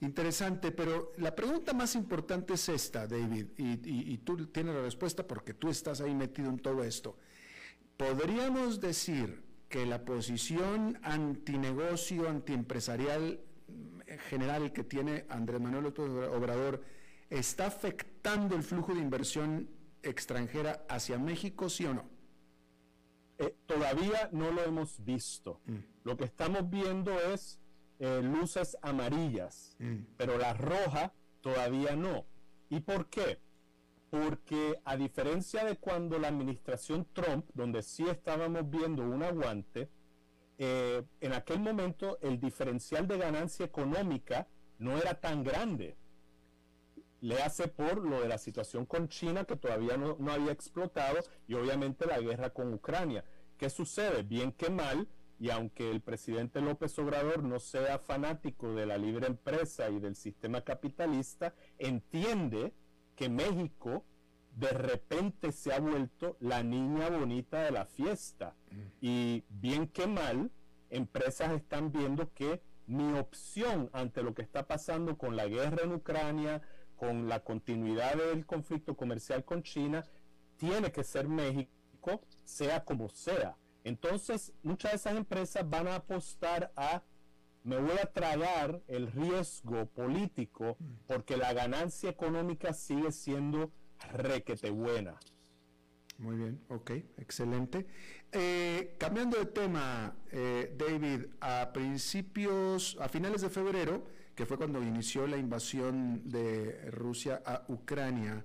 Interesante, 0.00 0.72
pero 0.72 1.12
la 1.18 1.34
pregunta 1.34 1.72
más 1.72 1.94
importante 1.94 2.54
es 2.54 2.68
esta, 2.68 3.06
David, 3.06 3.48
y, 3.58 4.12
y, 4.12 4.18
tú 4.18 4.46
tienes 4.46 4.74
la 4.74 4.82
respuesta 4.82 5.26
porque 5.26 5.52
tú 5.52 5.68
estás 5.68 6.00
ahí 6.00 6.14
metido 6.14 6.48
en 6.48 6.58
todo 6.58 6.82
esto. 6.82 7.18
¿Podríamos 7.96 8.80
decir 8.80 9.42
que 9.68 9.84
la 9.84 10.04
posición 10.04 10.98
antinegocio, 11.02 12.28
antiempresarial 12.28 13.40
eh, 14.06 14.18
general 14.30 14.72
que 14.72 14.84
tiene 14.84 15.26
Andrés 15.28 15.60
Manuel 15.60 15.84
López 15.84 16.06
Obrador 16.06 16.82
¿Está 17.30 17.66
afectando 17.66 18.56
el 18.56 18.64
flujo 18.64 18.92
de 18.92 19.00
inversión 19.00 19.70
extranjera 20.02 20.84
hacia 20.88 21.16
México, 21.16 21.70
sí 21.70 21.84
o 21.84 21.94
no? 21.94 22.10
Eh, 23.38 23.54
todavía 23.66 24.28
no 24.32 24.50
lo 24.50 24.64
hemos 24.64 25.02
visto. 25.04 25.60
Mm. 25.64 25.76
Lo 26.02 26.16
que 26.16 26.24
estamos 26.24 26.68
viendo 26.68 27.12
es 27.32 27.59
eh, 28.00 28.20
luces 28.22 28.76
amarillas, 28.82 29.76
mm. 29.78 29.98
pero 30.16 30.36
la 30.36 30.52
roja 30.54 31.12
todavía 31.40 31.94
no. 31.94 32.26
¿Y 32.68 32.80
por 32.80 33.08
qué? 33.08 33.38
Porque 34.10 34.80
a 34.84 34.96
diferencia 34.96 35.64
de 35.64 35.76
cuando 35.76 36.18
la 36.18 36.28
administración 36.28 37.06
Trump, 37.12 37.46
donde 37.54 37.82
sí 37.82 38.08
estábamos 38.08 38.68
viendo 38.68 39.02
un 39.02 39.22
aguante, 39.22 39.88
eh, 40.58 41.04
en 41.20 41.32
aquel 41.32 41.60
momento 41.60 42.18
el 42.20 42.40
diferencial 42.40 43.06
de 43.06 43.16
ganancia 43.16 43.64
económica 43.64 44.48
no 44.78 44.98
era 44.98 45.14
tan 45.14 45.44
grande 45.44 45.96
le 47.20 47.42
hace 47.42 47.68
por 47.68 48.04
lo 48.04 48.20
de 48.22 48.28
la 48.28 48.38
situación 48.38 48.86
con 48.86 49.08
China 49.08 49.44
que 49.44 49.56
todavía 49.56 49.96
no, 49.96 50.16
había 50.30 50.52
explotado 50.52 51.18
y 51.46 51.54
obviamente 51.54 52.06
la 52.06 52.20
guerra 52.20 52.50
con 52.50 52.72
Ucrania. 52.72 53.24
¿Qué 53.58 53.68
sucede? 53.68 54.22
Bien 54.22 54.52
que 54.52 54.70
mal, 54.70 55.06
y 55.40 55.48
aunque 55.48 55.90
el 55.90 56.02
presidente 56.02 56.60
López 56.60 56.96
Obrador 56.98 57.42
no 57.42 57.58
sea 57.58 57.98
fanático 57.98 58.74
de 58.74 58.84
la 58.84 58.98
libre 58.98 59.26
empresa 59.26 59.88
y 59.88 59.98
del 59.98 60.14
sistema 60.14 60.60
capitalista, 60.60 61.54
entiende 61.78 62.74
que 63.16 63.30
México 63.30 64.04
de 64.54 64.68
repente 64.68 65.50
se 65.52 65.72
ha 65.72 65.80
vuelto 65.80 66.36
la 66.40 66.62
niña 66.62 67.08
bonita 67.08 67.62
de 67.62 67.70
la 67.70 67.86
fiesta. 67.86 68.54
Mm. 68.70 68.76
Y 69.00 69.44
bien 69.48 69.88
que 69.88 70.06
mal, 70.06 70.50
empresas 70.90 71.52
están 71.52 71.90
viendo 71.90 72.30
que 72.34 72.60
mi 72.86 73.18
opción 73.18 73.88
ante 73.94 74.22
lo 74.22 74.34
que 74.34 74.42
está 74.42 74.66
pasando 74.66 75.16
con 75.16 75.36
la 75.36 75.46
guerra 75.46 75.84
en 75.84 75.94
Ucrania, 75.94 76.60
con 76.96 77.28
la 77.28 77.40
continuidad 77.40 78.14
del 78.14 78.44
conflicto 78.44 78.94
comercial 78.94 79.46
con 79.46 79.62
China, 79.62 80.04
tiene 80.58 80.92
que 80.92 81.02
ser 81.02 81.28
México, 81.28 82.20
sea 82.44 82.84
como 82.84 83.08
sea. 83.08 83.56
Entonces, 83.84 84.52
muchas 84.62 84.92
de 84.92 84.96
esas 84.96 85.16
empresas 85.16 85.68
van 85.68 85.88
a 85.88 85.96
apostar 85.96 86.72
a, 86.76 87.02
me 87.64 87.78
voy 87.78 87.96
a 88.02 88.06
tragar 88.06 88.82
el 88.88 89.10
riesgo 89.10 89.86
político 89.86 90.76
porque 91.06 91.36
la 91.36 91.52
ganancia 91.52 92.10
económica 92.10 92.72
sigue 92.72 93.12
siendo 93.12 93.70
requete 94.12 94.70
buena. 94.70 95.18
Muy 96.18 96.36
bien, 96.36 96.60
ok, 96.68 96.90
excelente. 97.16 97.86
Eh, 98.30 98.94
cambiando 98.98 99.38
de 99.38 99.46
tema, 99.46 100.14
eh, 100.30 100.74
David, 100.76 101.26
a 101.40 101.72
principios, 101.72 102.98
a 103.00 103.08
finales 103.08 103.40
de 103.40 103.48
febrero, 103.48 104.04
que 104.34 104.44
fue 104.44 104.58
cuando 104.58 104.82
inició 104.82 105.26
la 105.26 105.38
invasión 105.38 106.30
de 106.30 106.90
Rusia 106.90 107.42
a 107.44 107.64
Ucrania, 107.68 108.44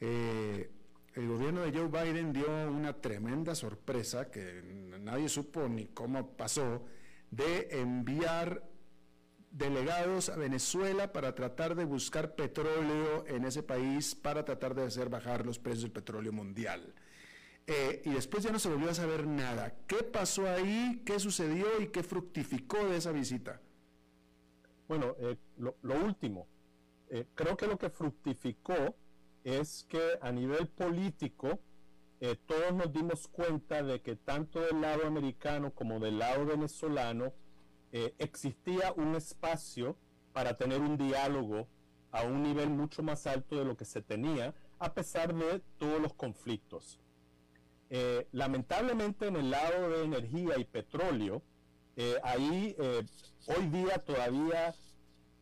eh, 0.00 0.70
el 1.14 1.28
gobierno 1.28 1.62
de 1.62 1.72
Joe 1.72 1.88
Biden 1.88 2.32
dio 2.32 2.46
una 2.70 2.92
tremenda 2.92 3.54
sorpresa 3.54 4.30
que 4.30 4.62
nadie 5.00 5.28
supo 5.28 5.68
ni 5.68 5.86
cómo 5.86 6.36
pasó, 6.36 6.84
de 7.30 7.68
enviar 7.80 8.68
delegados 9.50 10.28
a 10.28 10.36
Venezuela 10.36 11.12
para 11.12 11.34
tratar 11.34 11.74
de 11.74 11.84
buscar 11.84 12.34
petróleo 12.34 13.24
en 13.26 13.44
ese 13.44 13.62
país, 13.62 14.14
para 14.14 14.44
tratar 14.44 14.74
de 14.74 14.84
hacer 14.84 15.08
bajar 15.08 15.44
los 15.44 15.58
precios 15.58 15.82
del 15.82 15.92
petróleo 15.92 16.32
mundial. 16.32 16.94
Eh, 17.66 18.02
y 18.04 18.10
después 18.10 18.42
ya 18.42 18.52
no 18.52 18.58
se 18.58 18.68
volvió 18.68 18.90
a 18.90 18.94
saber 18.94 19.26
nada. 19.26 19.74
¿Qué 19.86 20.02
pasó 20.02 20.48
ahí? 20.48 21.02
¿Qué 21.04 21.18
sucedió 21.18 21.80
y 21.80 21.88
qué 21.88 22.02
fructificó 22.02 22.84
de 22.86 22.96
esa 22.96 23.12
visita? 23.12 23.60
Bueno, 24.88 25.14
eh, 25.20 25.36
lo, 25.58 25.76
último, 26.04 26.48
eh, 27.08 27.26
creo 27.34 27.56
que 27.56 27.66
lo 27.66 27.78
que 27.78 27.90
fructificó 27.90 28.96
es 29.44 29.86
que 29.88 30.18
a 30.20 30.32
nivel 30.32 30.68
político 30.68 31.60
todos 32.46 32.74
nos 32.74 32.92
dimos 32.92 33.26
cuenta 33.28 33.82
de 33.82 34.02
que 34.02 34.14
tanto 34.14 34.60
del 34.60 34.82
lado 34.82 35.06
americano 35.06 35.72
como 35.72 35.98
del 35.98 36.18
lado 36.18 36.44
venezolano 36.44 37.32
existía 38.18 38.92
un 38.92 39.14
espacio 39.14 39.96
para 40.32 40.54
tener 40.54 40.80
un 40.80 40.98
diálogo 40.98 41.66
a 42.12 42.22
un 42.24 42.42
nivel 42.42 42.70
mucho 42.70 43.02
más 43.02 43.26
alto 43.26 43.56
de 43.56 43.64
lo 43.64 43.76
que 43.76 43.84
se 43.84 44.02
tenía, 44.02 44.54
a 44.78 44.92
pesar 44.94 45.34
de 45.34 45.60
todos 45.78 46.00
los 46.00 46.14
conflictos. 46.14 46.98
Eh, 47.90 48.26
lamentablemente 48.32 49.26
en 49.26 49.36
el 49.36 49.50
lado 49.50 49.90
de 49.90 50.04
energía 50.04 50.58
y 50.58 50.64
petróleo, 50.64 51.42
eh, 51.96 52.16
ahí 52.22 52.74
eh, 52.78 53.04
hoy 53.46 53.66
día 53.66 53.98
todavía 53.98 54.74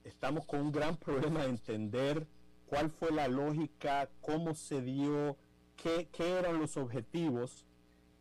estamos 0.05 0.47
con 0.47 0.61
un 0.61 0.73
gran 0.73 0.97
problema 0.97 1.43
de 1.43 1.51
entender 1.51 2.27
cuál 2.69 2.91
fue 2.91 3.11
la 3.11 3.29
lógica, 3.29 4.11
cómo 4.21 4.55
se 4.55 4.83
dio, 4.83 5.37
qué, 5.77 6.09
eran 6.19 6.59
los 6.59 6.77
objetivos. 6.77 7.66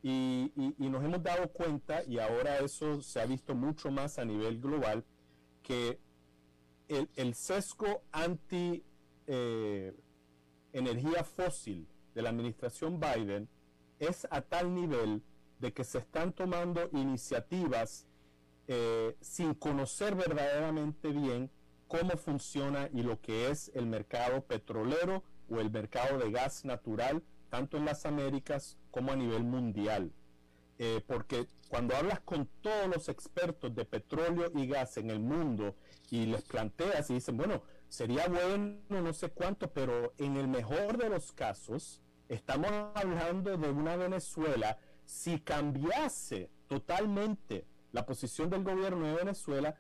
Y, 0.04 0.52
nos 0.78 1.04
hemos 1.04 1.22
dado 1.22 1.50
cuenta, 1.50 2.04
y 2.06 2.20
ahora 2.20 2.60
eso 2.60 3.02
se 3.02 3.20
ha 3.20 3.26
visto 3.26 3.56
mucho 3.56 3.92
más 3.92 4.20
a 4.20 4.26
nivel 4.26 4.60
global, 4.62 5.04
que 5.64 6.00
el, 6.88 7.34
sesgo 7.34 8.04
anti 8.12 8.84
energía 10.72 11.24
fósil 11.24 11.88
de 12.14 12.22
la 12.22 12.30
administración 12.30 13.00
Biden 13.00 13.50
es 14.00 14.28
a 14.32 14.42
tal 14.42 14.74
nivel 14.74 15.22
de 15.60 15.74
que 15.74 15.84
se 15.84 15.98
están 16.00 16.34
tomando 16.34 16.90
iniciativas 16.94 18.06
eh, 18.68 19.16
sin 19.22 19.54
conocer 19.54 20.16
verdaderamente 20.16 21.10
bien 21.10 21.50
cómo 21.88 22.18
funciona 22.18 22.90
y 22.94 23.04
lo 23.04 23.20
que 23.22 23.50
es 23.50 23.72
el 23.74 23.88
mercado 23.88 24.42
petrolero 24.42 25.24
o 25.50 25.60
el 25.60 25.72
mercado 25.72 26.18
de 26.18 26.32
gas 26.32 26.66
natural, 26.66 27.24
tanto 27.50 27.78
en 27.78 27.86
las 27.86 28.06
Américas 28.06 28.78
como 28.92 29.12
a 29.12 29.16
nivel 29.16 29.44
mundial. 29.44 30.12
Eh, 30.80 31.02
porque 31.08 31.48
cuando 31.70 31.96
hablas 31.96 32.20
con 32.20 32.48
todos 32.62 32.88
los 32.88 33.10
expertos 33.10 33.74
de 33.74 33.86
petróleo 33.86 34.52
y 34.54 34.68
gas 34.68 34.98
en 34.98 35.10
el 35.10 35.20
mundo 35.20 35.76
y 36.12 36.28
les 36.28 36.44
planteas 36.44 37.10
y 37.10 37.16
dicen, 37.16 37.38
bueno, 37.38 37.64
sería 37.90 38.28
bueno 38.28 38.78
no 38.90 39.14
sé 39.14 39.30
cuánto, 39.30 39.72
pero 39.72 40.14
en 40.18 40.38
el 40.38 40.48
mejor 40.48 40.98
de 40.98 41.10
los 41.10 41.32
casos, 41.32 42.02
Estamos 42.30 42.70
hablando 42.94 43.56
de 43.58 43.70
una 43.70 43.96
Venezuela, 43.96 44.78
si 45.06 45.40
cambiase 45.40 46.50
totalmente 46.68 47.66
la 47.94 48.06
posición 48.06 48.50
del 48.50 48.66
gobierno 48.66 49.08
de 49.08 49.14
Venezuela, 49.14 49.76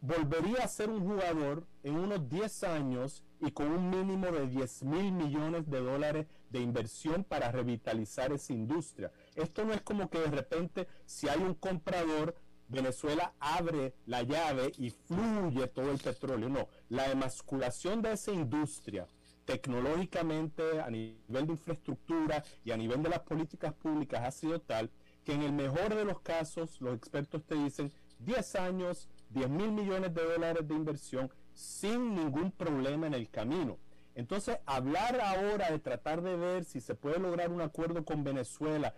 volvería 0.00 0.64
a 0.64 0.68
ser 0.68 0.88
un 0.88 1.06
jugador 1.06 1.66
en 1.82 1.96
unos 1.96 2.28
10 2.28 2.64
años 2.64 3.22
y 3.40 3.50
con 3.50 3.70
un 3.70 3.90
mínimo 3.90 4.26
de 4.26 4.46
10 4.46 4.82
mil 4.84 5.12
millones 5.12 5.68
de 5.68 5.80
dólares 5.80 6.26
de 6.50 6.60
inversión 6.60 7.24
para 7.24 7.50
revitalizar 7.52 8.32
esa 8.32 8.52
industria. 8.52 9.12
Esto 9.34 9.64
no 9.64 9.72
es 9.72 9.82
como 9.82 10.08
que 10.08 10.18
de 10.18 10.30
repente 10.30 10.88
si 11.06 11.28
hay 11.28 11.40
un 11.40 11.54
comprador, 11.54 12.34
Venezuela 12.68 13.34
abre 13.40 13.94
la 14.06 14.22
llave 14.22 14.72
y 14.78 14.90
fluye 14.90 15.66
todo 15.68 15.90
el 15.90 15.98
petróleo. 15.98 16.48
No, 16.48 16.68
la 16.88 17.10
emasculación 17.10 18.00
de 18.00 18.12
esa 18.12 18.32
industria 18.32 19.06
tecnológicamente, 19.44 20.80
a 20.80 20.88
nivel 20.88 21.46
de 21.46 21.52
infraestructura 21.52 22.44
y 22.64 22.70
a 22.70 22.76
nivel 22.76 23.02
de 23.02 23.08
las 23.08 23.20
políticas 23.20 23.74
públicas 23.74 24.22
ha 24.22 24.30
sido 24.30 24.60
tal 24.60 24.90
que 25.24 25.32
en 25.32 25.42
el 25.42 25.52
mejor 25.52 25.94
de 25.94 26.04
los 26.04 26.20
casos 26.20 26.80
los 26.80 26.94
expertos 26.94 27.42
te 27.44 27.56
dicen 27.56 27.92
10 28.20 28.54
años, 28.56 29.08
10 29.30 29.48
mil 29.48 29.72
millones 29.72 30.14
de 30.14 30.24
dólares 30.24 30.66
de 30.66 30.74
inversión 30.74 31.30
sin 31.52 32.14
ningún 32.14 32.52
problema 32.52 33.06
en 33.06 33.14
el 33.14 33.28
camino. 33.30 33.78
Entonces, 34.14 34.58
hablar 34.66 35.20
ahora 35.20 35.70
de 35.70 35.78
tratar 35.78 36.22
de 36.22 36.36
ver 36.36 36.64
si 36.64 36.80
se 36.80 36.94
puede 36.94 37.18
lograr 37.18 37.50
un 37.50 37.60
acuerdo 37.60 38.04
con 38.04 38.24
Venezuela 38.24 38.94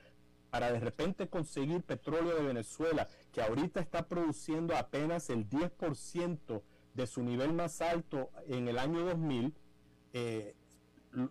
para 0.51 0.73
de 0.73 0.81
repente 0.81 1.29
conseguir 1.29 1.83
petróleo 1.83 2.37
de 2.37 2.43
Venezuela, 2.43 3.09
que 3.33 3.43
ahorita 3.43 3.81
está 3.81 4.07
produciendo 4.07 4.77
apenas 4.77 5.31
el 5.31 5.49
10% 5.49 6.63
de 6.95 7.07
su 7.07 7.23
nivel 7.23 7.53
más 7.55 7.81
alto 7.81 8.31
en 8.47 8.69
el 8.69 8.79
año 8.79 9.05
2000, 9.05 9.55
eh, 10.13 10.55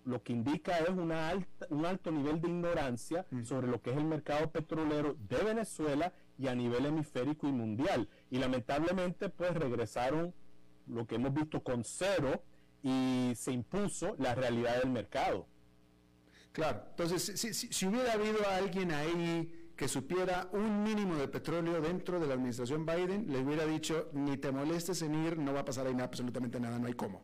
lo 0.05 0.21
que 0.23 0.33
indica 0.33 0.77
es 0.79 0.89
una 0.89 1.33
un 1.69 1.85
alto 1.85 2.11
nivel 2.11 2.39
de 2.39 2.47
ignorancia 2.47 3.25
mm. 3.31 3.43
sobre 3.43 3.67
lo 3.67 3.81
que 3.81 3.91
es 3.91 3.97
el 3.97 4.05
mercado 4.05 4.51
petrolero 4.51 5.15
de 5.27 5.37
Venezuela 5.37 6.13
y 6.41 6.47
a 6.47 6.55
nivel 6.55 6.87
hemisférico 6.87 7.47
y 7.47 7.51
mundial. 7.51 8.09
Y 8.31 8.39
lamentablemente 8.39 9.29
pues 9.29 9.53
regresaron 9.53 10.33
lo 10.87 11.05
que 11.05 11.15
hemos 11.15 11.33
visto 11.33 11.61
con 11.61 11.83
cero 11.83 12.43
y 12.81 13.33
se 13.35 13.51
impuso 13.51 14.15
la 14.17 14.33
realidad 14.33 14.81
del 14.81 14.89
mercado. 14.89 15.45
Claro, 16.51 16.83
entonces 16.89 17.39
si, 17.69 17.85
hubiera 17.85 18.13
habido 18.13 18.39
alguien 18.49 18.91
ahí 18.91 19.71
que 19.75 19.87
supiera 19.87 20.49
un 20.51 20.83
mínimo 20.83 21.15
de 21.15 21.27
petróleo 21.27 21.79
dentro 21.79 22.19
de 22.19 22.27
la 22.27 22.33
administración 22.33 22.85
Biden, 22.85 23.31
le 23.31 23.39
hubiera 23.39 23.65
dicho, 23.65 24.09
ni 24.13 24.37
te 24.37 24.51
molestes 24.51 25.01
en 25.03 25.13
ir, 25.23 25.37
no 25.37 25.53
va 25.53 25.61
a 25.61 25.65
pasar 25.65 25.87
ahí 25.87 25.95
absolutamente 25.99 26.59
nada, 26.59 26.79
no 26.79 26.87
hay 26.87 26.93
cómo. 26.93 27.23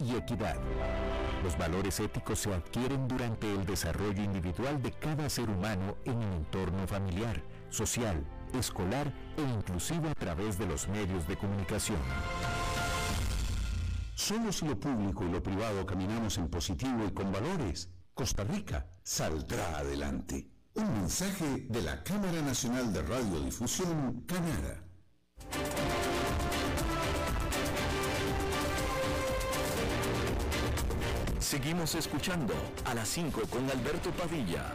y 0.00 0.16
equidad. 0.16 0.56
Los 1.42 1.56
valores 1.58 2.00
éticos 2.00 2.40
se 2.40 2.52
adquieren 2.52 3.06
durante 3.06 3.52
el 3.52 3.64
desarrollo 3.64 4.22
individual 4.22 4.82
de 4.82 4.92
cada 4.92 5.28
ser 5.28 5.48
humano 5.50 5.96
en 6.04 6.20
el 6.22 6.32
entorno 6.34 6.86
familiar, 6.86 7.42
social, 7.70 8.24
escolar 8.54 9.12
e 9.36 9.42
inclusive 9.42 10.10
a 10.10 10.14
través 10.14 10.58
de 10.58 10.66
los 10.66 10.88
medios 10.88 11.26
de 11.28 11.36
comunicación. 11.36 12.00
Solo 14.14 14.50
si 14.50 14.66
lo 14.66 14.80
público 14.80 15.24
y 15.24 15.30
lo 15.30 15.42
privado 15.42 15.84
caminamos 15.84 16.38
en 16.38 16.48
positivo 16.48 17.04
y 17.06 17.12
con 17.12 17.30
valores, 17.30 17.90
Costa 18.14 18.44
Rica 18.44 18.88
saldrá 19.02 19.78
adelante. 19.78 20.50
Un 20.74 20.90
mensaje 20.92 21.66
de 21.68 21.82
la 21.82 22.02
Cámara 22.02 22.40
Nacional 22.42 22.92
de 22.92 23.02
Radiodifusión, 23.02 24.24
Canara. 24.26 24.82
Seguimos 31.46 31.94
escuchando 31.94 32.52
a 32.86 32.92
las 32.92 33.08
5 33.08 33.42
con 33.48 33.70
Alberto 33.70 34.10
Padilla. 34.10 34.74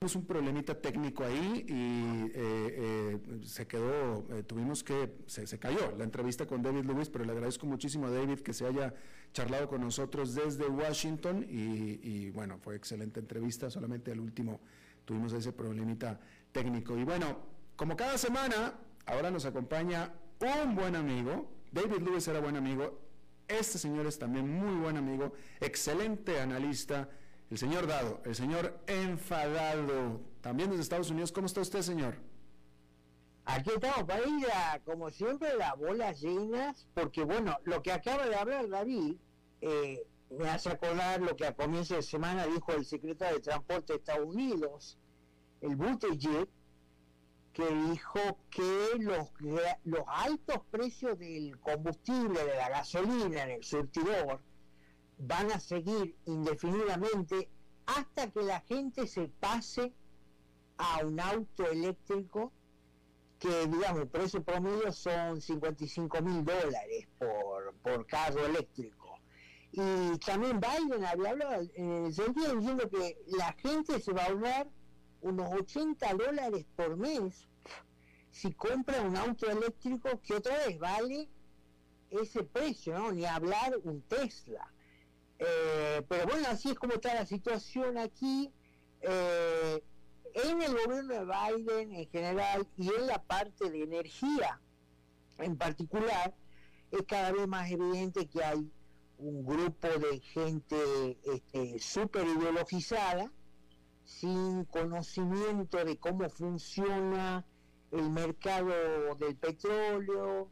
Un 0.00 0.24
problemita 0.24 0.74
técnico 0.80 1.24
ahí 1.24 1.66
y 1.68 2.30
eh, 2.32 2.32
eh, 2.34 3.20
se 3.44 3.66
quedó, 3.66 4.26
eh, 4.30 4.44
tuvimos 4.44 4.82
que, 4.82 5.14
se, 5.26 5.58
cayó 5.58 5.94
la 5.98 6.04
entrevista 6.04 6.46
con 6.46 6.62
David 6.62 6.86
Lewis, 6.86 7.10
pero 7.10 7.26
le 7.26 7.32
agradezco 7.32 7.66
muchísimo 7.66 8.06
a 8.06 8.10
David 8.10 8.40
que 8.40 8.54
se 8.54 8.66
haya 8.66 8.94
charlado 9.34 9.68
con 9.68 9.82
nosotros 9.82 10.34
desde 10.34 10.66
Washington 10.66 11.44
y, 11.46 12.00
y 12.02 12.30
bueno, 12.30 12.58
fue 12.58 12.76
excelente 12.76 13.20
entrevista, 13.20 13.68
solamente 13.68 14.10
al 14.10 14.20
último 14.20 14.62
tuvimos 15.04 15.34
ese 15.34 15.52
problemita 15.52 16.18
técnico. 16.50 16.96
Y 16.96 17.04
bueno, 17.04 17.40
como 17.76 17.94
cada 17.94 18.16
semana, 18.16 18.72
ahora 19.04 19.30
nos 19.30 19.44
acompaña 19.44 20.14
un 20.40 20.74
buen 20.74 20.96
amigo, 20.96 21.53
David 21.74 22.02
Lewis 22.02 22.28
era 22.28 22.38
buen 22.38 22.56
amigo, 22.56 23.00
este 23.48 23.78
señor 23.78 24.06
es 24.06 24.16
también 24.16 24.48
muy 24.48 24.76
buen 24.76 24.96
amigo, 24.96 25.32
excelente 25.60 26.40
analista, 26.40 27.08
el 27.50 27.58
señor 27.58 27.88
Dado, 27.88 28.22
el 28.24 28.36
señor 28.36 28.78
enfadado, 28.86 30.20
también 30.40 30.70
desde 30.70 30.82
Estados 30.82 31.10
Unidos. 31.10 31.32
¿Cómo 31.32 31.46
está 31.46 31.60
usted, 31.60 31.82
señor? 31.82 32.14
Aquí 33.44 33.70
estamos 33.74 34.04
para 34.04 34.20
ir 34.20 34.46
como 34.84 35.10
siempre, 35.10 35.56
las 35.56 35.76
bolas 35.76 36.20
llenas, 36.20 36.86
porque 36.94 37.24
bueno, 37.24 37.58
lo 37.64 37.82
que 37.82 37.90
acaba 37.90 38.24
de 38.28 38.36
hablar 38.36 38.68
David 38.68 39.16
eh, 39.60 40.06
me 40.30 40.48
hace 40.48 40.70
acordar 40.70 41.20
lo 41.22 41.34
que 41.34 41.44
a 41.44 41.56
comienzo 41.56 41.96
de 41.96 42.02
semana 42.02 42.46
dijo 42.46 42.70
el 42.72 42.84
secretario 42.84 43.38
de 43.38 43.42
Transporte 43.42 43.94
de 43.94 43.98
Estados 43.98 44.28
Unidos, 44.28 44.96
el 45.60 45.74
Buttigieg, 45.74 46.48
que 47.54 47.72
dijo 47.72 48.18
que 48.50 48.98
los, 48.98 49.32
los 49.84 50.02
altos 50.08 50.58
precios 50.72 51.16
del 51.18 51.58
combustible, 51.60 52.44
de 52.44 52.56
la 52.56 52.68
gasolina 52.68 53.44
en 53.44 53.50
el 53.52 53.64
surtidor, 53.64 54.40
van 55.18 55.52
a 55.52 55.60
seguir 55.60 56.16
indefinidamente 56.26 57.48
hasta 57.86 58.28
que 58.30 58.42
la 58.42 58.60
gente 58.62 59.06
se 59.06 59.28
pase 59.28 59.92
a 60.78 61.06
un 61.06 61.20
auto 61.20 61.64
eléctrico 61.70 62.52
que, 63.38 63.66
digamos, 63.68 64.02
el 64.02 64.08
precio 64.08 64.42
promedio 64.42 64.90
son 64.90 65.40
55 65.40 66.22
mil 66.22 66.44
dólares 66.44 67.06
por, 67.18 67.72
por 67.82 68.04
carro 68.06 68.46
eléctrico. 68.46 69.20
Y 69.70 70.18
también 70.18 70.60
Biden 70.60 71.04
había 71.04 71.30
hablado 71.30 71.68
en 71.74 72.06
el 72.06 72.12
sentido 72.12 72.56
diciendo 72.56 72.88
que 72.90 73.16
la 73.26 73.52
gente 73.52 74.00
se 74.00 74.12
va 74.12 74.22
a 74.22 74.26
ahorrar 74.26 74.68
unos 75.24 75.52
80 75.52 76.14
dólares 76.14 76.66
por 76.76 76.96
mes 76.96 77.48
si 78.30 78.52
compra 78.52 79.00
un 79.00 79.16
auto 79.16 79.50
eléctrico 79.50 80.20
que 80.20 80.34
otra 80.34 80.56
vez 80.66 80.78
vale 80.78 81.28
ese 82.10 82.42
precio, 82.44 82.98
¿no? 82.98 83.12
Ni 83.12 83.24
hablar 83.24 83.76
un 83.84 84.02
Tesla. 84.02 84.72
Eh, 85.38 86.02
pero 86.08 86.26
bueno, 86.26 86.48
así 86.48 86.70
es 86.70 86.78
como 86.78 86.94
está 86.94 87.14
la 87.14 87.26
situación 87.26 87.96
aquí. 87.98 88.52
Eh, 89.00 89.82
en 90.34 90.62
el 90.62 90.72
gobierno 90.72 91.14
de 91.14 91.24
Biden 91.24 91.94
en 91.94 92.08
general 92.10 92.66
y 92.76 92.88
en 92.88 93.06
la 93.06 93.22
parte 93.22 93.70
de 93.70 93.82
energía 93.82 94.60
en 95.38 95.56
particular, 95.56 96.34
es 96.90 97.02
cada 97.06 97.32
vez 97.32 97.46
más 97.48 97.70
evidente 97.70 98.26
que 98.26 98.42
hay 98.42 98.70
un 99.18 99.44
grupo 99.44 99.88
de 99.88 100.20
gente 100.20 101.18
este, 101.24 101.78
súper 101.78 102.26
ideologizada, 102.26 103.30
sin 104.04 104.64
conocimiento 104.66 105.84
de 105.84 105.98
cómo 105.98 106.28
funciona 106.28 107.44
el 107.90 108.10
mercado 108.10 109.14
del 109.18 109.36
petróleo, 109.36 110.50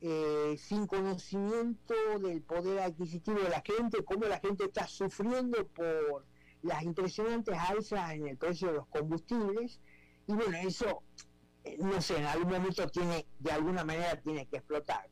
eh, 0.00 0.56
sin 0.58 0.86
conocimiento 0.86 1.94
del 2.20 2.42
poder 2.42 2.80
adquisitivo 2.80 3.40
de 3.40 3.48
la 3.48 3.62
gente, 3.64 4.04
cómo 4.04 4.26
la 4.26 4.38
gente 4.38 4.64
está 4.64 4.86
sufriendo 4.86 5.66
por 5.68 6.26
las 6.62 6.82
impresionantes 6.82 7.56
alzas 7.56 8.12
en 8.12 8.26
el 8.28 8.36
precio 8.36 8.68
de 8.68 8.74
los 8.74 8.86
combustibles 8.88 9.80
y 10.26 10.32
bueno, 10.32 10.56
eso, 10.58 11.02
eh, 11.64 11.76
no 11.78 12.00
sé, 12.00 12.18
en 12.18 12.24
algún 12.24 12.50
momento 12.50 12.88
tiene, 12.88 13.26
de 13.38 13.52
alguna 13.52 13.84
manera 13.84 14.20
tiene 14.20 14.46
que 14.46 14.56
explotar. 14.56 15.08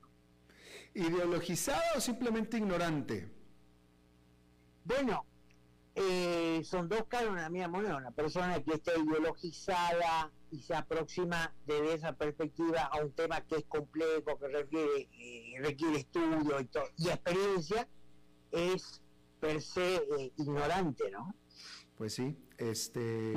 ¿Ideologizado 0.94 1.82
o 1.96 2.00
simplemente 2.00 2.58
ignorante? 2.58 3.30
Bueno, 4.84 5.24
eh, 5.94 6.62
son 6.64 6.88
dos 6.88 7.04
caras 7.06 7.34
la 7.34 7.50
misma 7.50 7.68
moneda. 7.68 7.96
Una 7.96 8.10
persona 8.10 8.62
que 8.62 8.74
esté 8.74 8.92
ideologizada 8.98 10.32
y 10.50 10.60
se 10.62 10.74
aproxima 10.74 11.54
desde 11.66 11.94
esa 11.94 12.12
perspectiva 12.14 12.82
a 12.82 13.02
un 13.02 13.12
tema 13.12 13.40
que 13.42 13.56
es 13.56 13.64
complejo, 13.64 14.38
que 14.38 14.48
requiere, 14.48 15.08
eh, 15.12 15.54
requiere 15.60 15.98
estudio 15.98 16.60
y, 16.60 16.68
y 16.98 17.08
experiencia, 17.08 17.88
es 18.50 19.02
per 19.40 19.60
se 19.60 20.32
ignorante, 20.36 21.10
¿no? 21.10 21.34
Pues 21.96 22.14
sí, 22.14 22.36
este... 22.58 23.34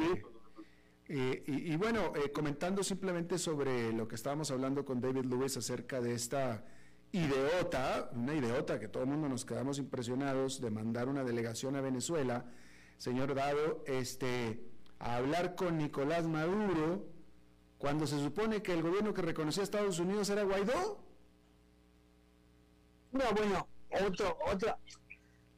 Eh, 1.07 1.43
y, 1.45 1.75
bueno, 1.75 2.13
eh, 2.15 2.31
comentando 2.31 2.83
simplemente 2.83 3.37
sobre 3.37 3.93
lo 3.93 4.07
que 4.07 4.15
estábamos 4.15 4.49
hablando 4.49 4.83
con 4.85 5.01
David 5.01 5.25
Lewis 5.25 5.55
acerca 5.55 6.01
de 6.01 6.15
esta 6.15 6.65
ideota, 7.15 8.09
una 8.13 8.33
ideota 8.33 8.77
que 8.77 8.89
todo 8.89 9.03
el 9.03 9.09
mundo 9.09 9.29
nos 9.29 9.45
quedamos 9.45 9.79
impresionados 9.79 10.59
de 10.59 10.69
mandar 10.69 11.07
una 11.07 11.23
delegación 11.23 11.75
a 11.77 11.81
Venezuela, 11.81 12.45
señor 12.97 13.33
Dado, 13.33 13.83
este, 13.87 14.61
a 14.99 15.15
hablar 15.15 15.55
con 15.55 15.77
Nicolás 15.77 16.27
Maduro, 16.27 17.07
cuando 17.77 18.05
se 18.05 18.19
supone 18.19 18.61
que 18.61 18.73
el 18.73 18.83
gobierno 18.83 19.13
que 19.13 19.21
reconocía 19.21 19.61
a 19.61 19.63
Estados 19.63 19.99
Unidos 19.99 20.29
era 20.29 20.43
Guaidó. 20.43 21.01
No, 23.13 23.23
bueno, 23.33 23.67
otro, 24.07 24.37
otro, 24.51 24.77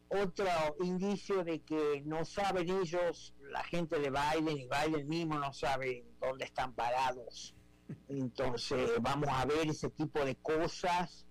otro 0.09 0.47
indicio 0.81 1.43
de 1.43 1.61
que 1.61 2.03
no 2.05 2.23
saben 2.23 2.69
ellos, 2.69 3.33
la 3.49 3.63
gente 3.63 3.99
de 3.99 4.11
Biden 4.11 4.57
y 4.57 4.67
Biden 4.67 5.07
mismo 5.07 5.39
no 5.39 5.51
sabe 5.53 6.05
dónde 6.19 6.45
están 6.45 6.73
parados. 6.73 7.55
Entonces 8.09 8.91
vamos 9.01 9.29
a 9.31 9.45
ver 9.45 9.67
ese 9.69 9.89
tipo 9.89 10.23
de 10.23 10.35
cosas 10.35 11.26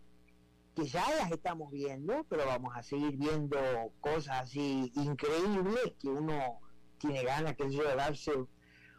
que 0.76 0.84
ya 0.84 1.04
las 1.16 1.32
estamos 1.32 1.72
viendo, 1.72 2.24
pero 2.28 2.44
vamos 2.44 2.76
a 2.76 2.82
seguir 2.82 3.16
viendo 3.16 3.58
cosas 3.98 4.42
así 4.42 4.92
increíbles 4.94 5.94
que 5.98 6.08
uno 6.08 6.60
tiene 6.98 7.24
ganas 7.24 7.56
que 7.56 7.64
de 7.64 7.96
darse 7.96 8.32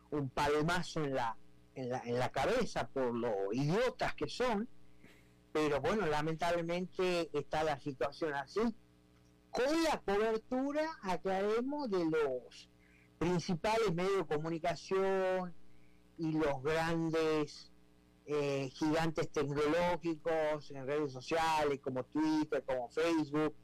un 0.09 0.29
palmazo 0.31 1.03
en 1.03 1.13
la, 1.13 1.37
en 1.75 1.89
la, 1.89 1.99
en 1.99 2.17
la 2.17 2.31
cabeza 2.31 2.87
por 2.87 3.15
lo 3.15 3.53
idiotas 3.53 4.15
que 4.15 4.27
son. 4.27 4.67
Pero 5.53 5.79
bueno, 5.79 6.07
lamentablemente 6.07 7.29
está 7.37 7.63
la 7.63 7.79
situación 7.79 8.33
así 8.33 8.61
con 9.51 9.83
la 9.83 10.01
cobertura, 10.01 10.89
aclaremos, 11.03 11.89
de 11.91 12.05
los 12.05 12.69
principales 13.19 13.93
medios 13.93 14.27
de 14.27 14.35
comunicación 14.35 15.53
y 16.17 16.31
los 16.31 16.61
grandes 16.63 17.66
eh, 18.27 18.69
gigantes 18.73 19.31
tecnológicos 19.31 20.69
en 20.71 20.85
redes 20.85 21.13
sociales 21.13 21.79
como 21.81 22.03
Twitter, 22.05 22.63
como 22.65 22.89
Facebook. 22.89 23.55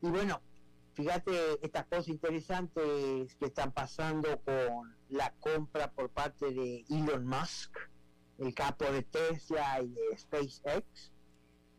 Y 0.00 0.08
bueno, 0.08 0.40
fíjate 0.94 1.32
estas 1.64 1.86
cosas 1.86 2.08
interesantes 2.08 3.34
que 3.34 3.46
están 3.46 3.72
pasando 3.72 4.40
con 4.42 4.96
la 5.08 5.32
compra 5.40 5.90
por 5.90 6.10
parte 6.10 6.52
de 6.52 6.84
Elon 6.88 7.26
Musk, 7.26 7.76
el 8.38 8.54
capo 8.54 8.84
de 8.84 9.02
Tesla 9.02 9.80
y 9.82 9.88
de 9.88 10.18
SpaceX 10.18 11.12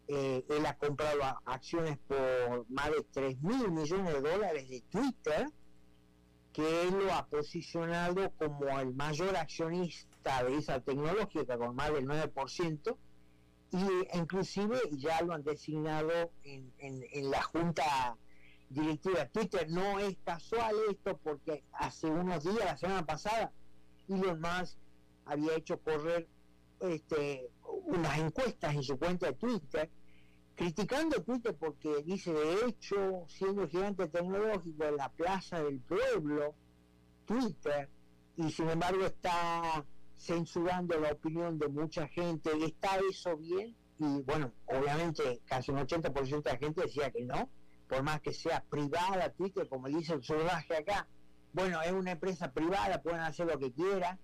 eh, 0.07 0.45
él 0.49 0.65
ha 0.65 0.75
comprado 0.77 1.21
acciones 1.45 1.97
por 2.07 2.69
más 2.69 2.91
de 2.91 3.03
3 3.11 3.41
mil 3.41 3.71
millones 3.71 4.13
de 4.13 4.21
dólares 4.21 4.69
de 4.69 4.81
Twitter, 4.81 5.47
que 6.51 6.91
lo 6.91 7.13
ha 7.13 7.25
posicionado 7.27 8.31
como 8.31 8.79
el 8.79 8.93
mayor 8.93 9.35
accionista 9.37 10.12
de 10.23 10.57
esa 10.57 10.79
tecnológica 10.79 11.57
con 11.57 11.75
más 11.75 11.93
del 11.93 12.07
9%, 12.07 12.97
y 13.71 14.17
inclusive 14.17 14.79
ya 14.91 15.21
lo 15.21 15.33
han 15.33 15.43
designado 15.43 16.31
en, 16.43 16.73
en 16.77 17.31
la 17.31 17.41
junta 17.41 18.17
directiva. 18.69 19.27
Twitter 19.27 19.69
no 19.69 19.99
es 19.99 20.17
casual 20.23 20.75
esto 20.89 21.17
porque 21.23 21.63
hace 21.73 22.07
unos 22.07 22.43
días, 22.43 22.65
la 22.65 22.77
semana 22.77 23.05
pasada, 23.05 23.51
Elon 24.07 24.41
Musk 24.41 24.77
había 25.25 25.55
hecho 25.55 25.79
correr 25.79 26.27
este, 26.79 27.49
unas 27.85 28.19
encuestas 28.19 28.75
en 28.75 28.83
su 28.83 28.97
cuenta 28.97 29.27
de 29.27 29.33
Twitter, 29.33 29.89
criticando 30.55 31.23
Twitter 31.23 31.55
porque 31.55 32.03
dice, 32.03 32.33
de 32.33 32.67
hecho, 32.67 33.25
siendo 33.27 33.67
gigante 33.67 34.07
tecnológico 34.07 34.83
en 34.85 34.97
la 34.97 35.09
plaza 35.09 35.63
del 35.63 35.79
pueblo, 35.79 36.55
Twitter, 37.25 37.89
y 38.35 38.51
sin 38.51 38.69
embargo 38.69 39.05
está 39.05 39.85
censurando 40.23 40.97
la 40.99 41.11
opinión 41.11 41.59
de 41.59 41.67
mucha 41.67 42.07
gente, 42.07 42.49
¿está 42.65 42.97
eso 43.09 43.35
bien? 43.35 43.75
Y 43.99 44.21
bueno, 44.21 44.53
obviamente 44.65 45.41
casi 45.45 45.71
un 45.71 45.79
80% 45.79 46.43
de 46.43 46.51
la 46.51 46.57
gente 46.57 46.81
decía 46.81 47.11
que 47.11 47.23
no, 47.23 47.49
por 47.89 48.03
más 48.03 48.21
que 48.21 48.33
sea 48.33 48.63
privada 48.69 49.29
Twitter, 49.33 49.67
como 49.67 49.87
dice 49.87 50.13
el 50.13 50.23
surdaje 50.23 50.77
acá, 50.77 51.07
bueno, 51.51 51.81
es 51.81 51.91
una 51.91 52.11
empresa 52.11 52.51
privada, 52.51 53.01
pueden 53.01 53.19
hacer 53.19 53.47
lo 53.47 53.59
que 53.59 53.71
quieran, 53.73 54.17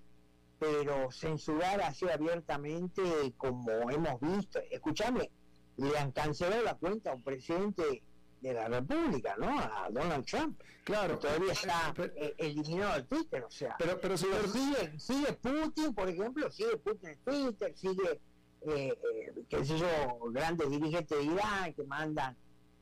pero 0.58 1.12
censurar 1.12 1.82
así 1.82 2.10
abiertamente 2.10 3.02
como 3.38 3.70
hemos 3.92 4.20
visto, 4.22 4.60
escúchame, 4.72 5.30
le 5.78 5.98
han 5.98 6.12
cancelado 6.12 6.64
la 6.64 6.76
cuenta 6.76 7.12
a 7.12 7.16
un 7.16 7.24
presidente 7.24 8.04
de 8.42 8.54
la 8.54 8.68
República, 8.68 9.36
¿no? 9.38 9.60
A 9.60 9.90
Donald 9.92 10.26
Trump. 10.26 10.60
Claro. 10.84 11.20
Todavía 11.20 11.54
está 11.54 11.94
eh, 11.98 12.34
eliminado 12.38 12.96
el 12.98 13.06
Twitter, 13.06 13.44
o 13.44 13.52
sea. 13.52 13.76
Pero, 13.78 14.00
pero, 14.02 14.18
sigue, 14.18 15.00
sigue 15.00 15.34
Putin, 15.34 15.94
por 15.94 16.10
ejemplo, 16.10 16.50
sigue 16.52 16.78
Putin 16.78 17.10
en 17.10 17.20
Twitter, 17.20 17.78
sigue, 17.78 18.22
eh, 18.62 18.94
eh, 18.94 19.34
qué 19.50 19.66
sé 19.66 19.78
yo, 19.78 20.20
grandes 20.32 20.70
dirigentes 20.70 21.18
de 21.18 21.24
Irán 21.24 21.74
que 21.74 21.84
mandan 21.84 22.36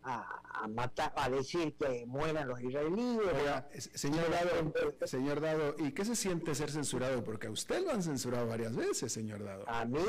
a, 0.08 0.68
matar, 0.68 1.14
a 1.16 1.30
decir 1.30 1.76
que 1.76 2.05
mueran 2.05 2.47
los 2.47 2.62
israelíes. 2.62 3.89
señor, 3.93 4.30
Dado, 4.32 4.74
señor 5.05 5.41
Dado, 5.41 5.76
¿y 5.78 5.91
qué 5.91 6.05
se 6.05 6.16
siente 6.16 6.55
ser 6.55 6.72
censurado? 6.72 7.24
Porque 7.24 7.47
a 7.47 7.51
usted 7.51 7.84
lo 7.84 7.91
han 7.91 8.01
censurado 8.01 8.47
varias 8.47 8.76
veces, 8.76 9.12
señor 9.12 9.43
Dado. 9.43 9.68
A 9.68 9.86
mí 9.86 9.99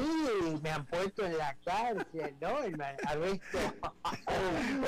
me 0.63 0.71
han 0.71 0.87
puesto 0.87 1.25
en 1.25 1.37
la 1.37 1.57
cárcel, 1.65 2.37
¿no? 2.41 2.59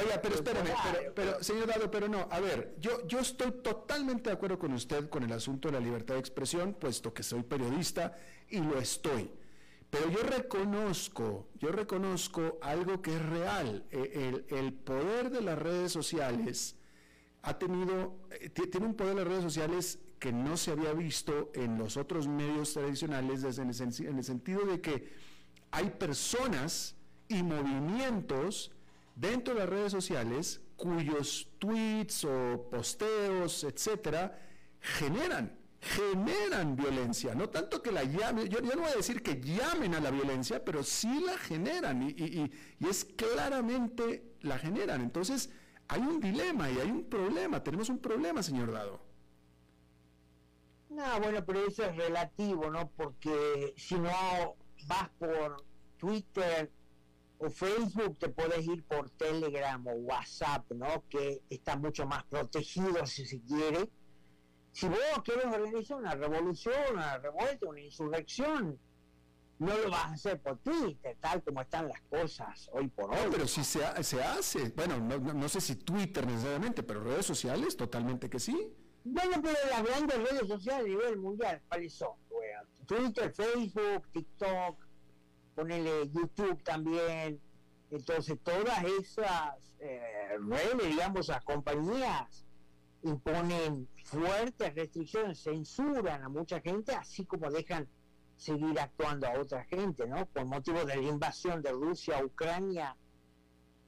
Oiga, 0.01 0.21
pero 0.23 0.35
espérame, 0.35 0.71
pero, 1.15 1.43
señor 1.43 1.67
Dado, 1.67 1.91
pero 1.91 2.09
no, 2.09 2.29
a 2.31 2.41
ver, 2.41 2.77
yo, 2.79 3.07
yo 3.07 3.19
estoy 3.19 3.53
totalmente 3.63 4.31
de 4.31 4.35
acuerdo 4.35 4.59
con 4.59 4.73
usted 4.73 5.09
con 5.09 5.23
el 5.25 5.33
asunto 5.33 5.69
de 5.69 5.73
la 5.73 5.81
libertad 5.81 6.15
de 6.15 6.21
expresión, 6.21 6.75
puesto 6.75 7.13
que 7.13 7.23
soy 7.23 7.43
periodista 7.43 8.17
y 8.49 8.61
lo 8.61 8.79
estoy. 8.79 9.31
Pero 9.91 10.09
yo 10.09 10.23
reconozco, 10.23 11.49
yo 11.59 11.73
reconozco 11.73 12.59
algo 12.63 13.03
que 13.03 13.15
es 13.15 13.27
real. 13.27 13.85
E, 13.91 14.45
el, 14.51 14.73
poder 14.73 15.31
de 15.31 15.41
las 15.41 15.59
redes 15.59 15.91
sociales 15.91 16.77
ha 17.43 17.59
tenido, 17.59 18.17
eh, 18.31 18.51
tiene 18.51 18.87
un 18.87 18.95
poder 18.95 19.17
de 19.17 19.25
las 19.25 19.29
redes 19.29 19.43
sociales 19.43 19.99
que 20.21 20.33
no 20.33 20.57
se 20.57 20.71
había 20.71 20.93
visto 20.93 21.51
en 21.55 21.79
los 21.79 21.97
otros 21.97 22.29
medios 22.29 22.75
tradicionales 22.75 23.43
desde 23.43 23.63
en, 23.63 23.71
el, 24.19 24.25
sentido 24.25 24.65
de 24.65 24.81
que 24.81 25.13
hay 25.73 25.91
personas 25.91 26.95
y 27.27 27.43
movimientos 27.43 28.71
dentro 29.17 29.55
de 29.55 29.61
las 29.61 29.69
redes 29.69 29.93
sociales 29.93 30.61
cuyos 30.77 31.49
tweets 31.59 32.25
o 32.25 32.69
posteos, 32.71 33.65
etcétera, 33.65 34.39
generan 34.81 35.60
generan 35.81 36.77
violencia, 36.77 37.35
no 37.35 37.49
tanto 37.49 37.81
que 37.83 37.91
la 37.91 38.05
llamen, 38.05 38.49
yo, 38.49 38.61
no 38.61 38.83
voy 38.83 38.91
a 38.91 38.97
decir 38.97 39.23
que 39.23 39.41
llamen 39.41 39.95
a 39.95 40.01
la 40.01 40.11
violencia, 40.11 40.63
pero 40.63 40.83
sí 40.83 41.23
la 41.25 41.39
generan 41.39 42.03
y, 42.03 42.51
es 42.87 43.05
claramente 43.17 44.35
la 44.43 44.59
generan. 44.59 45.01
Entonces 45.01 45.51
hay 45.89 46.03
un 46.03 46.21
dilema 46.21 46.71
y 46.71 46.79
hay 46.79 46.91
un 46.91 47.05
problema, 47.05 47.63
tenemos 47.63 47.89
un 47.89 47.99
problema, 47.99 48.43
señor 48.43 48.73
Dado. 48.73 49.01
No, 50.91 51.21
bueno, 51.21 51.45
pero 51.47 51.67
eso 51.67 51.85
es 51.85 51.97
relativo, 51.97 52.69
¿no? 52.69 52.91
Porque 52.91 53.73
si 53.77 53.95
no 53.95 54.57
vas 54.87 55.09
por 55.19 55.65
Twitter 55.97 56.71
o 57.39 57.49
Facebook, 57.49 58.19
te 58.19 58.29
puedes 58.29 58.67
ir 58.67 58.85
por 58.85 59.09
Telegram 59.11 59.87
o 59.87 59.93
WhatsApp, 59.93 60.71
¿no? 60.73 61.05
Que 61.09 61.41
está 61.49 61.77
mucho 61.77 62.07
más 62.07 62.25
protegido, 62.25 63.07
si 63.07 63.25
se 63.25 63.41
quiere 63.41 63.89
si 64.73 64.89
vos 64.89 64.99
querés 65.25 65.47
organizar 65.47 65.99
una 65.99 66.15
revolución, 66.15 66.75
una 66.93 67.19
revuelta, 67.19 67.67
una 67.67 67.81
insurrección, 67.81 68.79
no 69.59 69.77
lo 69.77 69.91
vas 69.91 70.05
a 70.05 70.13
hacer 70.13 70.41
por 70.41 70.59
Twitter, 70.59 71.17
tal 71.21 71.43
como 71.43 71.61
están 71.61 71.89
las 71.89 72.01
cosas 72.03 72.71
hoy 72.73 72.89
por 72.89 73.11
hoy. 73.11 73.29
pero 73.31 73.47
si 73.47 73.63
se, 73.63 73.81
se 74.03 74.23
hace, 74.23 74.71
bueno, 74.71 74.99
no, 74.99 75.49
sé 75.49 75.61
si 75.61 75.77
Twitter 75.77 76.27
necesariamente, 76.27 76.83
pero 76.83 77.03
redes 77.03 77.27
sociales, 77.27 77.77
totalmente 77.77 78.31
que 78.31 78.41
sí. 78.41 78.73
Bueno, 79.05 79.41
pero 79.43 79.57
las 79.71 79.83
grandes 79.83 80.17
redes 80.17 80.49
sociales 80.49 80.85
a 80.85 80.89
nivel 80.89 81.19
mundial, 81.19 81.61
¿cuáles 81.69 81.93
son? 81.93 82.13
Twitter, 82.87 83.33
Facebook, 83.33 84.09
TikTok, 84.13 84.85
ponele 85.55 86.09
YouTube 86.09 86.61
también. 86.65 87.41
Entonces, 87.91 88.39
todas 88.43 88.83
esas 88.99 89.73
eh, 89.79 90.37
redes, 90.41 90.89
digamos, 90.89 91.29
las 91.29 91.45
compañías 91.45 92.45
imponen 93.03 93.89
fuertes 94.05 94.75
restricciones, 94.75 95.43
censuran 95.43 96.23
a 96.23 96.29
mucha 96.29 96.61
gente, 96.61 96.95
así 96.95 97.25
como 97.25 97.51
dejan 97.51 97.89
seguir 98.37 98.79
actuando 98.79 99.27
a 99.27 99.39
otra 99.39 99.65
gente, 99.65 100.07
¿no? 100.07 100.27
Por 100.27 100.45
motivo 100.47 100.85
de 100.85 100.97
la 100.97 101.03
invasión 101.03 101.63
de 101.63 101.73
Rusia 101.73 102.19
a 102.19 102.25
Ucrania, 102.25 102.97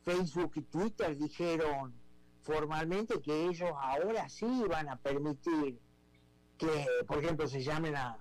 Facebook 0.02 0.52
y 0.56 0.62
Twitter 0.62 1.16
dijeron 1.16 1.94
formalmente 2.42 3.20
que 3.20 3.46
ellos 3.46 3.70
ahora 3.80 4.28
sí 4.28 4.64
van 4.68 4.88
a 4.88 4.96
permitir 4.96 5.78
que, 6.58 6.86
por 7.06 7.18
ejemplo, 7.18 7.46
se 7.46 7.62
llamen 7.62 7.96
a, 7.96 8.18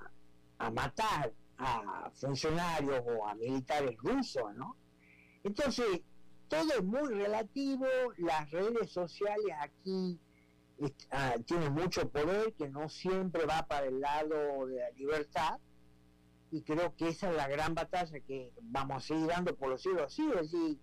a 0.58 0.72
matar 0.72 1.34
a 1.58 2.10
funcionarios 2.14 3.04
o 3.06 3.28
a 3.28 3.36
militares 3.36 3.98
rusos, 3.98 4.56
¿no? 4.56 4.76
Entonces, 5.44 6.02
todo 6.48 6.74
es 6.74 6.84
muy 6.84 7.14
relativo, 7.14 7.86
las 8.18 8.50
redes 8.52 8.92
sociales 8.92 9.56
aquí 9.60 10.20
Ah, 11.12 11.36
tiene 11.46 11.70
mucho 11.70 12.10
poder 12.10 12.54
que 12.54 12.68
no 12.70 12.90
siempre 12.90 13.46
va 13.46 13.68
para 13.68 13.86
el 13.86 14.00
lado 14.00 14.66
de 14.66 14.78
la 14.78 14.90
libertad 14.92 15.60
y 16.50 16.64
creo 16.64 16.96
que 16.96 17.10
esa 17.10 17.30
es 17.30 17.38
la 17.38 17.48
gran 17.48 17.76
batalla 17.76 18.20
que 18.22 18.52
vamos 18.62 18.98
a 19.04 19.08
seguir 19.08 19.28
dando 19.28 19.56
por 19.56 19.70
los 19.70 19.82
siglos. 19.82 20.14
Sí, 20.14 20.28
es 20.36 20.52
decir, 20.52 20.80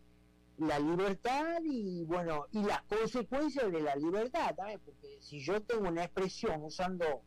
la 0.59 0.79
libertad 0.79 1.61
y 1.65 2.05
bueno, 2.05 2.47
y 2.53 2.63
las 2.63 2.83
consecuencias 2.83 3.71
de 3.71 3.81
la 3.81 3.97
libertad 3.97 4.55
también, 4.55 4.81
porque 4.85 5.19
si 5.21 5.41
yo 5.41 5.61
tengo 5.63 5.89
una 5.89 6.05
expresión 6.05 6.63
usando 6.63 7.23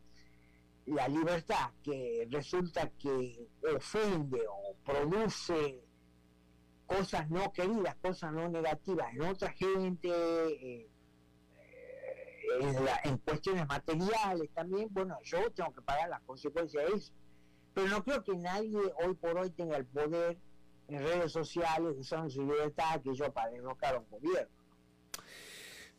la 0.86 1.08
libertad 1.08 1.70
que 1.82 2.26
resulta 2.30 2.90
que 2.98 3.48
ofende 3.76 4.40
o 4.48 4.74
produce 4.84 5.84
cosas 6.86 7.30
no 7.30 7.52
queridas, 7.52 7.94
cosas 7.96 8.32
no 8.32 8.48
negativas 8.48 9.14
en 9.14 9.22
otra 9.22 9.52
gente, 9.52 10.08
eh, 10.10 10.88
en, 13.04 13.18
cuestiones 13.18 13.66
materiales 13.66 14.50
también, 14.54 14.88
bueno, 14.90 15.18
yo 15.24 15.50
tengo 15.52 15.72
que 15.72 15.82
pagar 15.82 16.08
las 16.08 16.20
consecuencias 16.22 16.84
de 16.86 16.96
eso. 16.96 17.12
Pero 17.74 17.88
no 17.88 18.04
creo 18.04 18.22
que 18.22 18.36
nadie 18.36 18.78
hoy 19.04 19.14
por 19.14 19.38
hoy 19.38 19.50
tenga 19.50 19.76
el 19.76 19.86
poder 19.86 20.36
en 20.88 20.98
redes 20.98 21.32
sociales 21.32 21.94
usando 21.98 22.28
su 22.28 22.42
libertad 22.42 23.00
que 23.02 23.14
yo 23.14 23.32
para 23.32 23.50
derrocar 23.50 23.94
a 23.94 23.98
un 24.00 24.06
gobierno. 24.10 24.50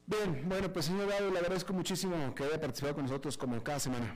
Bien, 0.06 0.48
bueno, 0.48 0.72
pues 0.72 0.86
señor 0.86 1.08
Dado, 1.08 1.32
le 1.32 1.40
agradezco 1.40 1.74
muchísimo 1.74 2.36
que 2.36 2.44
haya 2.44 2.60
participado 2.60 2.96
con 2.96 3.06
nosotros 3.06 3.38
como 3.38 3.64
cada 3.64 3.80
semana. 3.80 4.16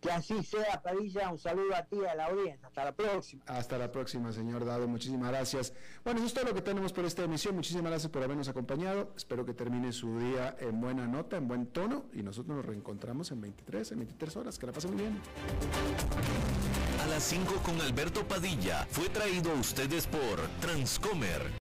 Que 0.00 0.10
así 0.12 0.42
sea, 0.44 0.80
Padilla. 0.80 1.30
Un 1.30 1.38
saludo 1.38 1.74
a 1.74 1.82
ti 1.84 1.96
y 2.00 2.06
a 2.06 2.14
la 2.14 2.26
audiencia. 2.26 2.68
Hasta 2.68 2.84
la 2.84 2.92
próxima. 2.92 3.42
Hasta 3.46 3.78
la 3.78 3.90
próxima, 3.90 4.32
señor 4.32 4.64
Dado. 4.64 4.86
Muchísimas 4.86 5.30
gracias. 5.30 5.72
Bueno, 6.04 6.20
eso 6.20 6.28
es 6.28 6.34
todo 6.34 6.44
lo 6.44 6.54
que 6.54 6.62
tenemos 6.62 6.92
por 6.92 7.04
esta 7.04 7.24
emisión. 7.24 7.56
Muchísimas 7.56 7.90
gracias 7.90 8.10
por 8.12 8.22
habernos 8.22 8.48
acompañado. 8.48 9.12
Espero 9.16 9.44
que 9.44 9.54
termine 9.54 9.92
su 9.92 10.18
día 10.18 10.56
en 10.60 10.80
buena 10.80 11.08
nota, 11.08 11.36
en 11.36 11.48
buen 11.48 11.66
tono. 11.66 12.06
Y 12.12 12.22
nosotros 12.22 12.56
nos 12.56 12.66
reencontramos 12.66 13.30
en 13.32 13.40
23, 13.40 13.92
en 13.92 13.98
23 13.98 14.36
horas. 14.36 14.58
Que 14.58 14.66
la 14.66 14.72
pasen 14.72 14.92
muy 14.92 15.02
bien. 15.02 15.20
A 17.02 17.06
las 17.06 17.24
5 17.24 17.54
con 17.64 17.80
Alberto 17.80 18.26
Padilla 18.26 18.86
fue 18.90 19.08
traído 19.08 19.50
a 19.50 19.54
ustedes 19.54 20.06
por 20.06 20.40
Transcomer. 20.60 21.50